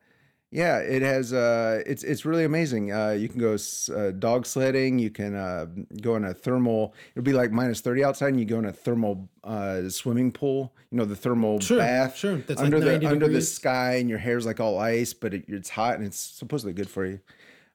yeah. 0.53 0.79
It 0.79 1.03
has. 1.03 1.33
Uh, 1.33 1.83
it's 1.85 2.05
it's 2.05 2.25
really 2.25 2.45
amazing. 2.45 2.93
Uh, 2.93 3.11
you 3.11 3.29
can 3.29 3.41
go 3.41 3.57
uh, 3.97 4.11
dog 4.12 4.47
sledding. 4.47 5.01
You 5.01 5.11
can 5.11 5.35
uh, 5.35 5.67
go 6.01 6.15
in 6.15 6.25
a 6.25 6.33
thermal. 6.35 6.95
It'll 7.17 7.25
be 7.25 7.33
like 7.33 7.51
minus 7.51 7.81
30 7.81 8.05
outside, 8.05 8.29
and 8.29 8.38
you 8.38 8.47
go 8.47 8.59
in 8.61 8.67
a 8.67 8.73
thermal 8.73 9.29
uh, 9.43 9.88
swimming 9.88 10.31
pool. 10.31 10.73
You 10.91 10.99
know 10.99 11.05
the 11.05 11.17
thermal 11.17 11.59
Sure, 11.59 11.79
bath. 11.79 12.17
sure. 12.17 12.37
That's 12.37 12.61
like 12.61 12.67
under 12.67 12.79
90 12.79 12.99
the 13.07 13.11
under 13.11 13.29
the 13.29 13.41
sky, 13.41 13.95
and 13.97 14.09
your 14.09 14.19
hair's 14.19 14.47
like 14.47 14.61
all 14.61 14.79
ice, 14.79 15.12
but 15.15 15.35
it, 15.35 15.45
it's 15.49 15.71
hot 15.71 15.97
and 15.97 16.05
it's 16.07 16.19
supposedly 16.19 16.73
good 16.75 16.88
for 16.88 17.07
you. 17.07 17.19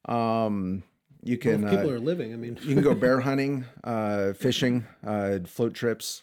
Um, 0.06 0.84
you 1.24 1.38
can. 1.38 1.64
if 1.66 1.72
people 1.72 1.90
uh, 1.90 1.94
are 1.94 2.00
living. 2.00 2.34
I 2.34 2.38
mean, 2.38 2.58
you 2.62 2.76
can 2.76 2.84
go 2.84 2.94
bear 3.06 3.20
hunting, 3.20 3.66
uh, 3.84 4.34
fishing, 4.34 4.86
uh, 5.06 5.40
float 5.46 5.74
trips. 5.74 6.22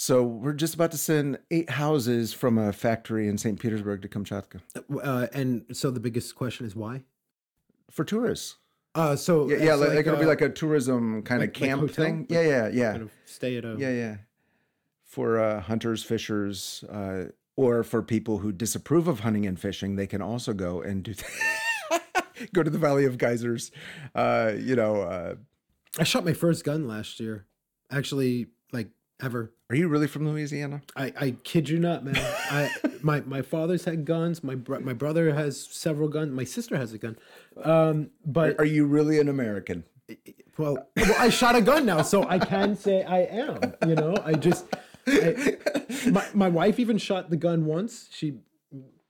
So 0.00 0.22
we're 0.22 0.54
just 0.54 0.74
about 0.74 0.92
to 0.92 0.96
send 0.96 1.40
eight 1.50 1.68
houses 1.68 2.32
from 2.32 2.56
a 2.56 2.72
factory 2.72 3.28
in 3.28 3.36
St. 3.36 3.60
Petersburg 3.60 4.00
to 4.00 4.08
Kamchatka 4.08 4.60
uh, 5.02 5.26
and 5.34 5.66
so 5.72 5.90
the 5.90 6.00
biggest 6.00 6.34
question 6.34 6.64
is 6.64 6.74
why? 6.74 7.02
for 7.90 8.04
tourists. 8.04 8.56
Uh, 8.94 9.14
so 9.14 9.48
Yeah, 9.50 9.56
yeah, 9.56 9.72
it's 9.74 9.80
like, 9.80 10.06
it'll 10.06 10.16
be 10.16 10.24
uh, 10.24 10.28
like 10.28 10.40
a 10.40 10.48
tourism 10.48 11.22
kind 11.22 11.40
like- 11.42 11.50
of 11.50 11.54
camp 11.54 11.80
hotel? 11.82 12.04
thing. 12.04 12.26
Yeah, 12.30 12.40
yeah, 12.40 12.68
yeah, 12.68 12.90
kind 12.92 13.02
of 13.02 13.10
stay 13.26 13.56
at 13.58 13.64
a. 13.66 13.76
yeah, 13.78 13.90
yeah. 13.90 14.16
For 15.04 15.38
uh, 15.38 15.60
hunters, 15.60 16.02
fishers, 16.02 16.82
uh, 16.88 17.24
or 17.56 17.82
for 17.82 18.02
people 18.02 18.38
who 18.38 18.52
disapprove 18.52 19.06
of 19.06 19.20
hunting 19.20 19.44
and 19.44 19.60
fishing, 19.60 19.96
they 19.96 20.06
can 20.06 20.22
also 20.22 20.54
go 20.54 20.80
and 20.80 21.02
do. 21.02 21.14
go 22.54 22.62
to 22.62 22.70
the 22.70 22.78
Valley 22.78 23.04
of 23.04 23.18
Geysers. 23.18 23.70
Uh, 24.14 24.52
you 24.56 24.76
know, 24.76 25.02
uh, 25.02 25.34
I 25.98 26.04
shot 26.04 26.24
my 26.24 26.32
first 26.32 26.64
gun 26.64 26.88
last 26.88 27.20
year. 27.20 27.44
Actually, 27.90 28.38
like 28.42 28.48
ever. 29.22 29.52
are 29.68 29.76
you 29.76 29.88
really 29.88 30.06
from 30.06 30.28
Louisiana? 30.28 30.82
I, 30.96 31.12
I 31.18 31.30
kid 31.44 31.68
you 31.68 31.78
not, 31.78 32.04
man. 32.04 32.16
I 32.16 32.70
my 33.02 33.20
my 33.22 33.42
father's 33.42 33.84
had 33.84 34.04
guns. 34.04 34.42
My 34.42 34.54
bro- 34.54 34.80
my 34.80 34.92
brother 34.92 35.34
has 35.34 35.60
several 35.60 36.08
guns. 36.08 36.32
My 36.32 36.44
sister 36.44 36.76
has 36.76 36.92
a 36.92 36.98
gun. 36.98 37.16
Um, 37.62 38.10
but 38.24 38.58
Are 38.58 38.64
you 38.64 38.86
really 38.86 39.18
an 39.18 39.28
American? 39.28 39.84
well, 40.58 40.88
well, 40.96 41.14
I 41.18 41.28
shot 41.28 41.54
a 41.56 41.60
gun 41.60 41.86
now, 41.86 42.02
so 42.02 42.28
I 42.28 42.38
can 42.38 42.76
say 42.76 43.04
I 43.04 43.20
am. 43.20 43.74
You 43.86 43.94
know, 43.94 44.14
I 44.24 44.34
just 44.34 44.66
I, 45.06 45.56
my 46.10 46.26
my 46.34 46.48
wife 46.48 46.78
even 46.78 46.98
shot 46.98 47.30
the 47.30 47.36
gun 47.36 47.64
once. 47.64 48.08
She 48.10 48.38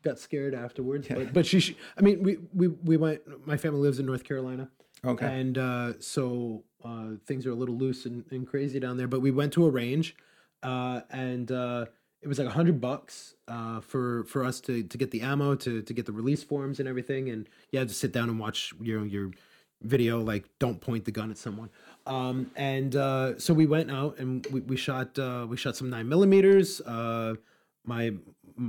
got 0.03 0.18
scared 0.18 0.55
afterwards, 0.55 1.09
but 1.09 1.33
but 1.33 1.46
she, 1.46 1.61
she 1.61 1.77
I 1.96 2.03
mean, 2.03 2.23
we 2.23 2.38
we 2.53 2.68
we 2.68 2.96
went. 2.96 3.46
My 3.46 3.57
family 3.57 3.81
lives 3.81 3.99
in 3.99 4.07
North 4.07 4.25
Carolina. 4.25 4.68
Okay. 5.05 5.40
And 5.40 5.57
uh, 5.57 5.92
so 6.01 6.64
uh, 6.85 7.16
things 7.27 7.47
are 7.47 7.51
a 7.51 7.55
little 7.55 7.77
loose 7.77 8.07
and, 8.07 8.25
and 8.31 8.47
crazy 8.47 8.81
down 8.81 8.97
there. 8.97 9.09
But 9.09 9.21
we 9.21 9.31
went 9.31 9.53
to 9.55 9.66
a 9.66 9.71
range, 9.71 10.16
uh, 10.62 11.03
and 11.11 11.51
uh, 11.51 11.87
it 12.23 12.29
was 12.29 12.38
like 12.38 12.49
a 12.49 12.53
hundred 12.53 12.81
bucks 12.81 13.35
uh, 13.49 13.81
for 13.81 14.25
for 14.25 14.45
us 14.45 14.61
to 14.62 14.83
to 14.83 14.99
get 14.99 15.11
the 15.11 15.23
ammo, 15.23 15.55
to 15.57 15.83
to 15.83 15.93
get 15.95 16.07
the 16.07 16.12
release 16.12 16.43
forms 16.43 16.81
and 16.81 16.88
everything. 16.88 17.29
And 17.29 17.49
you 17.71 17.79
had 17.79 17.88
to 17.88 17.95
sit 17.95 18.12
down 18.12 18.29
and 18.29 18.38
watch 18.38 18.73
your 18.81 19.05
your 19.07 19.31
video, 19.83 20.21
like 20.21 20.47
don't 20.59 20.81
point 20.81 21.05
the 21.05 21.12
gun 21.12 21.31
at 21.31 21.38
someone. 21.38 21.71
Um, 22.07 22.51
and 22.57 22.97
uh, 22.97 23.38
so 23.38 23.55
we 23.55 23.66
went 23.66 23.90
out 23.90 24.19
and 24.19 24.47
we, 24.47 24.61
we 24.61 24.77
shot 24.77 25.19
uh, 25.19 25.47
we 25.49 25.57
shot 25.57 25.77
some 25.77 25.90
nine 25.90 26.09
millimeters. 26.09 26.81
Uh, 26.81 27.35
my 27.85 28.12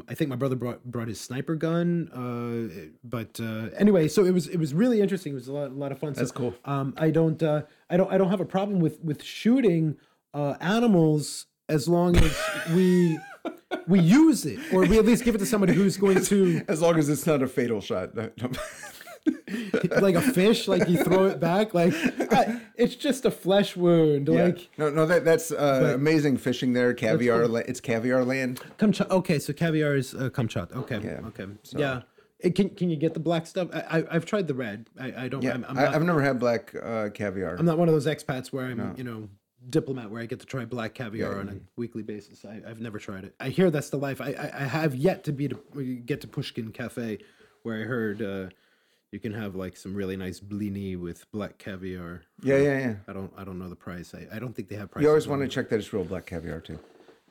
I 0.07 0.13
think 0.13 0.29
my 0.29 0.35
brother 0.35 0.55
brought 0.55 0.83
brought 0.85 1.07
his 1.07 1.19
sniper 1.19 1.55
gun. 1.55 2.09
Uh, 2.11 2.91
but 3.03 3.39
uh, 3.39 3.69
anyway, 3.77 4.07
so 4.07 4.25
it 4.25 4.31
was 4.31 4.47
it 4.47 4.57
was 4.57 4.73
really 4.73 5.01
interesting. 5.01 5.33
It 5.33 5.35
was 5.35 5.47
a 5.47 5.53
lot, 5.53 5.71
a 5.71 5.73
lot 5.73 5.91
of 5.91 5.99
fun. 5.99 6.13
That's 6.13 6.29
so, 6.29 6.35
cool. 6.35 6.55
Um, 6.65 6.93
I 6.97 7.09
don't 7.09 7.41
uh, 7.41 7.63
I 7.89 7.97
don't 7.97 8.11
I 8.11 8.17
don't 8.17 8.29
have 8.29 8.41
a 8.41 8.45
problem 8.45 8.79
with 8.79 9.03
with 9.03 9.23
shooting 9.23 9.97
uh, 10.33 10.55
animals 10.59 11.47
as 11.69 11.87
long 11.87 12.15
as 12.17 12.37
we 12.73 13.19
we 13.87 13.99
use 13.99 14.45
it 14.45 14.59
or 14.73 14.85
we 14.85 14.97
at 14.97 15.05
least 15.05 15.23
give 15.23 15.35
it 15.35 15.39
to 15.39 15.45
somebody 15.45 15.73
who's 15.73 15.97
going 15.97 16.23
to 16.23 16.61
As 16.67 16.81
long 16.81 16.97
as 16.97 17.09
it's 17.09 17.25
not 17.25 17.41
a 17.41 17.47
fatal 17.47 17.81
shot. 17.81 18.11
No, 19.25 19.33
no. 19.91 19.99
like 20.01 20.15
a 20.15 20.21
fish 20.21 20.67
like 20.67 20.87
you 20.87 21.03
throw 21.03 21.25
it 21.25 21.39
back 21.39 21.73
like 21.73 21.93
I, 22.31 22.59
it's 22.75 22.95
just 22.95 23.25
a 23.25 23.31
flesh 23.31 23.75
wound 23.75 24.27
Yeah. 24.27 24.45
like 24.45 24.69
no, 24.77 24.89
no, 24.89 25.05
that 25.05 25.25
that's 25.25 25.51
uh, 25.51 25.91
amazing 25.95 26.37
fishing 26.37 26.73
there. 26.73 26.93
Caviar, 26.93 27.47
la- 27.47 27.59
it's 27.59 27.79
caviar 27.79 28.23
land. 28.25 28.61
Kamchat. 28.77 29.09
Okay, 29.09 29.39
so 29.39 29.53
caviar 29.53 29.95
is 29.95 30.13
uh, 30.15 30.29
Kamchat. 30.29 30.75
Okay, 30.75 30.99
Yeah, 31.03 31.27
okay, 31.27 31.45
yeah. 31.75 32.01
It, 32.39 32.55
can 32.55 32.69
can 32.69 32.89
you 32.89 32.95
get 32.95 33.13
the 33.13 33.19
black 33.19 33.45
stuff? 33.45 33.69
I, 33.73 33.99
I 33.99 34.03
I've 34.11 34.25
tried 34.25 34.47
the 34.47 34.55
red. 34.55 34.87
I, 34.99 35.25
I 35.25 35.27
don't. 35.27 35.43
Yeah, 35.43 35.53
I'm, 35.53 35.65
I'm 35.67 35.75
not, 35.75 35.87
i 35.89 35.91
have 35.91 36.03
never 36.03 36.21
had 36.23 36.39
black 36.39 36.73
uh, 36.75 37.09
caviar. 37.09 37.55
I'm 37.55 37.65
not 37.65 37.77
one 37.77 37.87
of 37.87 37.93
those 37.93 38.07
expats 38.07 38.47
where 38.47 38.65
I'm 38.65 38.95
you 38.97 39.03
know 39.03 39.29
diplomat 39.69 40.09
where 40.09 40.21
I 40.21 40.25
get 40.25 40.39
to 40.39 40.45
try 40.47 40.65
black 40.65 40.95
caviar 40.95 41.39
on 41.39 41.49
a 41.49 41.55
weekly 41.75 42.01
basis. 42.01 42.43
I, 42.45 42.61
I've 42.67 42.81
never 42.81 42.97
tried 42.97 43.25
it. 43.25 43.35
I 43.39 43.49
hear 43.49 43.69
that's 43.69 43.91
the 43.91 43.97
life. 43.97 44.19
I 44.21 44.31
I, 44.33 44.63
I 44.63 44.63
have 44.63 44.95
yet 44.95 45.23
to 45.25 45.31
be 45.31 45.49
to 45.49 46.01
get 46.05 46.21
to 46.21 46.27
Pushkin 46.27 46.71
Cafe, 46.71 47.19
where 47.61 47.81
I 47.81 47.85
heard 47.85 48.21
uh, 48.23 48.49
You 49.11 49.19
can 49.19 49.33
have 49.33 49.55
like 49.55 49.75
some 49.75 49.93
really 49.93 50.15
nice 50.15 50.39
blini 50.39 50.97
with 50.97 51.29
black 51.31 51.57
caviar. 51.57 52.21
Yeah, 52.41 52.55
um, 52.55 52.63
yeah, 52.63 52.79
yeah. 52.79 52.95
I 53.09 53.13
don't 53.13 53.31
I 53.37 53.43
don't 53.43 53.59
know 53.59 53.67
the 53.69 53.75
price. 53.75 54.13
I, 54.15 54.35
I 54.35 54.39
don't 54.39 54.55
think 54.55 54.69
they 54.69 54.75
have 54.77 54.89
prices. 54.89 55.03
You 55.03 55.09
always 55.09 55.27
want 55.27 55.41
to 55.41 55.47
check 55.49 55.69
that 55.69 55.79
it's 55.79 55.91
real 55.91 56.05
black 56.05 56.25
caviar 56.25 56.61
too. 56.61 56.79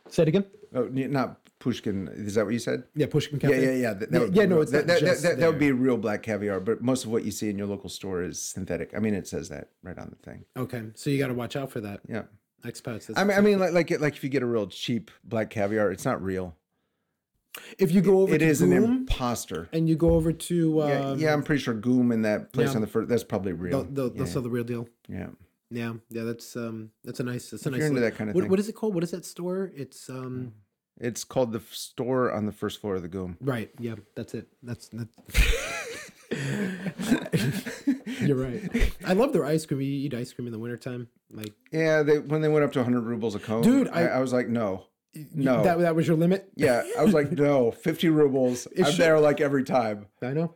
say 0.09 0.23
it 0.23 0.29
again. 0.29 0.45
Oh, 0.75 0.85
not 0.93 1.41
Pushkin. 1.59 2.09
Is 2.09 2.35
that 2.35 2.45
what 2.45 2.53
you 2.53 2.59
said? 2.59 2.85
Yeah, 2.95 3.07
Pushkin 3.07 3.41
Yeah, 3.43 3.49
yeah, 3.57 3.73
yeah. 3.73 3.93
That, 3.95 4.11
that 4.11 4.13
Yeah, 4.13 4.19
would 4.27 4.37
yeah, 4.37 4.43
be 4.43 4.49
no, 4.49 4.55
real- 4.57 4.63
it's 4.63 4.73
that, 4.73 4.87
not 4.87 4.95
that, 4.95 5.01
just 5.01 5.23
that, 5.23 5.39
that 5.39 5.47
would 5.49 5.59
be 5.59 5.73
real 5.73 5.97
black 5.97 6.23
caviar, 6.23 6.61
but 6.61 6.81
most 6.83 7.05
of 7.05 7.11
what 7.11 7.25
you 7.25 7.31
see 7.31 7.49
in 7.51 7.59
your 7.59 7.67
local 7.67 7.89
store 7.91 8.23
is 8.23 8.41
synthetic. 8.41 8.93
I 8.95 8.99
mean, 9.01 9.15
it 9.15 9.27
says 9.27 9.49
that 9.49 9.69
right 9.83 9.99
on 9.99 10.11
the 10.11 10.31
thing. 10.31 10.45
Okay, 10.57 10.83
so 10.95 11.11
you 11.11 11.19
got 11.19 11.29
to 11.29 11.35
watch 11.35 11.57
out 11.57 11.71
for 11.73 11.81
that. 11.81 12.01
Yeah. 12.09 12.23
Expats. 12.65 13.11
I 13.17 13.25
mean, 13.25 13.37
I 13.39 13.41
mean, 13.41 13.59
like, 13.59 13.73
like, 13.73 13.91
like 14.01 14.17
if 14.17 14.23
you 14.23 14.29
get 14.31 14.43
a 14.43 14.47
real 14.47 14.67
cheap 14.67 15.11
black 15.25 15.49
caviar, 15.51 15.91
it's 15.91 16.05
not 16.05 16.23
real. 16.23 16.57
If 17.79 17.93
you 17.93 18.01
go 18.01 18.21
over 18.21 18.35
It 18.35 18.43
is 18.43 18.63
an 18.63 18.73
imposter. 18.73 19.69
and 19.73 19.89
you 19.89 19.97
go 19.97 20.11
over 20.11 20.33
to 20.33 20.83
um, 20.83 20.89
yeah, 20.89 21.15
yeah, 21.15 21.33
I'm 21.33 21.43
pretty 21.43 21.61
sure 21.63 21.75
GUM 21.75 22.13
in 22.13 22.23
that 22.23 22.53
place 22.53 22.71
yeah. 22.71 22.75
on 22.77 22.81
the 22.81 22.87
first. 22.87 23.09
That's 23.09 23.25
probably 23.25 23.53
real. 23.53 23.85
they'll, 23.85 24.15
yeah, 24.15 24.25
sell 24.25 24.43
the 24.43 24.51
real 24.51 24.65
deal. 24.65 24.89
yeah. 25.09 25.29
Yeah, 25.73 25.95
yeah, 26.09 26.25
that's 26.25 26.57
um, 26.57 26.91
that's 27.05 27.21
a 27.21 27.23
nice, 27.23 27.51
that's 27.51 27.65
a 27.65 27.69
If 27.69 27.73
nice. 27.73 27.79
you're 27.79 27.89
into 27.89 28.01
that 28.01 28.17
kind 28.17 28.29
of 28.29 28.35
what, 28.35 28.43
thing. 28.43 28.51
what 28.51 28.59
is 28.59 28.69
it 28.69 28.73
called? 28.73 28.93
What 28.93 29.05
is 29.05 29.13
that 29.13 29.25
store? 29.25 29.71
It's 29.77 30.09
um, 30.11 30.53
It's 31.01 31.23
called 31.23 31.53
the 31.53 31.61
store 31.71 32.33
on 32.33 32.47
the 32.47 32.51
first 32.53 32.81
floor 32.81 32.97
of 32.97 33.03
the 33.03 33.09
GUM. 33.09 33.37
right. 33.41 33.71
Yeah, 33.79 33.95
that's 34.17 34.35
it. 34.35 34.49
That's 34.65 34.89
that. 34.89 35.07
You're 38.21 38.37
right. 38.37 38.93
I 39.07 39.13
love 39.13 39.33
their 39.33 39.45
ice 39.45 39.65
cream. 39.67 39.81
You 39.81 39.87
eat 40.07 40.15
ice 40.15 40.33
cream 40.33 40.47
in 40.47 40.53
the 40.53 40.59
wintertime. 40.59 41.09
Like, 41.31 41.53
Yeah, 41.73 42.03
they 42.03 42.19
when 42.19 42.41
they 42.43 42.49
went 42.49 42.65
up 42.65 42.73
to 42.73 42.81
100 42.81 43.03
rubles 43.03 43.35
a 43.35 43.39
cone, 43.39 43.63
Dude, 43.63 43.89
I- 43.89 44.07
I 44.09 44.19
was 44.19 44.33
like, 44.33 44.49
no, 44.49 44.87
no. 45.35 45.63
that 45.63 45.79
that 45.81 45.95
was 45.95 46.07
your 46.07 46.17
limit. 46.17 46.51
yeah, 46.57 46.83
I 46.99 47.05
was 47.05 47.13
like, 47.15 47.33
no, 47.47 47.71
50 47.71 48.09
rubles. 48.09 48.67
It 48.67 48.85
I'm 48.85 48.91
should- 48.93 49.01
there 49.01 49.21
like 49.21 49.41
every 49.41 49.65
time. 49.65 50.07
I 50.23 50.33
know. 50.33 50.55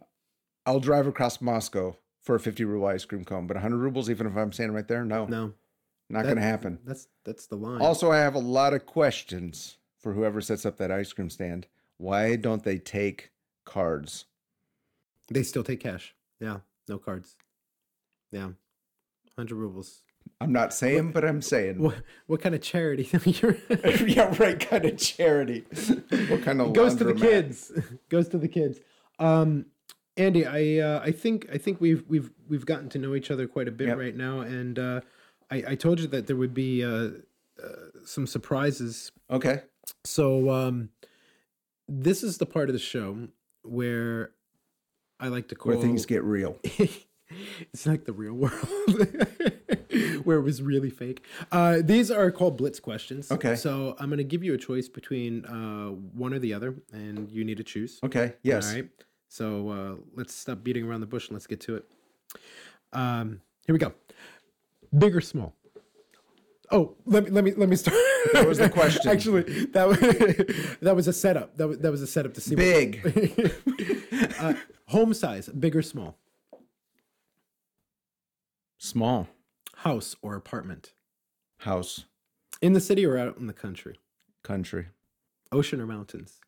I'll 0.66 0.80
drive 0.80 1.07
across 1.07 1.40
Moscow 1.40 1.96
for 2.22 2.36
a 2.36 2.40
50 2.40 2.64
ruble 2.64 2.86
ice 2.86 3.05
cream 3.05 3.24
cone, 3.24 3.46
but 3.46 3.57
100 3.57 3.76
rubles, 3.76 4.09
even 4.09 4.26
if 4.26 4.34
I'm 4.36 4.50
standing 4.52 4.74
right 4.74 4.88
there, 4.88 5.05
no, 5.05 5.26
No, 5.26 5.52
not 6.09 6.20
that- 6.22 6.24
going 6.24 6.36
to 6.36 6.42
happen. 6.42 6.78
that's 6.84 7.09
that's 7.24 7.46
the 7.46 7.57
line. 7.57 7.80
Also, 7.82 8.11
I 8.11 8.18
have 8.18 8.34
a 8.34 8.38
lot 8.38 8.72
of 8.74 8.86
questions 8.86 9.76
for 9.98 10.12
whoever 10.14 10.40
sets 10.40 10.64
up 10.64 10.76
that 10.78 10.90
ice 10.90 11.12
cream 11.12 11.28
stand. 11.30 11.66
Why 11.98 12.36
don't 12.36 12.64
they 12.64 12.78
take 12.78 13.30
cards? 13.64 14.24
they 15.30 15.42
still 15.42 15.64
take 15.64 15.80
cash. 15.80 16.14
Yeah, 16.40 16.59
no 16.88 16.98
cards. 16.98 17.36
Yeah, 18.30 18.50
hundred 19.36 19.57
rubles. 19.57 20.02
I'm 20.45 20.53
not 20.53 20.72
saying, 20.74 21.12
but 21.12 21.24
I'm 21.24 21.42
saying. 21.42 21.78
What 21.82 21.97
what 22.26 22.40
kind 22.40 22.55
of 22.55 22.61
charity? 22.62 23.09
You're- 23.24 23.61
yeah, 24.07 24.34
right. 24.38 24.59
Kind 24.61 24.84
of 24.84 24.97
charity. 24.99 25.64
what 26.28 26.42
kind 26.42 26.61
of 26.61 26.72
goes 26.72 26.95
to 26.97 27.05
the 27.05 27.14
kids. 27.14 27.72
goes 28.09 28.28
to 28.28 28.38
the 28.38 28.49
kids. 28.49 28.78
Um, 29.18 29.66
Andy, 30.16 30.47
I 30.47 30.78
uh, 30.86 31.01
I 31.03 31.11
think 31.11 31.49
I 31.53 31.59
think 31.59 31.80
we've 31.80 32.05
we've 32.09 32.30
we've 32.49 32.66
gotten 32.66 32.88
to 32.90 32.99
know 32.99 33.14
each 33.14 33.30
other 33.30 33.47
quite 33.49 33.66
a 33.68 33.72
bit 33.72 33.88
Yep. 33.88 33.99
right 33.99 34.16
now, 34.16 34.40
and 34.40 34.78
uh, 34.78 35.01
I 35.51 35.64
I 35.68 35.74
told 35.74 35.99
you 36.01 36.07
that 36.09 36.26
there 36.26 36.36
would 36.36 36.55
be 36.55 36.84
uh, 36.84 36.88
uh, 37.62 37.68
some 38.05 38.26
surprises. 38.26 39.11
Okay. 39.30 39.62
So 40.05 40.51
um, 40.51 40.90
this 41.88 42.22
is 42.22 42.38
the 42.38 42.47
part 42.47 42.68
of 42.68 42.72
the 42.74 42.78
show 42.78 43.28
where 43.62 44.30
I 45.20 45.28
like 45.28 45.49
to 45.49 45.55
call 45.55 45.72
Where 45.72 45.80
things 45.82 46.07
get 46.07 46.22
real. 46.22 46.59
It's 47.72 47.87
like 47.87 48.05
the 48.05 48.12
real 48.12 48.35
world 48.35 48.55
where 50.24 50.39
it 50.39 50.43
was 50.43 50.62
really 50.62 50.91
fake. 50.91 51.22
Uh, 51.53 51.78
these 51.82 52.11
are 52.11 52.30
called 52.30 52.57
blitz 52.57 52.80
questions. 52.80 53.30
Okay. 53.30 53.57
So 53.57 53.97
I'm 53.99 54.09
going 54.09 54.18
to 54.18 54.24
give 54.24 54.43
you 54.45 54.55
a 54.55 54.59
choice 54.59 54.89
between 54.89 55.45
uh, 55.47 55.89
one 56.16 56.32
or 56.35 56.39
the 56.39 56.55
other, 56.55 56.74
and 56.93 57.30
you 57.30 57.45
need 57.45 57.57
to 57.59 57.64
choose. 57.64 58.01
Okay. 58.05 58.35
Yes. 58.43 58.68
All 58.70 58.74
right. 58.76 58.89
So 59.28 59.68
uh, 59.70 59.95
let's 60.14 60.35
stop 60.35 60.62
beating 60.62 60.85
around 60.87 61.01
the 61.01 61.07
bush 61.07 61.28
and 61.28 61.35
let's 61.35 61.47
get 61.47 61.61
to 61.62 61.76
it. 61.76 61.85
Um, 62.93 63.41
here 63.66 63.72
we 63.72 63.78
go. 63.78 63.93
Big 64.97 65.16
or 65.16 65.20
small? 65.20 65.55
Oh, 66.70 66.95
let 67.05 67.24
me 67.24 67.30
let 67.30 67.45
me 67.45 67.53
let 67.57 67.68
me 67.68 67.76
start. 67.76 67.97
That 68.32 68.47
was 68.49 68.59
the 68.59 68.70
question. 68.70 69.07
Actually, 69.11 69.43
that 69.66 69.87
was 69.87 69.99
that 70.80 70.97
was 70.97 71.07
a 71.09 71.12
setup. 71.12 71.57
That 71.57 71.68
was 71.68 71.78
that 71.78 71.91
was 71.91 72.01
a 72.03 72.07
setup 72.07 72.32
to 72.35 72.41
see. 72.41 72.55
what- 72.55 72.62
Big. 72.62 73.53
uh, 74.41 74.55
home 74.87 75.12
size, 75.14 75.49
big 75.49 75.76
or 75.76 75.82
small? 75.82 76.16
Small 78.89 79.28
House 79.76 80.14
or 80.20 80.35
apartment? 80.37 80.93
house. 81.61 82.05
In 82.61 82.74
the 82.74 82.80
city 82.80 83.07
or 83.07 83.16
out 83.16 83.39
in 83.39 83.47
the 83.47 83.55
country? 83.55 83.99
Country. 84.43 84.89
Ocean 85.51 85.80
or 85.80 85.87
mountains? 85.87 86.39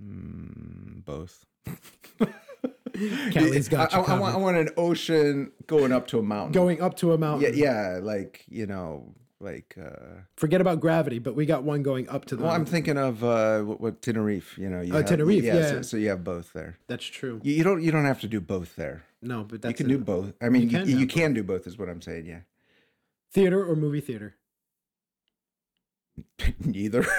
Mm, 0.00 1.04
both. 1.04 1.44
Callie's 3.32 3.68
got 3.68 3.92
I, 3.92 3.98
you 3.98 4.04
I- 4.04 4.14
I 4.14 4.18
want, 4.18 4.34
I 4.34 4.38
want 4.38 4.56
an 4.58 4.68
ocean 4.76 5.50
going 5.66 5.90
up 5.90 6.06
to 6.08 6.18
a 6.20 6.22
mountain. 6.22 6.52
Going 6.52 6.80
up 6.80 6.96
to 6.98 7.12
a 7.12 7.18
mountain. 7.18 7.52
yeah, 7.54 7.70
mountain. 7.70 8.04
yeah, 8.04 8.12
like 8.12 8.44
you 8.48 8.66
know, 8.66 9.12
like. 9.40 9.76
uh 9.80 10.20
Forget 10.36 10.60
about 10.60 10.80
gravity, 10.80 11.18
but 11.18 11.34
we 11.34 11.46
got 11.46 11.62
one 11.62 11.82
going 11.82 12.08
up 12.08 12.24
to 12.26 12.36
the 12.36 12.44
Well, 12.44 12.52
I'm 12.52 12.64
thinking 12.66 12.96
of 12.98 13.22
uh 13.24 13.62
what, 13.62 13.80
what 13.80 14.02
Tenerife. 14.02 14.56
You 14.58 14.68
know, 14.70 14.80
you 14.80 14.94
Oh, 14.94 15.02
Tenerife, 15.02 15.44
So, 15.44 15.52
yeah. 15.54 15.80
so 15.82 15.96
you 15.96 16.08
have 16.08 16.24
both 16.24 16.52
there. 16.52 16.78
That's 16.86 17.04
true. 17.04 17.40
You, 17.42 17.54
you 17.54 17.64
don't. 17.64 17.82
You 17.82 17.90
don't 17.90 18.04
have 18.04 18.20
to 18.20 18.28
do 18.28 18.40
both 18.40 18.76
there. 18.76 19.04
No, 19.22 19.44
but 19.44 19.62
that's 19.62 19.72
you 19.72 19.76
can 19.84 19.86
it. 19.86 19.98
do 19.98 20.04
both. 20.04 20.34
I 20.40 20.48
mean, 20.48 20.62
you, 20.62 20.68
can 20.68 20.88
you, 20.88 20.98
have 20.98 21.08
can 21.08 21.34
do 21.34 21.42
both. 21.42 21.66
Is 21.66 21.78
what 21.78 21.88
I'm 21.88 22.00
saying. 22.02 22.26
Yeah. 22.26 22.40
theater 23.32 23.64
or 23.64 23.74
movie 23.76 24.00
theater. 24.00 24.36
Neither. 26.64 27.02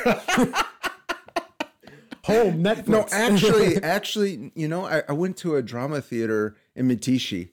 Home 2.24 2.62
Netflix. 2.62 2.88
no, 2.90 3.06
actually, 3.10 3.78
actually, 3.84 4.52
you 4.54 4.68
know, 4.68 4.86
I, 4.86 5.02
I 5.08 5.14
went 5.14 5.38
to 5.38 5.56
a 5.56 5.62
drama 5.62 6.02
theater 6.02 6.58
in 6.76 6.88
Mytishchi. 6.90 7.52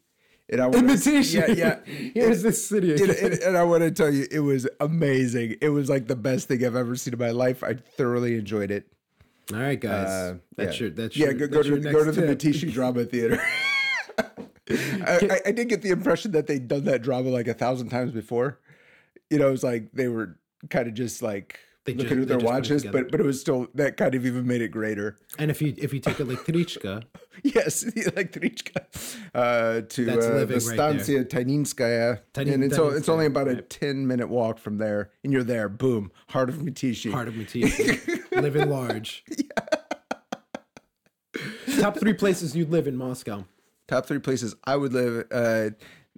And 0.51 0.61
I 0.61 0.67
in 0.67 0.73
wanna- 0.73 0.93
Mytishchi. 0.95 1.57
Yeah, 1.57 1.81
yeah. 1.87 2.11
Here's 2.15 2.43
this 2.43 2.67
city. 2.69 2.93
And, 2.93 3.11
and- 3.11 3.35
and 3.41 3.57
I 3.57 3.63
want 3.65 3.83
to 3.83 3.91
tell 3.91 4.13
you, 4.13 4.27
it 4.31 4.41
was 4.41 4.69
amazing. 4.81 5.57
It 5.61 5.71
was 5.71 5.89
like 5.89 6.07
the 6.07 6.17
best 6.17 6.49
thing 6.49 6.65
I've 6.65 6.77
ever 6.77 6.97
seen 6.97 7.15
in 7.15 7.19
my 7.21 7.31
life. 7.31 7.63
I 7.65 7.75
thoroughly 7.75 8.37
enjoyed 8.37 8.71
it. 8.71 8.87
All 9.53 9.59
right, 9.59 9.79
guys. 9.81 10.09
Uh, 10.09 10.35
that's 10.57 10.79
yeah. 10.81 10.85
your. 10.87 10.91
That's 10.95 11.17
yeah. 11.17 11.25
your, 11.27 11.35
Go, 11.35 11.47
go 11.49 11.57
that's 11.57 11.67
to 11.69 11.75
your 11.75 11.93
go 11.93 11.99
to 12.01 12.05
next 12.07 12.17
the 12.17 12.27
tip. 12.37 12.55
Mytishchi 12.55 12.73
Drama 12.73 13.05
Theater. 13.07 13.43
I, 14.19 15.29
I, 15.31 15.41
I 15.47 15.53
did 15.53 15.69
get 15.69 15.83
the 15.83 15.91
impression 15.91 16.33
that 16.33 16.47
they'd 16.47 16.67
done 16.69 16.85
that 16.85 17.03
drama 17.03 17.29
like 17.31 17.49
a 17.49 17.55
thousand 17.55 17.91
times 17.91 18.13
before. 18.13 18.59
You 19.31 19.39
know, 19.39 19.49
it 19.49 19.53
was 19.53 19.63
like 19.65 19.93
they 19.93 20.09
were 20.09 20.39
kind 20.71 20.89
of 20.89 20.95
just 20.95 21.23
like 21.23 21.59
They 21.85 21.93
looking 21.95 22.17
ju- 22.17 22.23
at 22.23 22.29
their 22.29 22.39
just 22.39 22.51
watches, 22.53 22.85
but 22.85 23.11
but 23.11 23.21
it 23.21 23.27
was 23.27 23.41
still 23.41 23.69
that 23.75 23.97
kind 23.99 24.15
of 24.15 24.25
even 24.25 24.47
made 24.47 24.63
it 24.63 24.69
greater. 24.69 25.19
And 25.39 25.51
if 25.51 25.61
you 25.61 25.75
if 25.77 25.93
you 25.93 26.01
take 26.01 26.19
a 26.19 26.25
elektrichka, 26.25 27.05
Yes, 27.43 27.81
the 27.95 28.05
Elektrichka 28.05 28.85
uh, 29.35 29.83
to 29.83 30.11
uh, 30.11 30.17
the 30.17 30.35
living 30.35 30.67
right 30.67 30.77
there. 30.77 30.95
Stancia 30.95 31.25
Taininskaya, 31.25 32.21
Tanin- 32.33 32.55
and 32.55 32.65
it's, 32.65 32.79
it's 32.79 33.09
only 33.09 33.27
about 33.27 33.49
a 33.49 33.55
right. 33.55 33.71
ten 33.71 34.07
minute 34.07 34.29
walk 34.29 34.59
from 34.59 34.79
there, 34.79 35.11
and 35.23 35.33
you're 35.33 35.43
there. 35.45 35.69
Boom, 35.69 36.11
heart 36.29 36.49
of 36.49 36.57
Mytishchi. 36.57 37.11
heart 37.13 37.29
of 37.29 37.35
Mytishchi, 37.35 38.41
living 38.41 38.71
large. 38.71 39.25
Yeah. 39.29 39.45
Top 41.81 41.99
three 41.99 42.13
places 42.15 42.57
you'd 42.57 42.71
live 42.71 42.87
in 42.87 42.97
Moscow. 42.97 43.45
Top 43.89 44.07
three 44.07 44.21
places 44.21 44.55
I 44.65 44.77
would 44.77 44.93
live. 44.93 45.27
Uh, 45.31 45.71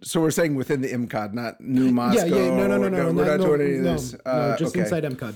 so 0.03 0.21
we're 0.21 0.31
saying 0.31 0.55
within 0.55 0.83
the 0.83 0.93
MKAD, 0.93 1.33
not 1.33 1.61
New 1.61 1.91
Moscow. 1.91 2.25
yeah, 2.27 2.37
yeah, 2.37 2.57
no, 2.57 2.67
no, 2.67 2.77
no, 2.77 2.89
no, 2.89 3.13
we're 3.13 3.25
not 3.25 3.41
no, 3.41 3.47
doing 3.47 3.61
any 3.63 3.77
of 3.79 3.83
no, 3.85 3.93
this. 3.95 4.13
no, 4.13 4.31
Uh, 4.31 4.57
just 4.59 4.77
okay. 4.77 4.81
inside 4.85 5.05
MKAD. 5.05 5.35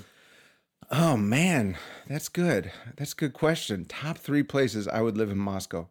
Oh 0.91 1.16
man, 1.16 1.76
that's 2.09 2.28
good. 2.28 2.72
That's 2.97 3.12
a 3.12 3.16
good 3.16 3.32
question. 3.32 3.84
Top 3.84 4.18
three 4.18 4.43
places 4.43 4.88
I 4.88 5.03
would 5.03 5.16
live 5.16 5.30
in 5.30 5.38
Moscow. 5.38 5.88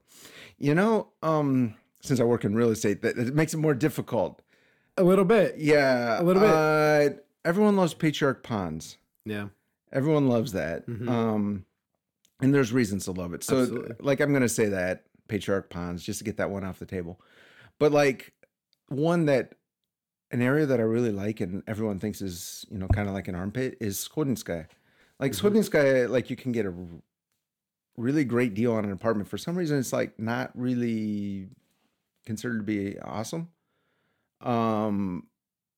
You 0.58 0.76
know, 0.76 1.08
um, 1.24 1.76
since 2.02 2.20
I 2.20 2.24
work 2.26 2.44
in 2.44 2.54
real 2.56 2.70
estate, 2.70 3.02
that, 3.04 3.16
that 3.16 3.34
makes 3.34 3.54
it 3.54 3.58
more 3.58 3.74
difficult. 3.74 4.42
A 4.98 5.04
little 5.04 5.24
bit. 5.24 5.56
Yeah, 5.58 6.22
A 6.22 6.24
little 6.24 6.42
bit. 6.42 6.50
Uh, 6.52 7.10
everyone 7.46 7.78
loves 7.78 7.94
Patriarch 7.94 8.44
Ponds. 8.44 8.98
Yeah. 9.26 9.48
Everyone 9.94 10.28
loves 10.28 10.52
that. 10.52 10.86
Mhm. 10.88 11.08
Um, 11.10 11.66
and 12.42 12.54
there's 12.54 12.74
reasons 12.74 13.06
to 13.06 13.12
love 13.14 13.34
it. 13.34 13.44
So, 13.44 13.62
Absolutely. 13.62 13.96
like, 14.02 14.20
I'm 14.20 14.32
going 14.32 14.42
to 14.42 14.50
say 14.50 14.66
that 14.68 15.06
Patriarch 15.30 15.70
Ponds 15.70 16.04
just 16.04 16.20
to 16.20 16.26
get 16.26 16.36
that 16.38 16.50
one 16.52 16.66
off 16.66 16.80
the 16.80 16.86
table. 16.86 17.22
But, 17.80 17.94
like, 17.94 18.34
one 18.90 19.26
that 19.28 19.54
an 20.32 20.42
area 20.42 20.66
that 20.66 20.80
I 20.80 20.84
really 20.84 21.12
like 21.12 21.40
and 21.42 21.64
everyone 21.68 22.00
thinks 22.00 22.22
is, 22.22 22.66
you 22.70 22.78
know, 22.78 22.88
kind 22.90 23.08
of 23.08 23.14
like 23.14 23.28
an 23.30 23.36
armpit 23.36 23.78
is 23.80 23.98
Skhodnenskaya. 23.98 24.68
Like, 25.20 25.34
Mhm. 25.34 25.64
sky, 25.66 26.06
like, 26.06 26.30
you 26.30 26.36
can 26.36 26.52
get 26.52 26.66
a 26.66 26.74
really 27.98 28.24
great 28.24 28.54
deal 28.54 28.74
on 28.74 28.86
an 28.86 28.92
apartment. 28.92 29.28
For 29.30 29.38
some 29.38 29.58
reason, 29.58 29.78
it's 29.80 29.92
like 29.94 30.18
not 30.20 30.52
really 30.58 31.50
considered 32.26 32.60
to 32.60 32.64
be 32.64 32.98
awesome. 33.00 33.50
Um, 34.42 35.28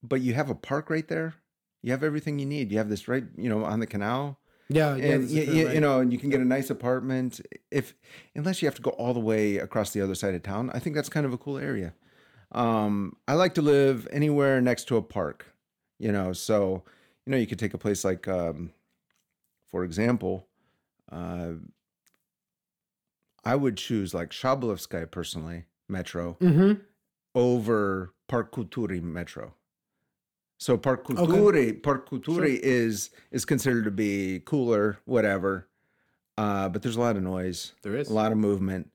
but 0.03 0.21
you 0.21 0.33
have 0.33 0.49
a 0.49 0.55
park 0.55 0.89
right 0.89 1.07
there. 1.07 1.35
You 1.81 1.91
have 1.91 2.03
everything 2.03 2.37
you 2.39 2.45
need. 2.45 2.71
You 2.71 2.77
have 2.77 2.89
this 2.89 3.07
right, 3.07 3.23
you 3.35 3.49
know, 3.49 3.63
on 3.65 3.79
the 3.79 3.87
canal 3.87 4.39
Yeah. 4.69 4.95
yeah. 4.95 5.13
and 5.15 5.23
this 5.23 5.33
y- 5.33 5.39
is 5.39 5.65
y- 5.67 5.73
you, 5.73 5.79
know, 5.79 5.99
and 5.99 6.13
you 6.13 6.19
can 6.19 6.29
get 6.29 6.41
a 6.41 6.45
nice 6.45 6.69
apartment 6.69 7.41
if, 7.71 7.95
unless 8.35 8.61
you 8.61 8.67
have 8.67 8.75
to 8.75 8.81
go 8.83 8.91
all 8.91 9.13
the 9.15 9.19
way 9.19 9.57
across 9.57 9.91
the 9.91 10.01
other 10.01 10.13
side 10.15 10.35
of 10.35 10.43
town. 10.43 10.69
I 10.75 10.79
think 10.79 10.95
that's 10.95 11.09
kind 11.09 11.25
of 11.25 11.33
a 11.33 11.37
cool 11.39 11.57
area. 11.57 11.95
Um, 12.51 13.15
I 13.27 13.33
like 13.33 13.55
to 13.55 13.61
live 13.63 14.07
anywhere 14.11 14.61
next 14.61 14.87
to 14.89 14.97
a 14.97 15.01
park, 15.01 15.47
you 15.97 16.11
know. 16.11 16.33
So, 16.33 16.83
you 17.25 17.31
know, 17.31 17.37
you 17.37 17.47
could 17.47 17.57
take 17.59 17.73
a 17.73 17.77
place 17.79 18.03
like, 18.03 18.27
um, 18.27 18.71
for 19.71 19.83
example, 19.83 20.47
uh, 21.11 21.53
I 23.43 23.55
would 23.55 23.77
choose 23.77 24.13
like 24.13 24.29
Shabolovskaya 24.29 25.09
personally, 25.09 25.65
Metro, 25.89 26.37
Mm-hmm. 26.41 26.81
over 27.35 28.13
Park 28.27 28.51
Kulturi 28.53 29.01
Metro. 29.01 29.55
So 30.57 30.77
Park 30.77 31.07
Kulturi, 31.07 31.81
Park 31.81 32.07
Kulturi 32.09 32.59
is 32.61 33.09
is 33.31 33.45
considered 33.45 33.85
to 33.85 33.91
be 33.91 34.41
cooler, 34.45 34.99
whatever. 35.05 35.67
Uh, 36.37 36.69
but 36.69 36.81
there's 36.81 36.95
a 36.95 36.99
lot 36.99 37.15
of 37.17 37.23
noise, 37.23 37.73
There 37.81 37.95
is. 37.95 38.09
a 38.09 38.13
lot 38.13 38.31
of 38.31 38.37
movement, 38.37 38.89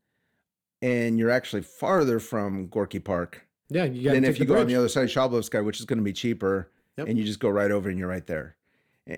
and 0.80 1.18
you're 1.18 1.30
actually 1.30 1.62
farther 1.62 2.18
from 2.18 2.66
Gorky 2.68 2.98
Park 2.98 3.46
Yeah, 3.68 3.84
you 3.84 4.10
than 4.10 4.22
to 4.22 4.28
if 4.28 4.38
you 4.40 4.46
go 4.46 4.58
on 4.58 4.66
the 4.66 4.74
other 4.76 4.88
side 4.88 5.04
of 5.04 5.10
Shabolovskaya, 5.10 5.64
which 5.64 5.78
is 5.78 5.86
going 5.86 5.98
to 5.98 6.04
be 6.04 6.12
cheaper, 6.12 6.70
Yep. 6.96 7.08
and 7.08 7.18
you 7.18 7.24
just 7.24 7.38
go 7.40 7.48
right 7.50 7.70
over 7.70 7.90
and 7.90 7.98
you're 7.98 8.08
right 8.08 8.26
there. 8.26 8.56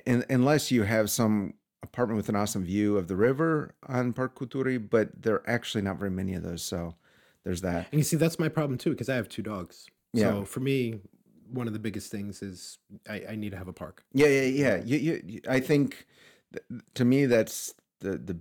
And 0.06 0.24
unless 0.28 0.70
you 0.70 0.82
have 0.82 1.10
some 1.10 1.54
apartment 1.82 2.16
with 2.18 2.28
an 2.28 2.36
awesome 2.36 2.64
view 2.64 2.96
of 2.96 3.08
the 3.08 3.16
river 3.16 3.74
on 3.86 4.12
Park 4.12 4.34
Kulturi, 4.38 4.78
but 4.78 5.22
there 5.22 5.36
are 5.36 5.48
actually 5.50 5.82
not 5.82 5.98
very 5.98 6.10
many 6.10 6.34
of 6.34 6.42
those. 6.42 6.62
So 6.62 6.94
there's 7.44 7.60
that. 7.62 7.86
And 7.92 7.98
you 7.98 8.04
see, 8.04 8.16
that's 8.16 8.38
my 8.38 8.48
problem 8.48 8.78
too, 8.78 8.90
because 8.90 9.08
I 9.08 9.14
have 9.16 9.28
two 9.28 9.42
dogs. 9.42 9.86
Yeah. 10.12 10.24
So 10.30 10.44
for 10.44 10.60
me, 10.60 11.00
one 11.50 11.66
of 11.66 11.72
the 11.72 11.78
biggest 11.78 12.10
things 12.10 12.42
is 12.42 12.78
I, 13.08 13.24
I 13.30 13.34
need 13.36 13.50
to 13.52 13.56
have 13.56 13.68
a 13.68 13.72
park. 13.72 14.04
Yeah, 14.12 14.26
yeah, 14.26 14.42
yeah. 14.42 14.82
You, 14.84 14.98
you, 14.98 15.22
you- 15.26 15.40
I 15.48 15.60
think 15.60 16.06
th- 16.52 16.82
to 16.94 17.04
me 17.04 17.24
that's 17.26 17.74
the 18.00 18.18
the 18.18 18.36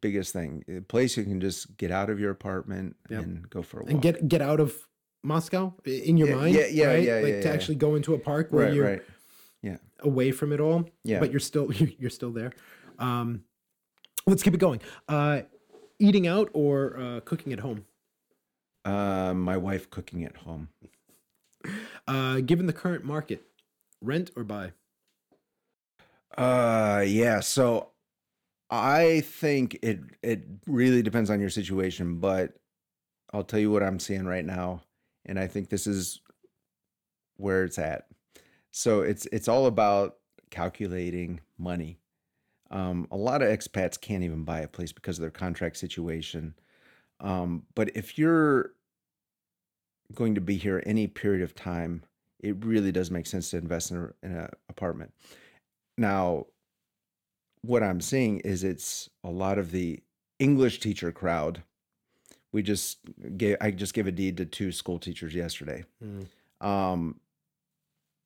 biggest 0.00 0.32
thing. 0.32 0.64
A 0.68 0.80
place 0.80 1.16
you 1.16 1.24
can 1.24 1.40
just 1.40 1.76
get 1.76 1.90
out 1.92 2.10
of 2.10 2.18
your 2.18 2.30
apartment 2.30 2.96
Yep. 3.08 3.22
and 3.22 3.50
go 3.50 3.62
for 3.62 3.80
a 3.80 3.82
walk. 3.84 3.90
And 3.92 4.02
get 4.02 4.26
get 4.28 4.42
out 4.42 4.58
of 4.60 4.74
Moscow 5.22 5.74
in 5.84 6.16
your 6.16 6.28
Yeah, 6.30 6.34
mind. 6.34 6.54
yeah, 6.54 6.66
yeah, 6.66 6.86
right? 6.86 7.02
yeah, 7.04 7.14
Like 7.16 7.26
yeah, 7.26 7.40
to 7.42 7.48
yeah. 7.48 7.54
actually 7.54 7.74
go 7.76 7.94
into 7.94 8.14
a 8.14 8.18
park 8.18 8.48
where 8.50 8.66
right, 8.66 8.74
you're 8.74 8.84
right. 8.86 9.02
Away 10.02 10.32
from 10.32 10.52
it 10.52 10.60
all. 10.60 10.88
Yeah. 11.04 11.20
But 11.20 11.30
you're 11.30 11.40
still 11.40 11.72
you're 11.98 12.10
still 12.10 12.30
there. 12.30 12.52
Um, 12.98 13.44
let's 14.26 14.42
keep 14.42 14.54
it 14.54 14.60
going. 14.60 14.80
Uh, 15.08 15.42
eating 15.98 16.26
out 16.26 16.50
or 16.52 16.98
uh, 16.98 17.20
cooking 17.20 17.52
at 17.52 17.60
home. 17.60 17.84
Uh, 18.84 19.34
my 19.34 19.56
wife 19.56 19.90
cooking 19.90 20.24
at 20.24 20.36
home. 20.38 20.68
Uh, 22.08 22.40
given 22.40 22.66
the 22.66 22.72
current 22.72 23.04
market, 23.04 23.42
rent 24.00 24.30
or 24.34 24.44
buy? 24.44 24.72
Uh, 26.36 27.04
yeah. 27.06 27.40
So 27.40 27.90
I 28.70 29.20
think 29.20 29.78
it 29.82 30.00
it 30.22 30.44
really 30.66 31.02
depends 31.02 31.28
on 31.28 31.40
your 31.40 31.50
situation, 31.50 32.16
but 32.20 32.54
I'll 33.32 33.44
tell 33.44 33.60
you 33.60 33.70
what 33.70 33.82
I'm 33.82 33.98
seeing 33.98 34.24
right 34.24 34.44
now, 34.44 34.82
and 35.26 35.38
I 35.38 35.46
think 35.46 35.68
this 35.68 35.86
is 35.86 36.20
where 37.36 37.64
it's 37.64 37.78
at. 37.78 38.06
So 38.70 39.02
it's 39.02 39.26
it's 39.32 39.48
all 39.48 39.66
about 39.66 40.16
calculating 40.50 41.40
money. 41.58 41.98
Um, 42.70 43.08
a 43.10 43.16
lot 43.16 43.42
of 43.42 43.48
expats 43.48 44.00
can't 44.00 44.22
even 44.22 44.44
buy 44.44 44.60
a 44.60 44.68
place 44.68 44.92
because 44.92 45.18
of 45.18 45.22
their 45.22 45.30
contract 45.30 45.76
situation. 45.76 46.54
Um, 47.18 47.64
but 47.74 47.94
if 47.96 48.16
you're 48.16 48.72
going 50.14 50.34
to 50.34 50.40
be 50.40 50.56
here 50.56 50.82
any 50.86 51.06
period 51.06 51.42
of 51.42 51.54
time, 51.54 52.02
it 52.38 52.64
really 52.64 52.92
does 52.92 53.10
make 53.10 53.26
sense 53.26 53.50
to 53.50 53.58
invest 53.58 53.90
in 53.90 54.12
an 54.22 54.48
apartment. 54.68 55.12
Now, 55.98 56.46
what 57.62 57.82
I'm 57.82 58.00
seeing 58.00 58.38
is 58.40 58.64
it's 58.64 59.10
a 59.22 59.30
lot 59.30 59.58
of 59.58 59.70
the 59.70 60.00
English 60.38 60.80
teacher 60.80 61.12
crowd. 61.12 61.62
We 62.52 62.62
just 62.62 62.98
gave 63.36 63.56
I 63.60 63.70
just 63.70 63.94
gave 63.94 64.06
a 64.06 64.12
deed 64.12 64.36
to 64.38 64.46
two 64.46 64.72
school 64.72 64.98
teachers 64.98 65.34
yesterday. 65.34 65.84
Mm. 66.02 66.26
Um 66.66 67.20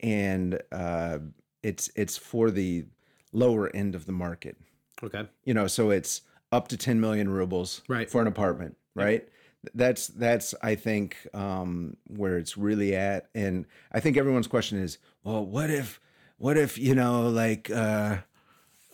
and 0.05 0.61
uh 0.71 1.19
it's 1.63 1.91
it's 1.97 2.17
for 2.17 2.51
the 2.51 2.85
lower 3.33 3.75
end 3.75 3.95
of 3.95 4.05
the 4.07 4.13
market. 4.13 4.57
Okay. 5.03 5.27
You 5.45 5.55
know, 5.55 5.67
so 5.67 5.91
it's 5.91 6.21
up 6.53 6.69
to 6.69 6.77
10 6.77 7.01
million 7.01 7.29
rubles 7.29 7.83
Right. 7.89 8.09
for 8.09 8.21
an 8.21 8.29
apartment, 8.29 8.77
right? 8.95 9.27
That's 9.75 10.09
that's 10.09 10.55
I 10.63 10.75
think 10.75 11.17
um 11.35 11.97
where 12.07 12.37
it's 12.37 12.57
really 12.59 12.95
at 12.95 13.29
and 13.35 13.65
I 13.93 14.01
think 14.01 14.17
everyone's 14.17 14.47
question 14.47 14.79
is, 14.79 14.99
well, 15.25 15.45
what 15.45 15.71
if 15.71 16.01
what 16.37 16.57
if, 16.59 16.77
you 16.79 16.95
know, 16.95 17.29
like 17.29 17.71
uh 17.71 18.19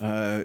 uh 0.01 0.45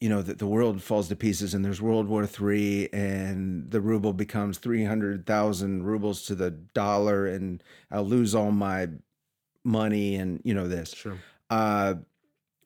you 0.00 0.10
know 0.10 0.20
that 0.20 0.38
the 0.38 0.46
world 0.46 0.82
falls 0.82 1.08
to 1.08 1.16
pieces 1.16 1.54
and 1.54 1.64
there's 1.64 1.80
World 1.80 2.08
War 2.08 2.26
Three 2.26 2.90
and 2.92 3.70
the 3.70 3.80
ruble 3.80 4.12
becomes 4.12 4.58
three 4.58 4.84
hundred 4.84 5.24
thousand 5.24 5.84
rubles 5.84 6.22
to 6.26 6.34
the 6.34 6.50
dollar 6.50 7.26
and 7.26 7.62
I'll 7.90 8.04
lose 8.04 8.34
all 8.34 8.50
my 8.52 8.88
money 9.64 10.16
and 10.16 10.40
you 10.44 10.54
know 10.54 10.68
this. 10.68 10.92
Sure. 10.94 11.18
Uh, 11.50 11.94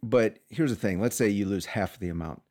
but 0.03 0.39
here's 0.49 0.71
the 0.71 0.77
thing: 0.77 1.01
let's 1.01 1.17
say 1.17 1.29
you 1.29 1.47
lose 1.47 1.67
half 1.67 1.99
the 1.99 2.09
amount. 2.09 2.43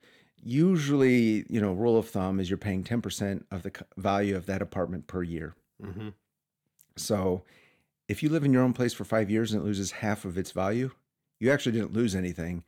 Usually, 0.43 1.45
you 1.49 1.59
know, 1.59 1.73
rule 1.73 1.97
of 1.97 2.07
thumb 2.09 2.39
is 2.39 2.49
you're 2.49 2.57
paying 2.57 2.83
ten 2.83 3.01
percent 3.01 3.45
of 3.51 3.63
the 3.63 3.71
value 3.97 4.35
of 4.35 4.45
that 4.45 4.61
apartment 4.61 5.07
per 5.07 5.23
year. 5.23 5.55
Mm-hmm. 5.83 6.09
So, 6.95 7.43
if 8.07 8.23
you 8.23 8.29
live 8.29 8.43
in 8.43 8.53
your 8.53 8.63
own 8.63 8.73
place 8.73 8.93
for 8.93 9.03
five 9.03 9.29
years 9.29 9.51
and 9.51 9.61
it 9.61 9.65
loses 9.65 9.91
half 9.91 10.25
of 10.25 10.37
its 10.37 10.51
value, 10.51 10.91
you 11.39 11.51
actually 11.51 11.73
didn't 11.73 11.93
lose 11.93 12.15
anything, 12.15 12.63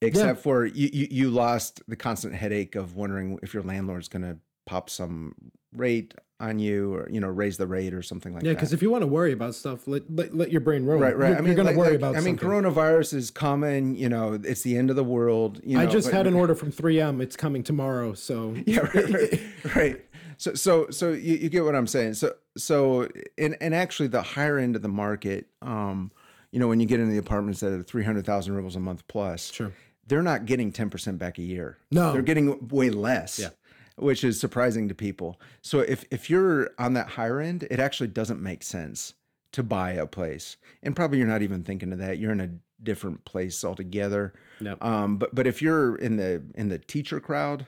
except 0.00 0.40
for 0.40 0.64
you, 0.64 0.88
you. 0.92 1.08
You 1.10 1.30
lost 1.30 1.82
the 1.86 1.96
constant 1.96 2.34
headache 2.34 2.74
of 2.74 2.96
wondering 2.96 3.38
if 3.42 3.52
your 3.52 3.62
landlord's 3.62 4.08
going 4.08 4.22
to 4.22 4.38
pop 4.64 4.90
some 4.90 5.34
rate 5.72 6.14
on 6.38 6.58
you, 6.58 6.94
or 6.94 7.08
you 7.10 7.20
know, 7.20 7.28
raise 7.28 7.56
the 7.56 7.66
rate 7.66 7.94
or 7.94 8.02
something 8.02 8.34
like 8.34 8.42
Yeah, 8.42 8.48
that. 8.48 8.52
Yeah, 8.52 8.54
because 8.56 8.72
if 8.72 8.82
you 8.82 8.90
want 8.90 9.02
to 9.02 9.06
worry 9.06 9.32
about 9.32 9.54
stuff, 9.54 9.88
let, 9.88 10.02
let, 10.14 10.36
let 10.36 10.52
your 10.52 10.60
brain 10.60 10.84
roam. 10.84 11.00
Right, 11.00 11.16
right. 11.16 11.30
You're, 11.30 11.38
I 11.38 11.40
mean, 11.40 11.56
you're 11.56 11.64
like- 11.64 11.74
to 11.74 11.78
worry 11.78 11.88
like, 11.92 11.96
about 11.98 12.16
I 12.16 12.20
mean, 12.20 12.38
something. 12.38 12.48
coronavirus 12.48 13.14
is 13.14 13.30
coming. 13.30 13.96
You 13.96 14.08
know, 14.08 14.38
it's 14.44 14.62
the 14.62 14.76
end 14.76 14.90
of 14.90 14.96
the 14.96 15.04
world. 15.04 15.60
You 15.64 15.78
know, 15.78 15.82
I 15.82 15.86
just 15.86 16.08
but- 16.08 16.16
had 16.16 16.26
an 16.26 16.34
order 16.42 16.54
from 16.54 16.72
3M. 16.72 17.22
It's 17.22 17.36
coming 17.36 17.62
tomorrow. 17.62 18.12
So 18.14 18.54
yeah, 18.66 18.80
right, 18.80 19.10
right, 19.10 19.40
right. 19.74 20.04
So, 20.38 20.52
so, 20.52 20.90
so 20.90 21.12
you, 21.12 21.36
you 21.36 21.48
get 21.48 21.64
what 21.64 21.74
I'm 21.74 21.86
saying. 21.86 22.14
So, 22.14 22.34
so, 22.58 23.08
and 23.38 23.56
and 23.60 23.74
actually, 23.74 24.08
the 24.08 24.20
higher 24.22 24.58
end 24.58 24.76
of 24.76 24.82
the 24.82 24.88
market, 24.88 25.46
um, 25.62 26.12
you 26.52 26.60
know, 26.60 26.68
when 26.68 26.80
you 26.80 26.86
get 26.86 27.00
into 27.00 27.12
the 27.12 27.18
apartments 27.18 27.60
that 27.60 27.72
are 27.72 27.82
three 27.82 28.04
hundred 28.04 28.26
thousand 28.26 28.54
rubles 28.54 28.76
a 28.76 28.80
month 28.80 29.06
plus, 29.08 29.50
Sure. 29.50 29.72
they're 30.06 30.20
not 30.22 30.44
getting 30.44 30.72
ten 30.72 30.90
percent 30.90 31.18
back 31.18 31.38
a 31.38 31.42
year. 31.42 31.78
No. 31.90 32.12
they're 32.12 32.20
getting 32.20 32.68
way 32.68 32.90
less. 32.90 33.38
Yeah. 33.38 33.48
Which 33.96 34.22
is 34.22 34.38
surprising 34.38 34.88
to 34.88 34.94
people. 34.94 35.40
So 35.62 35.80
if 35.80 36.04
if 36.10 36.28
you're 36.28 36.70
on 36.78 36.92
that 36.94 37.10
higher 37.10 37.40
end, 37.40 37.66
it 37.70 37.80
actually 37.80 38.08
doesn't 38.08 38.42
make 38.42 38.62
sense 38.62 39.14
to 39.52 39.62
buy 39.62 39.92
a 39.92 40.06
place. 40.06 40.58
And 40.82 40.94
probably 40.94 41.18
you're 41.18 41.26
not 41.26 41.42
even 41.42 41.62
thinking 41.62 41.92
of 41.92 41.98
that. 41.98 42.18
You're 42.18 42.32
in 42.32 42.40
a 42.40 42.50
different 42.82 43.24
place 43.24 43.64
altogether. 43.64 44.34
No. 44.60 44.76
Um, 44.80 45.16
but 45.16 45.34
but 45.34 45.46
if 45.46 45.62
you're 45.62 45.96
in 45.96 46.16
the 46.16 46.42
in 46.54 46.68
the 46.68 46.78
teacher 46.78 47.20
crowd 47.20 47.66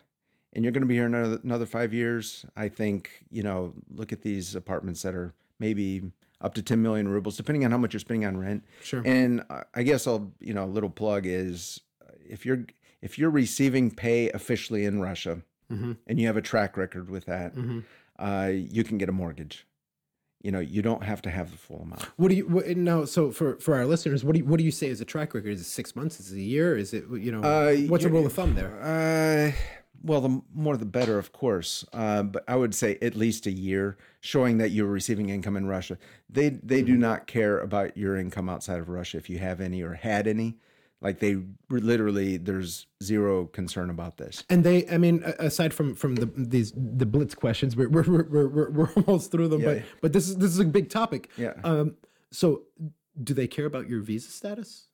and 0.52 0.64
you're 0.64 0.72
going 0.72 0.82
to 0.82 0.86
be 0.86 0.94
here 0.94 1.06
another 1.06 1.40
another 1.42 1.66
five 1.66 1.94
years, 1.94 2.44
I 2.56 2.68
think 2.68 3.24
you 3.30 3.42
know 3.42 3.72
look 3.90 4.12
at 4.12 4.22
these 4.22 4.54
apartments 4.54 5.02
that 5.02 5.14
are 5.14 5.34
maybe 5.58 6.02
up 6.40 6.54
to 6.54 6.62
10 6.62 6.80
million 6.80 7.08
rubles, 7.08 7.36
depending 7.36 7.64
on 7.64 7.70
how 7.70 7.78
much 7.78 7.92
you're 7.92 8.00
spending 8.00 8.24
on 8.24 8.36
rent. 8.36 8.64
Sure. 8.82 9.02
And 9.04 9.42
I 9.74 9.82
guess 9.82 10.06
I'll 10.06 10.32
you 10.40 10.54
know 10.54 10.64
a 10.64 10.66
little 10.66 10.90
plug 10.90 11.24
is 11.26 11.80
if 12.28 12.44
you're 12.44 12.66
if 13.00 13.18
you're 13.18 13.30
receiving 13.30 13.90
pay 13.90 14.30
officially 14.30 14.84
in 14.84 15.00
Russia 15.00 15.42
hmm 15.68 15.92
and 16.06 16.20
you 16.20 16.26
have 16.26 16.36
a 16.36 16.42
track 16.42 16.76
record 16.76 17.10
with 17.10 17.26
that, 17.26 17.54
hmm 17.54 17.80
uh, 18.18 18.50
you 18.52 18.82
can 18.82 18.98
get 18.98 19.08
a 19.08 19.12
mortgage. 19.12 19.64
You 20.42 20.52
know, 20.52 20.60
you 20.60 20.82
don't 20.82 21.02
have 21.02 21.20
to 21.22 21.30
have 21.30 21.50
the 21.50 21.56
full 21.56 21.82
amount. 21.82 22.02
What 22.16 22.28
do 22.28 22.36
you 22.36 22.46
what, 22.46 22.68
now? 22.76 23.04
So 23.04 23.32
for 23.32 23.56
for 23.56 23.74
our 23.74 23.86
listeners, 23.86 24.24
what 24.24 24.34
do 24.34 24.38
you 24.40 24.44
what 24.44 24.58
do 24.58 24.64
you 24.64 24.70
say 24.70 24.86
is 24.88 25.00
a 25.00 25.04
track 25.04 25.34
record? 25.34 25.50
Is 25.50 25.60
it 25.60 25.64
six 25.64 25.96
months? 25.96 26.20
Is 26.20 26.32
it 26.32 26.36
a 26.36 26.42
year? 26.42 26.76
Is 26.76 26.94
it 26.94 27.04
you 27.10 27.32
know 27.32 27.42
Uh, 27.42 27.76
what's 27.88 28.04
a 28.04 28.08
rule 28.08 28.24
of 28.26 28.32
thumb 28.32 28.54
there? 28.54 28.72
Uh, 28.80 29.52
well, 30.00 30.20
the 30.20 30.40
more 30.54 30.76
the 30.76 30.86
better, 30.86 31.18
of 31.18 31.32
course. 31.32 31.84
Uh, 31.92 32.22
but 32.22 32.44
I 32.46 32.54
would 32.54 32.74
say 32.74 32.98
at 33.02 33.16
least 33.16 33.46
a 33.46 33.50
year, 33.50 33.96
showing 34.20 34.58
that 34.58 34.70
you're 34.70 34.86
receiving 34.86 35.28
income 35.28 35.56
in 35.56 35.66
Russia. 35.66 35.98
They 36.30 36.50
they 36.50 36.82
do 36.82 36.96
not 36.96 37.26
care 37.26 37.58
about 37.58 37.96
your 37.96 38.16
income 38.16 38.48
outside 38.48 38.78
of 38.78 38.88
Russia 38.88 39.16
if 39.16 39.28
you 39.28 39.38
have 39.38 39.60
any 39.60 39.82
or 39.82 39.94
had 39.94 40.26
any. 40.28 40.58
Like 41.00 41.20
they 41.20 41.36
literally, 41.70 42.38
there's 42.38 42.86
zero 43.02 43.46
concern 43.46 43.88
about 43.88 44.16
this. 44.16 44.42
And 44.50 44.64
they, 44.64 44.88
I 44.88 44.98
mean, 44.98 45.22
aside 45.38 45.72
from 45.72 45.94
from 45.94 46.16
the 46.16 46.26
these 46.36 46.72
the 46.76 47.06
blitz 47.06 47.34
questions, 47.34 47.76
we're 47.76 47.88
we're 47.88 48.02
we're, 48.02 48.48
we're, 48.48 48.70
we're 48.70 48.92
almost 49.06 49.30
through 49.30 49.48
them. 49.48 49.60
Yeah, 49.60 49.66
but 49.66 49.76
yeah. 49.76 49.82
but 50.02 50.12
this 50.12 50.28
is 50.28 50.36
this 50.36 50.50
is 50.50 50.58
a 50.58 50.64
big 50.64 50.90
topic. 50.90 51.30
Yeah. 51.36 51.54
Um. 51.62 51.96
So, 52.32 52.62
do 53.22 53.32
they 53.32 53.46
care 53.46 53.66
about 53.66 53.88
your 53.88 54.00
visa 54.00 54.30
status? 54.30 54.86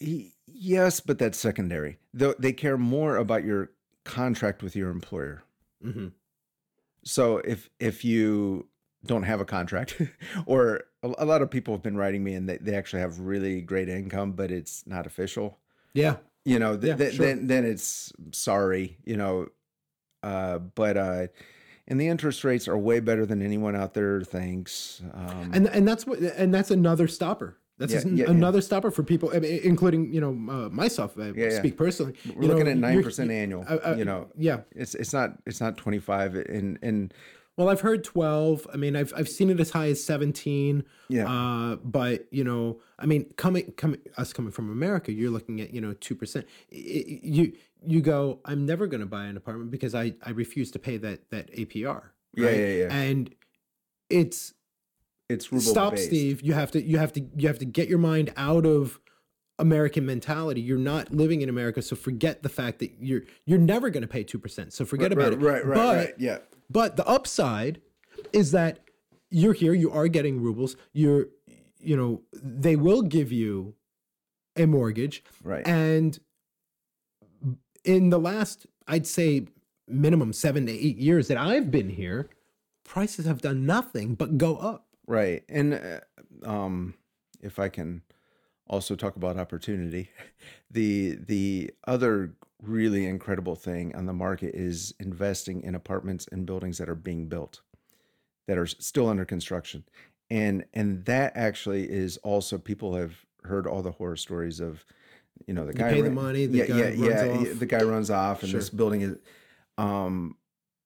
Y- 0.00 0.32
Yes, 0.50 1.00
but 1.00 1.18
that's 1.18 1.38
secondary. 1.38 1.98
Though 2.14 2.34
they 2.38 2.52
care 2.52 2.78
more 2.78 3.16
about 3.16 3.44
your 3.44 3.70
contract 4.04 4.62
with 4.62 4.74
your 4.74 4.90
employer. 4.90 5.44
Mm-hmm. 5.84 6.08
So 7.04 7.38
if 7.38 7.68
if 7.78 8.04
you 8.04 8.66
don't 9.06 9.22
have 9.24 9.40
a 9.40 9.44
contract, 9.44 10.00
or 10.46 10.84
a, 11.02 11.12
a 11.18 11.24
lot 11.24 11.42
of 11.42 11.50
people 11.50 11.74
have 11.74 11.82
been 11.82 11.96
writing 11.96 12.24
me 12.24 12.34
and 12.34 12.48
they, 12.48 12.56
they 12.58 12.74
actually 12.74 13.00
have 13.00 13.18
really 13.20 13.60
great 13.60 13.88
income, 13.88 14.32
but 14.32 14.50
it's 14.50 14.86
not 14.86 15.06
official. 15.06 15.58
Yeah. 15.94 16.16
You 16.44 16.58
know, 16.58 16.76
th- 16.76 16.88
Yeah, 16.90 16.96
th- 16.96 17.14
sure. 17.14 17.26
then 17.26 17.46
then 17.46 17.64
it's 17.64 18.12
sorry. 18.32 18.98
You 19.04 19.16
know, 19.16 19.48
uh, 20.22 20.58
but 20.58 20.96
uh, 20.96 21.26
and 21.86 22.00
the 22.00 22.08
interest 22.08 22.42
rates 22.44 22.66
are 22.68 22.76
way 22.78 23.00
better 23.00 23.24
than 23.26 23.42
anyone 23.42 23.76
out 23.76 23.94
there 23.94 24.22
thinks. 24.22 25.02
Um, 25.14 25.50
And 25.52 25.68
and 25.68 25.86
that's 25.86 26.06
what 26.06 26.18
and 26.20 26.52
that's 26.52 26.70
another 26.70 27.06
stopper. 27.08 27.58
That's 27.78 27.92
Yeah, 27.92 28.00
just 28.00 28.12
yeah, 28.14 28.30
another 28.30 28.60
stopper 28.60 28.90
for 28.90 29.04
people, 29.04 29.30
I 29.32 29.38
mean, 29.38 29.60
including 29.62 30.12
you 30.12 30.20
know 30.20 30.30
uh, 30.30 30.68
myself. 30.70 31.16
I 31.18 31.32
yeah. 31.36 31.50
speak 31.50 31.76
personally. 31.76 32.14
We're 32.26 32.42
you 32.42 32.48
know, 32.48 32.54
looking 32.54 32.68
at 32.68 32.76
nine 32.78 33.02
percent 33.02 33.30
annual. 33.30 33.64
uh, 33.68 33.78
uh, 33.90 33.94
you 33.96 34.04
know, 34.04 34.28
Yeah. 34.36 34.60
it's 34.74 34.94
it's 34.96 35.12
not 35.12 35.38
it's 35.46 35.60
not 35.60 35.76
twenty 35.76 35.98
five 36.00 36.34
and 36.34 36.78
and 36.82 37.14
Well, 37.58 37.68
I've 37.68 37.80
heard 37.80 38.04
twelve. 38.04 38.66
I 38.72 38.76
mean, 38.76 38.94
I've 38.96 39.12
I've 39.16 39.28
seen 39.28 39.50
it 39.50 39.58
as 39.58 39.70
high 39.70 39.88
as 39.88 40.02
seventeen. 40.02 40.84
Yeah. 41.08 41.28
Uh, 41.28 41.76
but 41.76 42.26
you 42.30 42.44
know, 42.44 42.80
I 43.00 43.04
mean, 43.06 43.26
coming 43.36 43.72
coming 43.72 44.00
us 44.16 44.32
coming 44.32 44.52
from 44.52 44.70
America, 44.70 45.12
you're 45.12 45.30
looking 45.30 45.60
at 45.60 45.74
you 45.74 45.80
know 45.80 45.92
two 45.94 46.14
percent. 46.14 46.46
You 46.70 47.52
you 47.84 48.00
go. 48.00 48.38
I'm 48.44 48.64
never 48.64 48.86
going 48.86 49.00
to 49.00 49.06
buy 49.06 49.26
an 49.26 49.36
apartment 49.36 49.72
because 49.72 49.94
I 49.94 50.14
I 50.24 50.30
refuse 50.30 50.70
to 50.70 50.78
pay 50.78 50.96
that 50.98 51.28
that 51.30 51.52
APR. 51.52 52.02
Yeah, 52.34 52.46
right? 52.46 52.56
yeah, 52.56 52.66
yeah. 52.68 52.94
And 52.94 53.34
it's 54.08 54.54
it's 55.28 55.52
ruble 55.52 55.60
stop 55.62 55.92
based. 55.92 56.06
steve 56.06 56.40
you 56.40 56.54
have 56.54 56.70
to 56.70 56.82
you 56.82 56.96
have 56.96 57.12
to 57.12 57.20
you 57.36 57.48
have 57.48 57.58
to 57.58 57.66
get 57.66 57.86
your 57.86 57.98
mind 57.98 58.32
out 58.38 58.64
of 58.64 58.98
american 59.58 60.06
mentality 60.06 60.58
you're 60.62 60.78
not 60.78 61.12
living 61.12 61.42
in 61.42 61.50
america 61.50 61.82
so 61.82 61.94
forget 61.94 62.42
the 62.42 62.48
fact 62.48 62.78
that 62.78 62.90
you're 62.98 63.20
you're 63.44 63.58
never 63.58 63.90
going 63.90 64.00
to 64.00 64.08
pay 64.08 64.24
2% 64.24 64.72
so 64.72 64.86
forget 64.86 65.14
Right, 65.14 65.26
about 65.26 65.32
it 65.34 65.40
right, 65.44 65.66
right, 65.66 65.74
but 65.74 65.96
right. 65.96 66.14
Yeah. 66.16 66.38
But 66.70 66.96
the 66.96 67.06
upside 67.06 67.80
is 68.32 68.50
that 68.52 68.80
you're 69.30 69.52
here 69.52 69.74
you 69.74 69.90
are 69.90 70.08
getting 70.08 70.40
rubles 70.40 70.76
you're 70.92 71.26
you 71.78 71.96
know 71.96 72.22
they 72.32 72.76
will 72.76 73.02
give 73.02 73.30
you 73.32 73.74
a 74.56 74.66
mortgage 74.66 75.22
Right. 75.44 75.66
and 75.66 76.18
in 77.84 78.10
the 78.10 78.18
last 78.18 78.66
i'd 78.88 79.06
say 79.06 79.46
minimum 79.86 80.32
7 80.32 80.66
to 80.66 80.72
8 80.72 80.96
years 80.96 81.28
that 81.28 81.36
i've 81.36 81.70
been 81.70 81.88
here 81.88 82.28
prices 82.84 83.26
have 83.26 83.40
done 83.40 83.66
nothing 83.66 84.14
but 84.14 84.38
go 84.38 84.56
up 84.56 84.84
Right. 85.10 85.42
And 85.48 85.72
uh, 85.72 86.00
um 86.44 86.92
if 87.40 87.58
I 87.58 87.70
can 87.70 88.02
also 88.66 88.94
talk 88.94 89.16
about 89.16 89.38
opportunity, 89.38 90.10
the 90.70 91.14
the 91.14 91.70
other 91.86 92.34
really 92.62 93.06
incredible 93.06 93.54
thing 93.54 93.94
on 93.94 94.06
the 94.06 94.12
market 94.12 94.54
is 94.54 94.94
investing 94.98 95.62
in 95.62 95.74
apartments 95.74 96.26
and 96.32 96.44
buildings 96.46 96.78
that 96.78 96.88
are 96.88 96.94
being 96.94 97.28
built 97.28 97.60
that 98.46 98.58
are 98.58 98.66
still 98.66 99.08
under 99.08 99.24
construction. 99.24 99.84
And 100.30 100.64
and 100.74 101.04
that 101.06 101.32
actually 101.36 101.88
is 101.90 102.16
also 102.18 102.58
people 102.58 102.94
have 102.96 103.14
heard 103.44 103.66
all 103.66 103.82
the 103.82 103.92
horror 103.92 104.16
stories 104.16 104.60
of 104.60 104.84
you 105.46 105.54
know 105.54 105.64
the 105.64 105.72
guy 105.72 105.92
pay 105.92 106.00
the 106.00 106.10
money, 106.10 106.46
the 106.46 106.58
yeah, 106.58 106.66
guy 106.66 106.76
yeah, 106.76 106.84
runs 106.84 106.98
yeah, 107.46 107.50
off. 107.52 107.58
the 107.58 107.66
guy 107.66 107.82
runs 107.82 108.10
off 108.10 108.42
and 108.42 108.50
Sure. 108.50 108.60
this 108.60 108.70
building 108.70 109.02
is 109.02 109.16
um 109.78 110.36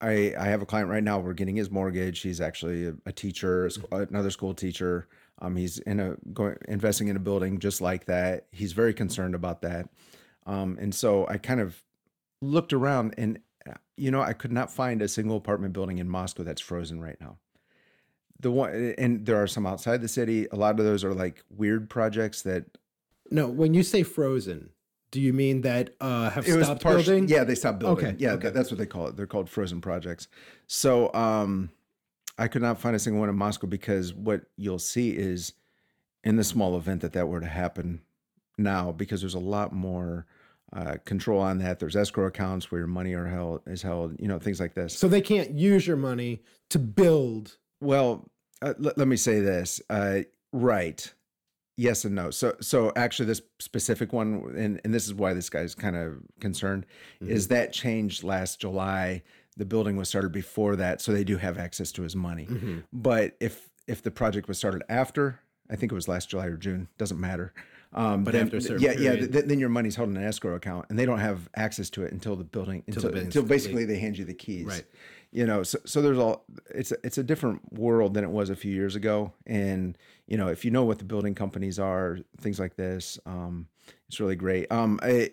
I, 0.01 0.35
I 0.37 0.47
have 0.47 0.63
a 0.63 0.67
client 0.67 0.91
right 0.91 1.03
now. 1.03 1.21
We're 1.21 1.33
getting 1.33 1.55
his 1.55 1.71
mortgage. 1.71 2.21
He's 2.23 2.41
actually 2.41 2.89
a, 2.89 2.95
a 3.07 3.13
teacher, 3.13 3.71
sc- 3.71 3.85
another 3.93 4.31
school 4.33 4.53
teacher. 4.53 5.07
Um, 5.41 5.55
he's 5.55 5.79
in 5.79 6.01
a 6.01 6.17
going 6.33 6.57
investing 6.67 7.07
in 7.07 7.15
a 7.15 7.21
building 7.21 7.61
just 7.61 7.81
like 7.81 8.07
that. 8.07 8.47
He's 8.51 8.73
very 8.73 8.95
concerned 8.95 9.37
about 9.37 9.63
that. 9.63 9.89
Um, 10.47 10.77
and 10.81 10.95
so 10.95 11.27
I 11.29 11.39
kind 11.39 11.61
of 11.61 11.83
looked 12.41 12.73
around, 12.73 13.15
and 13.19 13.39
uh, 13.69 13.75
you 13.97 14.11
know, 14.11 14.21
I 14.21 14.33
could 14.33 14.53
not 14.53 14.73
find 14.73 15.01
a 15.03 15.09
single 15.09 15.37
apartment 15.37 15.73
building 15.73 15.99
in 15.99 16.09
Moscow 16.09 16.43
that's 16.43 16.61
frozen 16.61 17.01
right 17.01 17.17
now. 17.21 17.39
The 18.41 18.51
one, 18.51 18.95
and 18.99 19.25
there 19.25 19.41
are 19.41 19.47
some 19.47 19.67
outside 19.67 20.01
the 20.01 20.09
city. 20.09 20.47
A 20.51 20.57
lot 20.57 20.79
of 20.81 20.85
those 20.85 21.05
are 21.05 21.15
like 21.15 21.45
weird 21.49 21.89
projects 21.89 22.43
that 22.43 22.65
No, 23.31 23.47
when 23.49 23.73
you 23.73 23.85
say 23.85 24.03
frozen, 24.03 24.71
do 25.13 25.21
you 25.21 25.33
mean 25.33 25.61
that 25.61 25.91
uh 26.01 26.31
have 26.31 26.49
it 26.49 26.65
stopped 26.65 26.83
building? 26.83 27.29
Yeah, 27.29 27.45
they 27.45 27.55
stopped 27.55 27.79
building. 27.79 28.05
Okay, 28.07 28.17
Yeah, 28.19 28.33
okay. 28.33 28.45
that- 28.49 28.55
that's 28.55 28.71
what 28.73 28.79
they 28.79 28.87
call 28.87 29.07
it. 29.07 29.17
They're 29.17 29.29
called 29.29 29.49
frozen 29.49 29.81
projects. 29.81 30.27
So 30.67 31.13
um, 31.15 31.71
I 32.37 32.49
could 32.49 32.63
not 32.63 32.81
find 32.81 32.97
a 32.97 32.99
single 32.99 33.21
one 33.21 33.29
in 33.29 33.37
Moscow 33.37 33.69
because 33.69 34.13
what 34.13 34.43
you'll 34.57 34.81
see 34.81 35.11
is 35.11 35.53
in 36.25 36.35
the 36.37 36.45
small 36.45 36.77
event 36.77 37.03
that 37.03 37.13
that 37.13 37.29
were 37.29 37.41
to 37.41 37.47
happen 37.47 38.01
now, 38.59 38.93
because 38.93 39.21
there's 39.21 39.35
a 39.35 39.39
lot 39.39 39.73
more 39.73 40.27
uh, 40.75 40.97
control 41.05 41.41
on 41.41 41.59
that. 41.59 41.79
There's 41.79 41.97
escrow 41.97 42.27
accounts 42.27 42.71
where 42.71 42.81
your 42.81 42.89
money 42.89 43.13
are 43.15 43.27
held 43.27 43.63
is 43.67 43.83
held. 43.83 44.17
You 44.19 44.29
know 44.29 44.39
things 44.39 44.61
like 44.61 44.75
this. 44.75 44.97
So 44.97 45.09
they 45.09 45.21
can't 45.21 45.51
use 45.53 45.87
your 45.87 45.97
money 45.97 46.43
to 46.71 46.79
build. 46.79 47.57
Well, 47.81 48.31
uh, 48.63 48.75
let, 48.79 48.97
let 48.97 49.09
me 49.09 49.17
say 49.17 49.41
this. 49.41 49.81
Uh, 49.91 50.21
right. 50.53 51.13
Yes 51.77 52.05
and 52.05 52.15
no. 52.15 52.31
So, 52.31 52.55
so 52.61 52.93
actually, 52.97 53.27
this 53.27 53.43
specific 53.59 54.13
one, 54.13 54.55
and, 54.57 54.81
and 54.85 54.93
this 54.93 55.07
is 55.07 55.15
why 55.15 55.33
this 55.33 55.49
guy's 55.49 55.75
kind 55.75 55.97
of 55.97 56.19
concerned, 56.39 56.85
is 57.21 57.49
that 57.49 57.73
changed 57.73 58.23
last 58.23 58.61
July. 58.61 59.23
The 59.57 59.65
building 59.65 59.97
was 59.97 60.09
started 60.09 60.33
before 60.33 60.77
that, 60.77 61.01
so 61.01 61.13
they 61.13 61.25
do 61.25 61.39
have 61.39 61.59
access 61.59 61.91
to 61.93 62.03
his 62.03 62.15
money. 62.15 62.47
But 62.93 63.37
if 63.41 63.71
if 63.87 64.03
the 64.03 64.11
project 64.11 64.49
was 64.49 64.59
started 64.59 64.83
after, 64.89 65.41
I 65.71 65.77
think 65.77 65.93
it 65.93 65.95
was 65.95 66.09
last 66.09 66.31
July 66.31 66.47
or 66.47 66.57
June, 66.57 66.89
doesn't 66.99 67.19
matter. 67.19 67.53
Um, 67.95 68.25
But 68.25 68.33
then- 68.33 68.45
after 68.47 68.57
a 68.57 68.61
certain 68.63 68.83
yeah, 68.83 68.93
yeah, 68.93 69.17
th- 69.17 69.45
then 69.45 69.59
your 69.59 69.69
money's 69.69 69.97
held 69.97 70.09
in 70.09 70.17
an 70.17 70.23
escrow 70.25 70.55
account, 70.55 70.87
and 70.89 70.99
they 70.99 71.05
don't 71.05 71.19
have 71.19 71.51
access 71.55 71.91
to 71.91 72.03
it 72.05 72.13
until 72.13 72.37
the 72.37 72.45
building 72.45 72.83
until, 72.87 73.11
the 73.11 73.21
until, 73.21 73.43
basically 73.43 73.85
they 73.85 73.99
hand 73.99 74.17
you 74.17 74.25
the 74.25 74.33
keys. 74.35 74.65
Right. 74.67 74.85
you 75.31 75.47
know 75.47 75.63
so, 75.63 75.79
so 75.85 76.01
there's 76.03 76.19
all 76.19 76.45
it's 76.75 76.93
a, 76.93 76.97
it's 77.05 77.19
a 77.19 77.23
different 77.23 77.73
world 77.73 78.15
than 78.15 78.25
it 78.25 78.31
was 78.31 78.49
a 78.51 78.57
few 78.57 78.73
years 78.73 78.97
ago. 78.97 79.33
And 79.47 79.97
you 80.27 80.37
know 80.39 80.49
if 80.49 80.65
you 80.65 80.71
know 80.71 80.85
what 80.85 80.99
the 80.99 81.05
building 81.05 81.35
companies 81.35 81.79
are 81.79 82.19
things 82.41 82.59
like 82.59 82.77
this 82.77 83.19
um 83.27 83.67
it's 84.09 84.21
really 84.21 84.37
great. 84.37 84.71
Um 84.73 84.99
i 85.03 85.31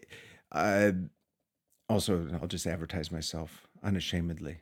i 0.52 0.94
also 1.88 2.28
i'll 2.42 2.48
just 2.48 2.68
advertise 2.68 3.12
myself 3.12 3.68
unashamedly. 3.84 4.58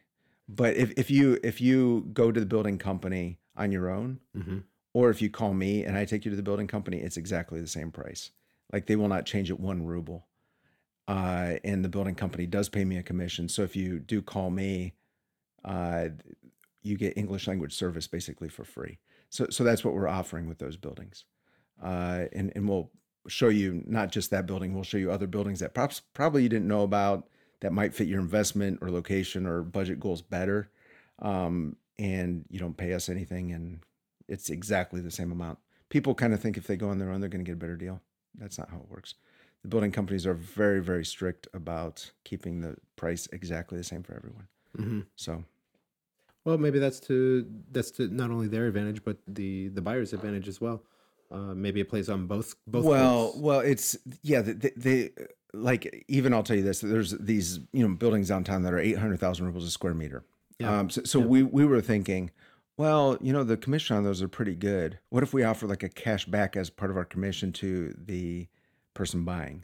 But 0.49 0.75
if, 0.77 0.93
if 0.97 1.11
you 1.11 1.39
if 1.43 1.59
you 1.61 2.07
go 2.13 2.31
to 2.31 2.39
the 2.39 2.45
building 2.45 2.77
company 2.77 3.39
on 3.55 3.71
your 3.71 3.89
own 3.89 4.19
Mhm. 4.37 4.63
Or 4.93 5.09
if 5.09 5.21
you 5.21 5.29
call 5.29 5.53
me 5.53 5.83
and 5.83 5.97
i 5.97 6.05
take 6.05 6.25
you 6.25 6.31
to 6.31 6.37
the 6.37 6.43
building 6.43 6.67
company 6.67 6.97
it's 6.97 7.17
exactly 7.17 7.59
the 7.59 7.67
same 7.67 7.91
price 7.91 8.31
like 8.71 8.85
they 8.85 8.95
will 8.95 9.07
not 9.07 9.25
change 9.25 9.49
it 9.49 9.59
one 9.59 9.85
ruble 9.85 10.27
uh, 11.07 11.53
and 11.63 11.85
the 11.85 11.89
building 11.89 12.15
company 12.15 12.45
does 12.45 12.69
pay 12.69 12.83
me 12.83 12.97
a 12.97 13.03
commission. 13.03 13.47
So 13.47 13.63
if 13.63 13.75
you 13.75 13.99
do 13.99 14.21
call 14.21 14.49
me, 14.49 14.93
uh, 15.63 16.09
you 16.83 16.97
get 16.97 17.17
English 17.17 17.47
language 17.47 17.73
service 17.73 18.07
basically 18.07 18.49
for 18.49 18.63
free. 18.63 18.99
So 19.29 19.47
so 19.49 19.63
that's 19.63 19.83
what 19.83 19.93
we're 19.93 20.07
offering 20.07 20.47
with 20.47 20.59
those 20.59 20.77
buildings, 20.77 21.25
uh, 21.83 22.25
and 22.31 22.51
and 22.55 22.67
we'll 22.67 22.91
show 23.27 23.49
you 23.49 23.83
not 23.85 24.11
just 24.11 24.31
that 24.31 24.45
building. 24.45 24.73
We'll 24.73 24.83
show 24.83 24.97
you 24.97 25.11
other 25.11 25.27
buildings 25.27 25.59
that 25.59 25.73
perhaps 25.73 26.01
probably 26.13 26.43
you 26.43 26.49
didn't 26.49 26.67
know 26.67 26.83
about 26.83 27.27
that 27.59 27.73
might 27.73 27.93
fit 27.93 28.07
your 28.07 28.21
investment 28.21 28.79
or 28.81 28.89
location 28.89 29.45
or 29.45 29.63
budget 29.63 29.99
goals 29.99 30.21
better, 30.21 30.69
um, 31.19 31.75
and 31.99 32.45
you 32.49 32.57
don't 32.57 32.77
pay 32.77 32.93
us 32.93 33.09
anything, 33.09 33.51
and 33.51 33.79
it's 34.27 34.49
exactly 34.49 35.01
the 35.01 35.11
same 35.11 35.31
amount. 35.31 35.59
People 35.89 36.13
kind 36.15 36.33
of 36.33 36.39
think 36.41 36.57
if 36.57 36.67
they 36.67 36.75
go 36.75 36.89
on 36.89 36.97
their 36.99 37.11
own, 37.11 37.21
they're 37.21 37.29
going 37.29 37.43
to 37.43 37.49
get 37.49 37.53
a 37.53 37.59
better 37.59 37.77
deal. 37.77 38.01
That's 38.37 38.57
not 38.57 38.69
how 38.69 38.77
it 38.77 38.89
works 38.89 39.15
the 39.63 39.67
building 39.69 39.91
companies 39.91 40.25
are 40.27 40.35
very 40.35 40.81
very 40.81 41.03
strict 41.03 41.47
about 41.51 42.11
keeping 42.23 42.61
the 42.61 42.75
price 42.95 43.27
exactly 43.33 43.75
the 43.77 43.83
same 43.83 44.03
for 44.03 44.15
everyone 44.15 44.47
Mhm. 44.77 45.05
so 45.15 45.43
Well, 46.45 46.57
maybe 46.57 46.79
that's 46.79 46.99
to 47.01 47.45
that's 47.71 47.91
to 47.91 48.07
not 48.07 48.29
only 48.31 48.47
their 48.47 48.67
advantage 48.67 49.03
but 49.03 49.17
the 49.27 49.69
the 49.69 49.81
buyer's 49.81 50.13
advantage 50.13 50.47
as 50.47 50.61
well. 50.61 50.83
Uh, 51.31 51.53
maybe 51.53 51.79
it 51.81 51.89
plays 51.89 52.07
on 52.07 52.27
both 52.27 52.55
both. 52.67 52.85
well 52.85 53.33
well 53.35 53.59
it's 53.59 53.97
yeah 54.21 54.41
they, 54.41 54.71
they, 54.77 55.09
like 55.53 56.05
even 56.07 56.33
i'll 56.33 56.43
tell 56.43 56.55
you 56.55 56.63
this 56.63 56.79
there's 56.79 57.11
these 57.17 57.59
you 57.73 57.85
know 57.85 57.93
buildings 57.95 58.29
downtown 58.29 58.61
that 58.63 58.73
are 58.73 58.79
800000 58.79 59.45
rubles 59.45 59.65
a 59.65 59.71
square 59.71 59.93
meter 59.93 60.23
Yeah. 60.59 60.79
um 60.79 60.89
so, 60.89 61.01
so 61.03 61.19
we 61.19 61.43
we 61.43 61.65
were 61.65 61.81
thinking 61.81 62.29
well 62.77 63.17
you 63.21 63.33
know 63.33 63.43
the 63.43 63.57
commission 63.57 63.97
on 63.97 64.03
those 64.03 64.21
are 64.21 64.27
pretty 64.27 64.55
good 64.55 64.99
what 65.09 65.23
if 65.23 65.33
we 65.33 65.43
offer 65.43 65.67
like 65.67 65.83
a 65.83 65.89
cash 65.89 66.25
back 66.25 66.55
as 66.55 66.69
part 66.69 66.89
of 66.91 66.97
our 66.97 67.05
commission 67.05 67.51
to 67.51 67.93
the 67.97 68.47
person 68.93 69.23
buying 69.25 69.63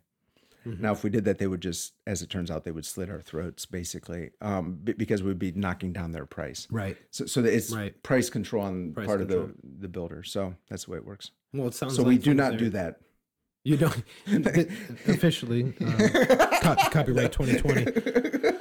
Mhm. 0.66 0.80
Now, 0.80 0.93
if 0.93 1.03
we 1.03 1.09
did 1.09 1.26
that, 1.26 1.39
they 1.39 1.47
would 1.47 1.59
just, 1.61 1.91
as 2.07 2.22
it 2.22 2.30
turns 2.30 2.49
out, 2.49 2.64
they 2.64 2.72
would 2.72 2.86
slit 2.86 3.09
our 3.09 3.20
throats 3.20 3.66
basically, 3.66 4.30
um, 4.39 4.80
b- 4.82 4.93
because 4.93 5.22
we'd 5.22 5.38
be 5.38 5.51
knocking 5.51 5.91
down 5.91 6.14
their 6.14 6.26
price. 6.26 6.68
right. 6.72 6.95
So, 7.11 7.26
so 7.26 7.43
it's 7.43 7.70
Right. 7.70 8.01
price 8.01 8.30
control 8.30 8.64
on 8.64 8.93
Price 8.93 9.05
part 9.07 9.20
control. 9.20 9.41
of 9.43 9.47
the 9.61 9.80
the 9.82 9.88
builder. 9.89 10.24
So 10.24 10.55
that's 10.70 10.86
the 10.86 10.91
way 10.91 10.97
it 10.99 11.05
works. 11.05 11.32
Well, 11.53 11.68
it 11.68 11.74
sounds. 11.74 11.97
so 11.97 12.03
like 12.03 12.07
we 12.07 12.18
do 12.18 12.34
not 12.34 12.55
do 12.55 12.70
that. 12.70 13.01
You 13.66 13.76
don't 13.76 14.03
officially 15.05 15.74
uh, 15.82 16.59
co- 16.61 16.76
copyright 16.91 17.34
2020. 17.34 18.53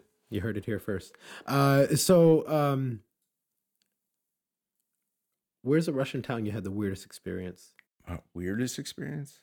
You 0.30 0.40
heard 0.42 0.56
it 0.56 0.64
here 0.66 0.78
first. 0.78 1.14
Uh, 1.46 1.86
so, 1.96 2.46
um, 2.48 3.00
where's 5.62 5.86
the 5.86 5.92
Russian 5.92 6.22
town 6.22 6.44
you 6.46 6.52
had 6.52 6.64
the 6.64 6.70
weirdest 6.70 7.04
experience? 7.06 7.74
Uh, 8.08 8.18
weirdest 8.34 8.78
experience? 8.78 9.40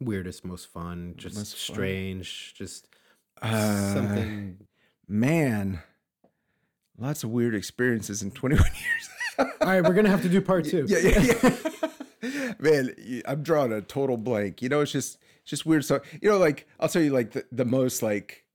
Weirdest, 0.00 0.44
most 0.44 0.66
fun, 0.68 1.14
just 1.16 1.36
Most 1.36 1.54
fun. 1.54 1.74
strange, 1.74 2.54
just 2.56 2.88
Uh, 3.40 3.94
something. 3.94 4.66
Man, 5.08 5.80
lots 6.98 7.24
of 7.24 7.30
weird 7.30 7.54
experiences 7.54 8.22
in 8.22 8.30
21 8.32 8.64
years. 8.66 9.08
All 9.60 9.68
right, 9.68 9.82
we're 9.82 9.94
gonna 9.94 10.10
have 10.10 10.22
to 10.22 10.28
do 10.28 10.40
part 10.40 10.64
two. 10.64 10.86
yeah, 10.88 10.98
yeah, 10.98 11.38
yeah. 11.42 12.52
Man, 12.58 12.94
I'm 13.26 13.42
drawing 13.42 13.72
a 13.72 13.80
total 13.80 14.16
blank. 14.16 14.62
You 14.62 14.68
know, 14.68 14.80
it's 14.82 14.92
just 14.92 15.18
it's 15.42 15.50
just 15.50 15.66
weird. 15.66 15.84
So 15.84 16.00
you 16.20 16.28
know, 16.30 16.38
like 16.38 16.68
I'll 16.78 16.88
tell 16.88 17.02
you, 17.02 17.10
like 17.10 17.32
the, 17.32 17.44
the 17.50 17.64
most 17.64 18.02
like 18.02 18.44
f- 18.50 18.51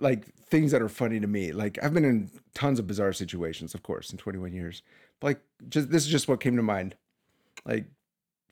like 0.00 0.34
things 0.34 0.72
that 0.72 0.82
are 0.82 0.88
funny 0.88 1.20
to 1.20 1.26
me. 1.26 1.52
Like 1.52 1.78
I've 1.82 1.94
been 1.94 2.04
in 2.04 2.30
tons 2.54 2.78
of 2.78 2.86
bizarre 2.86 3.12
situations, 3.12 3.74
of 3.74 3.82
course, 3.82 4.10
in 4.10 4.18
21 4.18 4.52
years. 4.52 4.82
But 5.20 5.26
like, 5.28 5.40
just 5.68 5.90
this 5.90 6.04
is 6.04 6.10
just 6.10 6.28
what 6.28 6.40
came 6.40 6.56
to 6.56 6.62
mind. 6.62 6.94
like 7.64 7.86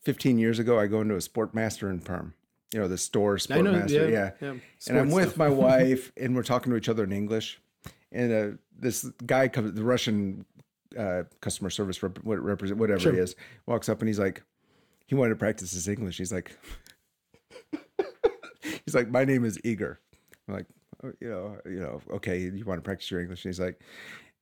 15 0.02 0.38
years 0.38 0.58
ago, 0.58 0.78
I 0.78 0.86
go 0.86 1.00
into 1.00 1.14
a 1.14 1.18
Sportmaster 1.18 1.90
in 1.90 2.00
Perm. 2.00 2.34
You 2.72 2.80
know, 2.80 2.88
the 2.88 2.98
store. 2.98 3.36
Sportmaster. 3.36 4.10
Yeah. 4.10 4.30
yeah. 4.40 4.54
and 4.88 4.98
I'm 4.98 5.10
with 5.10 5.36
my 5.36 5.48
wife, 5.66 6.12
and 6.16 6.36
we're 6.36 6.42
talking 6.42 6.70
to 6.70 6.76
each 6.76 6.88
other 6.88 7.04
in 7.04 7.12
English. 7.12 7.60
And 8.12 8.32
uh, 8.32 8.56
this 8.78 9.04
guy 9.26 9.48
comes, 9.48 9.72
the 9.74 9.84
Russian 9.84 10.44
uh, 10.98 11.24
customer 11.40 11.70
service 11.70 12.02
rep, 12.02 12.18
represent 12.24 12.78
whatever 12.78 13.00
Sure. 13.00 13.12
he 13.12 13.18
is, 13.18 13.34
walks 13.66 13.88
up 13.88 14.00
and 14.00 14.08
he's 14.08 14.18
like, 14.18 14.42
he 15.06 15.14
wanted 15.14 15.30
to 15.30 15.36
practice 15.36 15.72
his 15.72 15.88
English. 15.88 16.18
He's 16.18 16.32
like, 16.32 16.56
he's 18.84 18.94
like, 18.94 19.10
my 19.10 19.24
name 19.24 19.44
is 19.44 19.58
Igor. 19.64 19.98
I'm 20.46 20.54
like, 20.54 20.66
you 21.20 21.28
know, 21.28 21.56
you 21.64 21.80
know, 21.80 22.00
okay, 22.12 22.38
you 22.38 22.64
want 22.64 22.78
to 22.78 22.82
practice 22.82 23.10
your 23.10 23.20
English? 23.20 23.44
And 23.44 23.50
he's 23.50 23.60
like, 23.60 23.80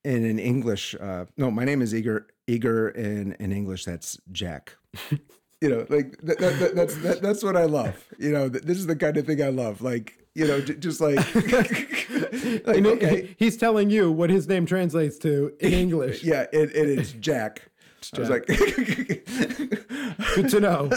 and 0.04 0.24
in 0.24 0.38
English, 0.38 0.94
uh, 1.00 1.26
no, 1.36 1.50
my 1.50 1.64
name 1.64 1.82
is 1.82 1.94
Igor. 1.94 2.28
Igor, 2.46 2.90
in 2.90 3.32
in 3.40 3.52
English, 3.52 3.84
that's 3.84 4.18
Jack. 4.30 4.76
you 5.60 5.68
know, 5.68 5.86
like 5.88 6.16
that, 6.22 6.38
that, 6.38 6.58
that, 6.60 6.74
that's 6.76 6.96
that, 6.98 7.22
that's 7.22 7.42
what 7.42 7.56
I 7.56 7.64
love. 7.64 8.04
You 8.18 8.30
know, 8.32 8.48
th- 8.48 8.64
this 8.64 8.78
is 8.78 8.86
the 8.86 8.96
kind 8.96 9.16
of 9.16 9.26
thing 9.26 9.42
I 9.42 9.48
love. 9.48 9.82
Like, 9.82 10.18
you 10.34 10.46
know, 10.46 10.60
j- 10.60 10.76
just 10.76 11.00
like, 11.00 11.16
like 12.66 12.84
okay, 12.84 13.34
he's 13.38 13.56
telling 13.56 13.90
you 13.90 14.12
what 14.12 14.30
his 14.30 14.46
name 14.48 14.64
translates 14.66 15.18
to 15.18 15.52
in 15.60 15.72
English. 15.72 16.22
yeah, 16.22 16.46
it, 16.52 16.74
it 16.74 16.88
is 16.88 17.12
Jack. 17.14 17.70
I 18.14 18.20
was 18.20 18.30
like, 18.30 18.46
Good 20.34 20.48
to 20.50 20.60
know. 20.60 20.90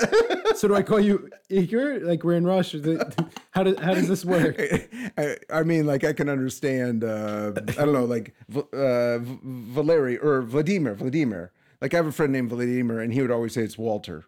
so 0.55 0.67
do 0.67 0.75
I 0.75 0.81
call 0.83 0.99
you 0.99 1.29
Igor? 1.49 1.99
Like 1.99 2.23
we're 2.23 2.33
in 2.35 2.45
Russia. 2.45 3.11
How 3.51 3.63
does 3.63 3.77
how 3.79 3.93
does 3.95 4.07
this 4.07 4.23
work? 4.23 4.55
I, 5.17 5.37
I 5.51 5.63
mean, 5.63 5.85
like 5.87 6.03
I 6.03 6.13
can 6.13 6.29
understand. 6.29 7.03
Uh, 7.03 7.51
I 7.55 7.83
don't 7.83 7.93
know, 7.93 8.05
like 8.05 8.35
uh, 8.73 9.17
Valery 9.19 10.17
or 10.17 10.43
Vladimir. 10.43 10.93
Vladimir. 10.95 11.51
Like 11.81 11.93
I 11.93 11.97
have 11.97 12.05
a 12.05 12.11
friend 12.11 12.31
named 12.31 12.49
Vladimir, 12.51 12.99
and 12.99 13.11
he 13.13 13.21
would 13.21 13.31
always 13.31 13.53
say 13.53 13.61
it's 13.63 13.77
Walter. 13.77 14.25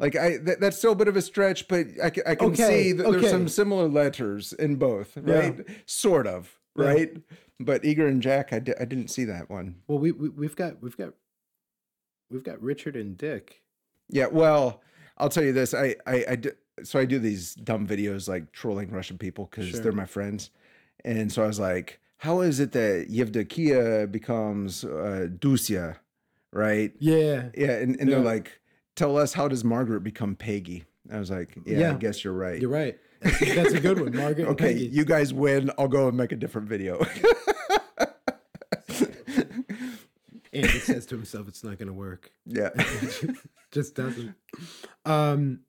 Like 0.00 0.16
I, 0.16 0.38
that, 0.38 0.60
that's 0.60 0.78
still 0.78 0.92
a 0.92 0.96
bit 0.96 1.08
of 1.08 1.16
a 1.16 1.22
stretch, 1.22 1.68
but 1.68 1.86
I, 2.02 2.06
I 2.26 2.34
can 2.36 2.48
Okay, 2.52 2.84
see 2.84 2.92
that 2.92 3.06
okay. 3.06 3.18
there's 3.18 3.30
some 3.30 3.48
similar 3.48 3.86
letters 3.88 4.52
in 4.54 4.76
both, 4.76 5.16
right? 5.16 5.60
Sort 5.86 6.26
of, 6.26 6.58
right? 6.74 7.10
But 7.60 7.84
Igor 7.84 8.06
and 8.06 8.22
Jack, 8.22 8.52
I, 8.52 8.60
di- 8.60 8.74
I 8.80 8.84
didn't 8.86 9.08
see 9.08 9.24
that 9.24 9.50
one. 9.50 9.76
Well, 9.88 9.98
we, 9.98 10.12
we 10.12 10.28
we've 10.30 10.56
got 10.56 10.80
we've 10.82 10.96
got 10.96 11.14
we've 12.30 12.44
got 12.44 12.60
Richard 12.62 12.96
and 12.96 13.16
Dick. 13.16 13.62
Yeah, 14.08 14.26
well, 14.26 14.80
I'll 15.18 15.28
tell 15.28 15.44
you 15.44 15.52
this. 15.52 15.74
I, 15.74 15.96
I, 16.06 16.24
I 16.30 16.36
d- 16.36 16.50
so 16.82 16.98
I 16.98 17.04
do 17.04 17.18
these 17.18 17.54
dumb 17.54 17.86
videos 17.86 18.28
like 18.28 18.52
trolling 18.52 18.90
Russian 18.90 19.18
people 19.18 19.48
because 19.50 19.68
Sure. 19.68 19.80
they're 19.80 19.92
my 19.92 20.06
friends, 20.06 20.50
and 21.04 21.30
so 21.32 21.42
I 21.42 21.46
was 21.46 21.58
like, 21.60 22.00
"How 22.18 22.40
is 22.40 22.60
it 22.60 22.72
that 22.72 23.08
Yevdokia 23.10 24.10
becomes 24.10 24.84
uh, 24.84 25.28
Dusia, 25.38 25.96
right?" 26.52 26.92
Yeah. 26.98 27.48
Yeah, 27.56 27.72
and, 27.72 27.98
and 28.00 28.10
they're 28.10 28.20
like, 28.20 28.60
"Tell 28.96 29.16
us 29.18 29.32
how 29.34 29.48
does 29.48 29.64
Margaret 29.64 30.00
become 30.02 30.36
Peggy?" 30.36 30.84
I 31.12 31.18
was 31.18 31.30
like, 31.30 31.56
"Yeah, 31.66 31.90
I 31.92 31.94
guess 31.94 32.22
you're 32.24 32.32
right." 32.32 32.60
You're 32.60 32.70
right. 32.70 32.96
That's, 33.20 33.72
a 33.72 33.80
good 33.80 34.00
one, 34.00 34.14
Margaret. 34.16 34.46
okay, 34.50 34.72
you 34.74 35.04
guys 35.04 35.34
win. 35.34 35.72
I'll 35.76 35.88
go 35.88 36.06
and 36.06 36.16
make 36.16 36.30
a 36.30 36.36
different 36.36 36.68
video. 36.68 37.04
Andy 40.58 40.78
says 40.78 41.06
to 41.06 41.16
himself, 41.16 41.48
"It's 41.48 41.62
not 41.64 41.78
going 41.78 41.88
to 41.88 41.92
work." 41.94 42.30
yeah. 42.46 42.70
Just 43.70 43.94
doesn't. 43.94 44.34
Um. 45.04 45.60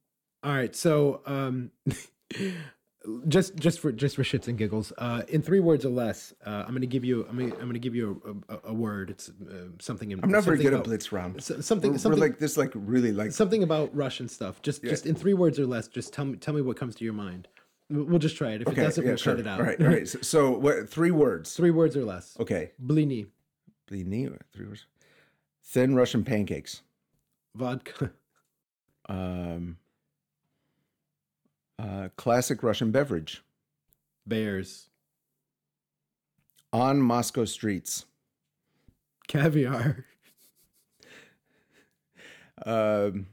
All 0.44 0.54
right. 0.54 0.74
So, 0.76 1.22
um, 1.26 1.72
just 3.28 3.56
just 3.56 3.80
for 3.80 3.92
just 3.92 4.16
for 4.16 4.24
shits 4.24 4.48
and 4.48 4.58
giggles, 4.58 4.92
uh, 4.98 5.24
in 5.28 5.42
three 5.42 5.60
words 5.60 5.86
or 5.86 5.90
less, 5.90 6.34
uh, 6.46 6.64
I'm 6.66 6.70
going 6.70 6.82
to 6.82 6.88
give 6.88 7.04
you. 7.06 7.26
I'm 7.30 7.38
going. 7.38 7.52
I'm 7.54 7.60
going 7.60 7.74
to 7.74 7.80
give 7.80 7.96
you 7.96 8.42
a, 8.50 8.54
a, 8.56 8.60
a 8.66 8.74
word. 8.74 9.10
It's 9.10 9.30
uh, 9.30 9.68
something. 9.80 10.12
In, 10.12 10.20
I'm 10.24 10.32
not 10.32 10.44
very 10.44 10.58
good 10.58 10.74
at 10.74 10.84
blitz 10.84 11.12
round. 11.12 11.38
s- 11.38 11.52
Something. 11.62 11.92
We're, 11.92 11.96
we're 11.96 12.00
something. 12.00 12.20
like 12.22 12.40
this, 12.40 12.58
like 12.58 12.72
really 12.74 13.12
like 13.12 13.32
something 13.32 13.64
about 13.64 13.94
Russian 13.96 14.28
stuff. 14.30 14.62
Just 14.62 14.84
just 14.84 15.06
in 15.06 15.16
three 15.16 15.34
words 15.34 15.60
or 15.60 15.66
less. 15.66 15.88
Just 15.88 16.14
tell 16.14 16.26
me 16.26 16.38
tell 16.38 16.54
me 16.54 16.62
what 16.62 16.78
comes 16.78 16.96
to 16.96 17.04
your 17.04 17.14
mind. 17.14 17.48
We'll 17.90 18.20
just 18.20 18.38
try 18.38 18.52
it. 18.52 18.62
If 18.62 18.68
it 18.70 18.76
doesn't, 18.76 19.04
yeah, 19.04 19.10
we'll 19.12 19.18
sure. 19.18 19.34
cut 19.34 19.40
it 19.40 19.48
out. 19.48 19.60
All 19.60 19.66
right, 19.66 19.82
all 19.82 19.88
right. 19.88 20.08
So, 20.08 20.20
so 20.22 20.52
what? 20.52 20.88
Three 20.90 21.12
words. 21.12 21.54
three 21.54 21.72
words 21.72 21.98
or 21.98 22.06
less. 22.06 22.38
Okay. 22.40 22.72
Blini, 22.86 23.28
Blini, 23.90 24.38
three 24.54 24.68
words. 24.68 24.86
Thin 25.64 25.96
Russian 25.96 26.24
pancakes. 26.24 26.82
vodka, 27.56 28.12
Um, 29.10 29.78
uh, 31.80 32.10
classic 32.16 32.62
Russian 32.62 32.92
beverage. 32.92 33.44
bears, 34.28 34.90
On 36.72 37.02
Moscow 37.02 37.46
streets. 37.46 38.06
caviar, 39.28 40.06
Um, 42.66 43.28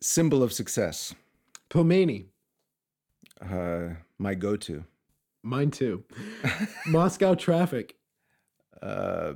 symbol 0.00 0.42
of 0.42 0.52
success. 0.52 1.14
Pomani. 1.70 2.26
Uh, 3.40 3.94
my 4.18 4.34
go-to. 4.34 4.84
Mine 5.42 5.70
too. 5.70 6.04
Moscow 6.86 7.34
traffic. 7.34 7.96
Uh, 8.82 9.34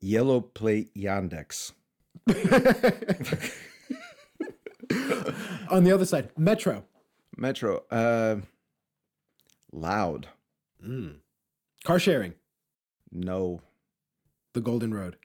yellow 0.00 0.40
plate 0.40 0.94
Yandex. 0.94 1.72
On 5.70 5.84
the 5.84 5.92
other 5.92 6.04
side, 6.04 6.30
Metro. 6.36 6.84
Metro. 7.36 7.82
Uh, 7.90 8.36
loud. 9.72 10.28
Car 11.84 11.98
sharing. 11.98 12.34
No. 13.12 13.60
The 14.54 14.60
Golden 14.60 14.94
Road. 14.94 15.16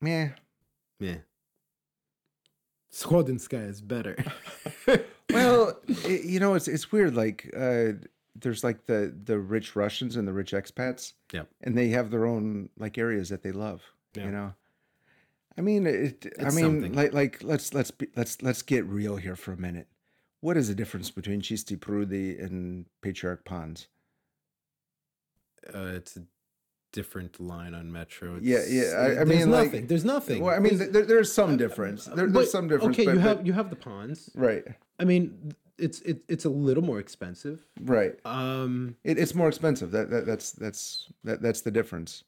Meh. 0.00 0.28
Yeah. 1.00 1.16
Skhodnenskaya 2.92 3.68
is 3.68 3.80
better. 3.80 4.16
Well, 5.32 5.78
it, 5.88 6.24
you 6.24 6.40
know, 6.40 6.54
it's 6.54 6.68
it's 6.68 6.92
weird. 6.92 7.14
Like, 7.14 7.50
uh, 7.56 7.92
there's 8.34 8.64
like 8.64 8.86
the 8.86 9.14
the 9.24 9.38
rich 9.38 9.76
Russians 9.76 10.16
and 10.16 10.26
the 10.26 10.32
rich 10.32 10.52
expats, 10.52 11.12
Yeah. 11.32 11.42
and 11.60 11.76
they 11.76 11.88
have 11.90 12.10
their 12.10 12.24
own 12.26 12.70
like 12.78 12.96
areas 12.98 13.28
that 13.28 13.42
they 13.42 13.52
love. 13.52 13.82
Yeah. 14.14 14.24
You 14.26 14.30
know, 14.32 14.54
I 15.56 15.60
mean, 15.60 15.86
it. 15.86 16.32
I 16.40 16.44
mean, 16.50 16.64
something. 16.64 16.92
like 16.94 17.12
like 17.12 17.42
let's 17.42 17.74
let's 17.74 17.90
be, 17.90 18.08
let's 18.16 18.40
let's 18.42 18.62
get 18.62 18.84
real 18.86 19.16
here 19.16 19.36
for 19.36 19.52
a 19.52 19.56
minute. 19.56 19.88
What 20.40 20.56
is 20.56 20.68
the 20.68 20.74
difference 20.74 21.10
between 21.10 21.40
Chisti 21.40 21.78
Prudi 21.78 22.38
and 22.38 22.86
Patriarch 23.00 23.44
Ponds? 23.44 23.88
uh, 25.74 25.92
it's 25.94 26.16
a 26.16 26.22
different 26.92 27.40
line 27.40 27.74
on 27.74 27.90
Metro. 27.92 28.38
Yeah, 28.42 28.56
It's- 28.58 28.72
yeah, 28.72 28.96
I- 28.98 29.04
I 29.04 29.08
there's 29.24 29.28
mean, 29.28 29.50
like- 29.50 29.64
nothing. 29.66 29.86
there's 29.86 30.04
nothing. 30.04 30.42
Well, 30.42 30.54
I 30.54 30.58
mean, 30.58 30.76
There's- 30.78 30.92
there, 30.92 31.04
there's 31.06 31.32
some 31.32 31.56
difference. 31.56 32.06
There, 32.06 32.16
there's 32.16 32.32
but- 32.32 32.48
some 32.48 32.68
difference. 32.68 32.96
Okay, 32.96 33.04
but, 33.06 33.12
you 33.14 33.20
but- 33.20 33.36
have 33.36 33.46
you 33.46 33.52
have 33.52 33.70
the 33.70 33.76
ponds. 33.76 34.30
right, 34.34 34.64
I 34.98 35.04
mean, 35.04 35.54
it's 35.82 36.00
it, 36.02 36.22
it's 36.28 36.44
a 36.44 36.48
little 36.50 36.82
more 36.84 36.98
expensive. 37.00 37.66
right. 37.80 38.14
Um, 38.24 38.96
It, 39.04 39.18
it's 39.18 39.34
more 39.34 39.48
expensive. 39.48 39.90
That, 39.90 40.10
that 40.10 40.24
that's 40.26 40.52
that's 40.52 41.08
that, 41.24 41.42
that's 41.42 41.60
the 41.62 41.70
difference. 41.70 42.24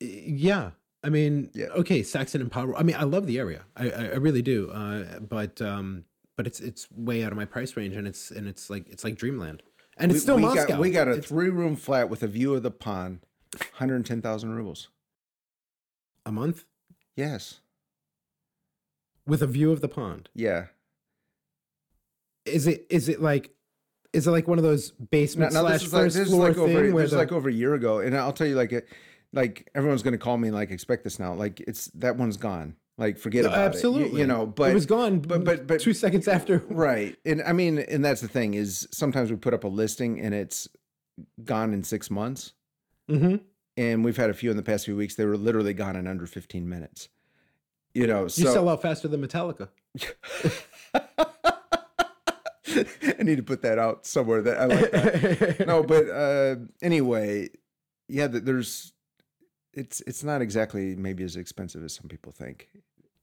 yeah. 0.00 0.70
I 1.04 1.08
mean, 1.08 1.50
Yeah. 1.54 1.66
okay, 1.66 2.02
Saxon 2.02 2.40
and 2.40 2.50
Power. 2.50 2.74
I 2.76 2.82
mean, 2.82 2.96
I 2.96 3.04
love 3.04 3.26
the 3.26 3.38
area. 3.38 3.62
I 3.76 3.90
I, 3.90 4.04
I 4.06 4.16
really 4.16 4.42
do. 4.42 4.70
Uh, 4.70 5.18
but 5.20 5.60
um, 5.62 6.04
but 6.36 6.46
it's 6.46 6.60
it's 6.60 6.88
way 6.90 7.22
out 7.24 7.30
of 7.32 7.36
my 7.36 7.44
price 7.44 7.76
range, 7.76 7.94
and 7.94 8.06
it's 8.08 8.30
and 8.30 8.48
it's 8.48 8.70
like 8.70 8.88
it's 8.88 9.04
like 9.04 9.14
dreamland, 9.16 9.62
and 9.98 10.10
it's 10.10 10.22
still 10.22 10.36
we 10.36 10.42
Moscow. 10.42 10.66
Got, 10.66 10.80
we 10.80 10.90
got 10.90 11.06
a 11.08 11.12
It's 11.12 11.28
three 11.28 11.48
room 11.50 11.76
flat 11.76 12.08
with 12.10 12.22
a 12.22 12.26
view 12.26 12.54
of 12.54 12.62
the 12.64 12.70
pond, 12.72 13.20
110,000 13.78 14.50
rubles. 14.50 14.88
a 16.24 16.32
month 16.32 16.64
Yes. 17.14 17.60
with 19.26 19.42
a 19.42 19.46
view 19.46 19.70
of 19.72 19.80
the 19.80 19.88
pond. 19.88 20.28
Yeah. 20.34 20.66
Is 22.46 22.66
it 22.66 22.86
is 22.90 23.08
it 23.08 23.20
like 23.20 23.50
is 24.12 24.26
it 24.26 24.30
like 24.30 24.48
one 24.48 24.56
of 24.58 24.64
those 24.64 24.92
basement 24.92 25.52
slash 25.52 25.82
like, 25.82 25.90
first 25.90 26.16
is 26.16 26.28
floor 26.28 26.48
like 26.48 26.56
over, 26.56 26.66
thing 26.72 26.94
where 26.94 27.02
this 27.02 27.08
is 27.08 27.10
the, 27.10 27.18
like 27.18 27.32
over 27.32 27.48
a 27.48 27.52
year 27.52 27.74
ago. 27.74 27.98
And 27.98 28.16
I'll 28.16 28.32
tell 28.32 28.46
you, 28.46 28.54
like, 28.54 28.72
it, 28.72 28.88
like 29.32 29.68
everyone's 29.74 30.02
going 30.02 30.12
to 30.12 30.18
call 30.18 30.38
me 30.38 30.48
and 30.48 30.56
like, 30.56 30.70
expect 30.70 31.04
this 31.04 31.18
now. 31.18 31.34
Like, 31.34 31.60
it's 31.60 31.86
that 31.96 32.16
one's 32.16 32.38
gone. 32.38 32.76
Like, 32.96 33.18
forget 33.18 33.42
No, 33.44 33.50
about 33.50 33.58
absolutely 33.60 34.08
it. 34.08 34.12
You, 34.12 34.18
you 34.20 34.26
know, 34.26 34.46
but 34.46 34.70
it 34.70 34.74
was 34.74 34.86
gone. 34.86 35.18
but- 35.18 35.44
but- 35.44 35.66
but- 35.66 35.80
two 35.80 35.92
seconds 35.92 36.28
after. 36.28 36.62
Right. 36.70 37.14
And 37.26 37.42
I 37.42 37.52
mean, 37.52 37.78
and 37.78 38.02
that's 38.02 38.22
the 38.22 38.28
thing 38.28 38.54
is 38.54 38.88
sometimes 38.90 39.30
we 39.30 39.36
put 39.36 39.52
up 39.52 39.64
a 39.64 39.68
listing 39.68 40.18
and 40.20 40.34
it's 40.34 40.66
gone 41.44 41.74
in 41.74 41.84
six 41.84 42.10
months. 42.10 42.54
hmm 43.08 43.36
And 43.76 44.02
we've 44.02 44.16
had 44.16 44.30
a 44.30 44.34
few 44.34 44.50
in 44.50 44.56
the 44.56 44.62
past 44.62 44.86
few 44.86 44.96
weeks. 44.96 45.14
They 45.16 45.26
were 45.26 45.36
literally 45.36 45.74
gone 45.74 45.96
in 45.96 46.06
under 46.06 46.26
15 46.26 46.66
minutes. 46.66 47.10
You 47.92 48.06
know, 48.06 48.22
You 48.22 48.28
sell 48.30 48.68
out 48.70 48.80
faster 48.80 49.08
than 49.08 49.26
Metallica. 49.26 49.68
I 53.18 53.22
need 53.22 53.36
to 53.36 53.42
put 53.42 53.62
that 53.62 53.78
out 53.78 54.06
somewhere 54.06 54.42
that 54.42 54.58
I 54.58 54.64
like 54.66 54.90
that. 54.90 55.66
no, 55.66 55.82
but 55.94 56.08
uh, 56.10 56.56
anyway, 56.82 57.48
yeah, 58.08 58.26
there's 58.26 58.92
it's 59.72 60.00
it's 60.06 60.22
not 60.24 60.40
exactly 60.42 60.96
maybe 60.96 61.22
as 61.24 61.36
expensive 61.36 61.84
as 61.84 61.94
some 61.94 62.08
people 62.08 62.32
think. 62.32 62.68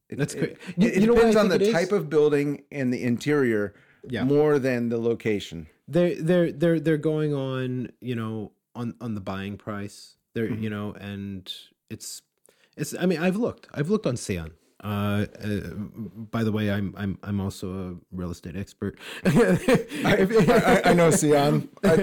It, 0.09 0.17
That's 0.17 0.35
great. 0.35 0.51
It, 0.51 0.59
You- 0.77 0.89
it 0.89 1.01
you 1.01 1.07
know 1.07 1.15
depends 1.15 1.35
on 1.35 1.49
the 1.49 1.71
type 1.71 1.91
of 1.91 2.09
building 2.09 2.63
and 2.71 2.93
the 2.93 3.01
interior 3.03 3.73
Yeah. 4.07 4.23
more 4.25 4.59
than 4.59 4.89
the 4.89 4.97
location. 4.99 5.67
They're 5.87 6.15
they're 6.21 6.51
they're 6.51 6.79
they're 6.79 6.97
going 6.97 7.33
on 7.33 7.89
you 8.01 8.15
know 8.15 8.51
on 8.75 8.93
on 9.01 9.15
the 9.15 9.21
buying 9.21 9.57
price. 9.57 10.15
They're 10.33 10.49
Mhm. 10.49 10.61
you 10.63 10.69
know 10.69 10.93
and 10.93 11.51
it's 11.89 12.21
It's. 12.77 12.93
I 12.99 13.05
mean, 13.05 13.19
I've 13.19 13.35
looked. 13.35 13.67
I've 13.73 13.89
looked 13.89 14.05
on 14.07 14.15
CIAN. 14.15 14.51
Uh, 14.83 15.25
uh, 15.41 15.59
by 16.31 16.43
the 16.43 16.51
way, 16.51 16.69
I'm 16.69 16.93
I'm 16.97 17.17
I'm 17.23 17.39
also 17.39 17.67
a 17.71 17.95
real 18.11 18.31
estate 18.31 18.57
expert. 18.57 18.99
I, 19.25 19.31
I, 20.05 20.81
I 20.89 20.93
know 20.93 21.09
CIAN. 21.09 21.69
I, 21.83 21.93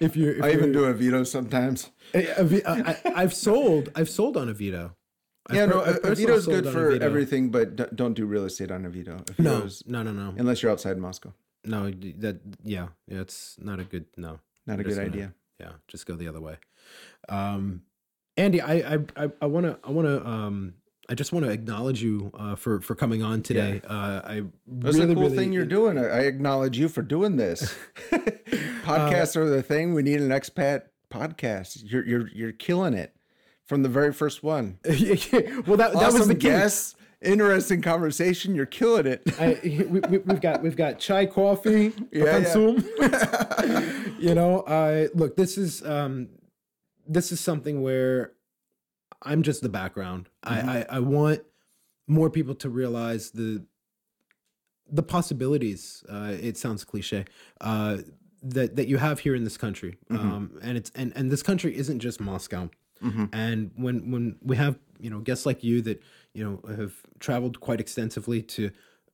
if 0.00 0.16
if 0.16 0.42
I 0.42 0.52
even 0.52 0.72
do 0.72 0.84
a 0.84 0.94
veto 0.94 1.24
sometimes. 1.24 1.90
I, 2.14 2.96
have 3.16 3.34
sold. 3.34 3.90
I've 3.96 4.08
sold 4.08 4.36
on 4.36 4.48
a 4.48 4.52
I've 5.48 5.56
Yeah, 5.56 5.66
no, 5.66 5.80
a, 5.80 5.94
Avito's 5.94 6.46
good 6.46 6.68
for 6.68 6.92
everything, 7.02 7.50
but 7.50 7.96
don't 7.96 8.14
do 8.14 8.24
real 8.26 8.44
estate 8.44 8.70
on 8.70 8.84
Avito. 8.84 9.26
No, 9.38 9.62
Avito's- 9.62 9.82
no, 9.86 10.02
no, 10.04 10.12
no, 10.12 10.34
unless 10.36 10.62
you're 10.62 10.70
outside 10.70 10.98
Moscow. 10.98 11.32
no. 11.64 11.90
That 11.90 12.40
yeah, 12.62 12.88
yeah. 13.08 13.20
It's 13.20 13.56
not 13.60 13.80
a 13.80 13.84
good 13.84 14.06
no. 14.16 14.38
Not 14.66 14.78
a 14.78 14.84
good 14.84 14.94
gonna- 14.94 15.06
idea. 15.06 15.34
Yeah, 15.58 15.72
just 15.88 16.06
go 16.06 16.14
the 16.14 16.28
other 16.28 16.40
way. 16.40 16.56
Um, 17.28 17.82
Andy, 18.36 18.60
I 18.60 18.98
I 19.16 19.30
I 19.40 19.46
want 19.46 19.66
to 19.66 19.78
I 19.84 19.90
want 19.90 20.08
to 20.08 20.26
um 20.26 20.74
I 21.08 21.14
just 21.14 21.32
want 21.32 21.44
to 21.44 21.52
acknowledge 21.52 22.02
you 22.02 22.30
uh, 22.34 22.54
for 22.54 22.80
for 22.80 22.94
coming 22.94 23.22
on 23.22 23.42
today. 23.42 23.82
Uh, 23.86 24.20
I 24.24 24.42
That's 24.66 24.96
really 24.96 25.12
a 25.12 25.14
cool 25.14 25.24
really 25.24 25.36
thing 25.36 25.52
you're 25.52 25.66
doing. 25.66 25.98
I 25.98 26.20
acknowledge 26.20 26.78
you 26.78 26.88
for 26.88 27.02
doing 27.02 27.36
this. 27.36 27.74
Podcasts 28.82 29.36
are 29.36 29.48
the 29.48 29.62
thing. 29.62 29.94
We 29.94 30.02
need 30.02 30.20
an 30.20 30.30
expat 30.30 30.84
podcast. 31.10 31.82
You're 31.84 32.06
you're 32.06 32.28
you're 32.28 32.52
killing 32.52 32.94
it 32.94 33.14
from 33.64 33.82
the 33.82 33.88
very 33.88 34.12
first 34.12 34.42
one. 34.42 34.78
well, 34.84 34.96
that 35.76 35.92
that 35.92 36.12
was 36.12 36.28
the 36.28 36.34
key. 36.34 36.48
guests, 36.48 36.94
interesting 37.20 37.82
conversation. 37.82 38.54
You're 38.54 38.66
killing 38.66 39.06
it. 39.06 39.22
I, 39.38 39.58
we, 39.64 40.00
we, 40.00 40.18
we've 40.18 40.40
got 40.40 40.62
we've 40.62 40.76
got 40.76 40.98
chai 40.98 41.26
coffee 41.26 41.92
Yeah, 42.10 42.38
yeah. 42.38 43.82
you 44.18 44.34
know, 44.34 44.64
I 44.66 45.08
look. 45.14 45.36
This 45.36 45.58
is 45.58 45.84
um, 45.84 46.28
this 47.06 47.32
is 47.32 47.40
something 47.40 47.82
where 47.82 48.32
I'm 49.22 49.42
just 49.42 49.62
the 49.62 49.68
background. 49.68 50.28
Mm-hmm. 50.44 50.68
I, 50.68 50.78
I 50.78 50.86
I 50.96 50.98
want 51.00 51.42
more 52.06 52.30
people 52.30 52.54
to 52.56 52.68
realize 52.68 53.30
the 53.30 53.64
the 54.90 55.02
possibilities. 55.02 56.04
Uh, 56.08 56.34
it 56.40 56.56
sounds 56.56 56.84
cliche. 56.84 57.24
Uh, 57.60 57.98
that 58.42 58.74
that 58.76 58.88
you 58.88 58.98
have 58.98 59.20
here 59.20 59.34
in 59.36 59.44
this 59.44 59.56
country, 59.56 59.98
Mm-hmm. 60.10 60.32
um, 60.32 60.58
and 60.62 60.76
it's 60.76 60.90
and 60.94 61.12
and 61.14 61.30
this 61.30 61.42
country 61.42 61.76
isn't 61.76 62.00
just 62.00 62.20
Moscow. 62.20 62.68
Mm-hmm. 63.02 63.26
And 63.32 63.70
when 63.76 64.10
when 64.10 64.36
we 64.42 64.56
have 64.56 64.78
you 64.98 65.10
know 65.10 65.20
guests 65.20 65.46
like 65.46 65.62
you 65.62 65.80
that 65.82 66.02
you 66.34 66.44
know 66.44 66.74
have 66.76 66.94
traveled 67.20 67.60
quite 67.60 67.80
extensively 67.80 68.42
to 68.42 68.70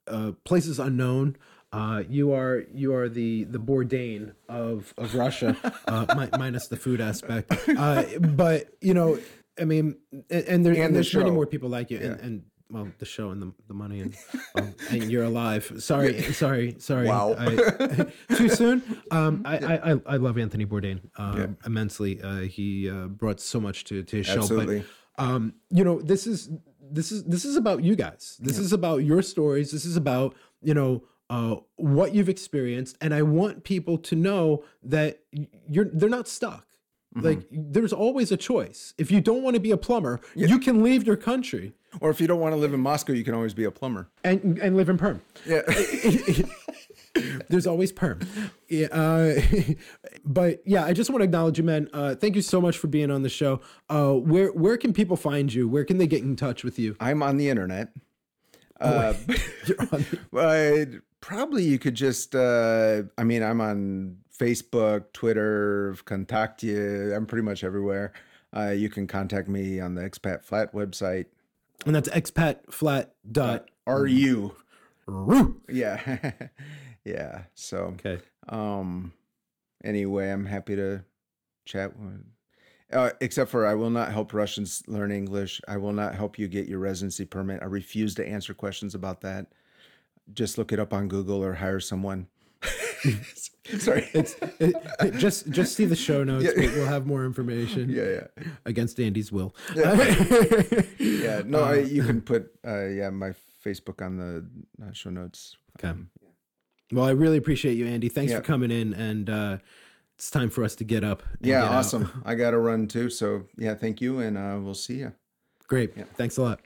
uh, 0.07 0.33
places 0.45 0.79
unknown, 0.79 1.37
uh, 1.73 2.03
you 2.09 2.33
are 2.33 2.65
you 2.73 2.95
are 2.95 3.09
the 3.09 3.45
the 3.45 3.59
Bourdain 3.59 4.33
of 4.49 4.95
of 4.97 5.15
Russia, 5.15 5.57
uh, 5.87 6.07
mi- 6.17 6.39
minus 6.39 6.69
the 6.69 6.77
food 6.77 7.01
aspect. 7.01 7.53
Uh, 7.69 8.05
but 8.21 8.69
you 8.81 8.95
know, 8.95 9.19
I 9.61 9.65
mean, 9.65 9.97
and, 10.31 10.45
and, 10.45 10.67
there, 10.67 10.73
and, 10.73 10.83
And 10.83 10.95
the 10.95 10.99
there's 10.99 11.15
many 11.15 11.31
more 11.31 11.47
people 11.47 11.69
like 11.69 11.91
you, 11.91 11.99
and, 11.99 12.21
and 12.21 12.43
well, 12.71 12.89
the 12.99 13.05
show 13.05 13.31
and 13.31 13.41
the, 13.41 13.53
the 13.67 13.75
money 13.75 14.01
and 14.01 14.17
well, 14.55 14.75
and 14.91 15.11
you're 15.11 15.25
alive. 15.25 15.73
Sorry, 15.79 16.23
sorry, 16.23 16.77
sorry. 16.79 17.07
Wow. 17.07 17.35
I, 17.39 18.07
too 18.35 18.49
soon. 18.49 18.83
Um, 19.11 19.43
I, 19.45 19.59
I 19.59 19.93
I 19.93 20.01
I 20.07 20.17
love 20.17 20.39
Anthony 20.39 20.67
Bourdain 20.67 21.01
um, 21.17 21.57
immensely. 21.65 22.21
Uh, 22.23 22.41
he 22.41 22.89
uh, 22.89 23.07
brought 23.07 23.41
so 23.41 23.61
much 23.61 23.85
to 23.85 24.03
to 24.03 24.17
his 24.19 24.27
show. 24.27 24.41
Absolutely. 24.41 24.85
But 25.17 25.25
um, 25.25 25.55
you 25.71 25.85
know, 25.85 26.01
this 26.01 26.27
is 26.27 26.51
this 26.91 27.13
is 27.13 27.25
this 27.25 27.45
is 27.45 27.57
about 27.57 27.83
you 27.83 27.97
guys. 27.97 28.39
This 28.41 28.59
is 28.59 28.73
about 28.73 28.99
your 29.05 29.23
stories. 29.23 29.71
This 29.71 29.85
is 29.85 29.97
about 29.97 30.35
you 30.63 30.75
know 30.75 31.03
uh, 31.31 31.57
what 31.77 32.15
you've 32.15 32.29
experienced, 32.29 32.97
and 33.01 33.13
I 33.15 33.23
want 33.23 33.65
people 33.65 33.99
to 33.99 34.17
know 34.17 34.65
that 34.83 35.21
you're 35.69 35.87
they're 35.93 36.09
not 36.09 36.29
stuck. 36.29 36.65
Like 37.15 37.41
there's 37.51 37.93
always 37.93 38.31
a 38.31 38.37
choice. 38.37 38.95
If 38.97 39.11
you 39.11 39.21
don't 39.21 39.43
want 39.43 39.55
to 39.55 39.61
be 39.61 39.73
a 39.73 39.77
plumber, 39.77 40.21
you 40.37 40.59
can 40.61 40.85
leave 40.85 41.05
your 41.05 41.17
country 41.17 41.73
Or 42.01 42.11
if 42.11 42.21
you 42.21 42.29
don't 42.29 42.39
want 42.39 42.53
to 42.53 42.57
live 42.57 42.73
in 42.73 42.81
Moscow, 42.81 43.13
you 43.13 43.25
can 43.25 43.35
always 43.35 43.55
be 43.55 43.65
a 43.65 43.71
plumber. 43.73 44.09
and 44.23 44.59
and 44.59 44.77
live 44.77 44.89
in 44.89 44.99
perm. 44.99 45.21
Yeah. 45.45 45.63
There's 47.49 47.67
always 47.67 47.91
perm. 47.91 48.21
Yeah, 48.69 48.87
uh, 48.89 49.41
but 50.25 50.63
yeah, 50.65 50.85
I 50.85 50.93
just 50.93 51.11
want 51.11 51.21
to 51.21 51.25
acknowledge 51.25 51.59
you, 51.59 51.65
man. 51.65 51.89
Uh, 51.93 52.15
thank 52.15 52.37
you 52.37 52.43
so 52.43 52.61
much 52.61 52.79
for 52.79 52.87
being 52.87 53.11
on 53.11 53.23
the 53.23 53.29
show. 53.29 53.61
Uh, 53.89 54.13
where 54.13 54.53
where 54.53 54.77
can 54.77 54.93
people 54.93 55.17
find 55.17 55.53
you? 55.53 55.69
Where 55.69 55.85
can 55.85 55.99
they 55.99 56.07
get 56.07 56.23
in 56.23 56.37
touch 56.37 56.63
with 56.63 56.79
you? 56.79 56.95
I'm 57.01 57.23
on 57.23 57.37
the 57.37 57.49
internet. 57.49 57.89
Uh, 58.81 59.15
You're 59.67 59.81
on- 59.91 60.07
but 60.31 60.89
probably 61.21 61.65
you 61.65 61.79
could 61.79 61.95
just, 61.95 62.35
uh, 62.35 63.03
I 63.17 63.25
mean, 63.25 63.43
I'm 63.43 63.61
on 63.61 64.19
Facebook, 64.39 65.13
Twitter, 65.13 65.95
Kontakte. 66.05 67.15
I'm 67.17 67.27
pretty 67.27 67.43
much 67.45 67.65
everywhere. 67.65 68.13
Uh, 68.57 68.71
you 68.71 68.89
can 68.89 69.07
contact 69.07 69.49
me 69.49 69.81
on 69.81 69.95
the 69.95 70.03
Expat 70.03 70.43
Flat 70.45 70.73
website. 70.73 71.27
and 71.87 71.95
that's 71.95 72.09
expatflat 72.09 73.09
dot 73.31 73.69
RU. 73.87 74.55
ru. 75.07 75.61
Yeah. 75.69 76.33
yeah. 77.05 77.43
So, 77.55 77.95
Okay. 78.05 78.19
um, 78.49 79.13
anyway, 79.85 80.31
I'm 80.31 80.47
happy 80.47 80.77
to 80.77 81.05
chat. 81.65 81.97
with- 81.99 82.25
Uh, 82.91 83.11
except 83.21 83.51
for 83.51 83.67
I 83.67 83.75
will 83.75 83.91
not 83.91 84.11
help 84.13 84.33
Russians 84.33 84.83
learn 84.89 85.13
English. 85.13 85.61
I 85.69 85.77
will 85.77 85.93
not 85.93 86.15
help 86.15 86.39
you 86.39 86.49
get 86.49 86.67
your 86.69 86.79
residency 86.79 87.27
permit. 87.27 87.63
I 87.63 87.67
refuse 87.67 88.15
to 88.17 88.27
answer 88.27 88.55
questions 88.55 88.95
about 88.95 89.21
that. 89.21 89.47
Just 90.33 90.59
look 90.59 90.73
it 90.73 90.79
up 90.79 90.93
on 90.93 91.09
Google 91.09 91.43
or 91.45 91.55
hire 91.55 91.81
someone. 91.81 92.27
Sorry. 93.79 94.09
It's 94.15 94.35
it, 94.59 94.75
it- 95.01 95.15
just 95.19 95.51
just 95.51 95.75
see 95.77 95.85
the 95.85 95.95
show 95.97 96.25
notes. 96.25 96.49
We'll, 96.57 96.71
we'll 96.73 96.87
have 96.87 97.07
more 97.07 97.25
information 97.25 97.89
yeah, 97.91 98.03
yeah, 98.39 98.45
against 98.67 98.99
Andy's 99.01 99.31
will. 99.33 99.55
yeah. 99.75 101.43
No, 101.47 101.63
I, 101.65 101.77
you 101.81 102.03
can 102.03 102.21
put 102.21 102.51
uh, 102.67 102.87
yeah 102.87 103.11
my 103.11 103.33
Facebook 103.65 104.05
on 104.05 104.17
the 104.17 104.45
uh, 104.85 104.93
show 104.93 105.11
notes. 105.11 105.57
Okay. 105.79 105.97
Well, 106.93 107.05
I 107.05 107.11
really 107.11 107.37
appreciate 107.37 107.75
you, 107.75 107.87
Andy. 107.87 108.09
Thanks 108.09 108.33
Yeah. 108.33 108.39
for 108.39 108.45
coming 108.45 108.71
in, 108.71 108.95
and 108.95 109.29
uh, 109.31 109.59
it's 110.17 110.31
time 110.31 110.51
for 110.51 110.65
us 110.65 110.75
to 110.77 110.85
get 110.85 111.05
up. 111.05 111.23
and 111.39 111.47
Yeah, 111.47 111.61
get 111.61 111.69
out. 111.71 111.75
awesome. 111.75 112.23
I 112.25 112.35
got 112.35 112.51
to 112.53 112.59
run 112.59 112.87
too. 112.89 113.11
So 113.11 113.45
yeah, 113.57 113.75
thank 113.75 114.01
you, 114.01 114.21
and 114.21 114.37
uh, 114.39 114.59
we'll 114.61 114.75
see 114.75 114.97
you. 114.99 115.13
Great. 115.69 115.95
Thanks 116.17 116.39
a 116.39 116.43
lot. 116.43 116.61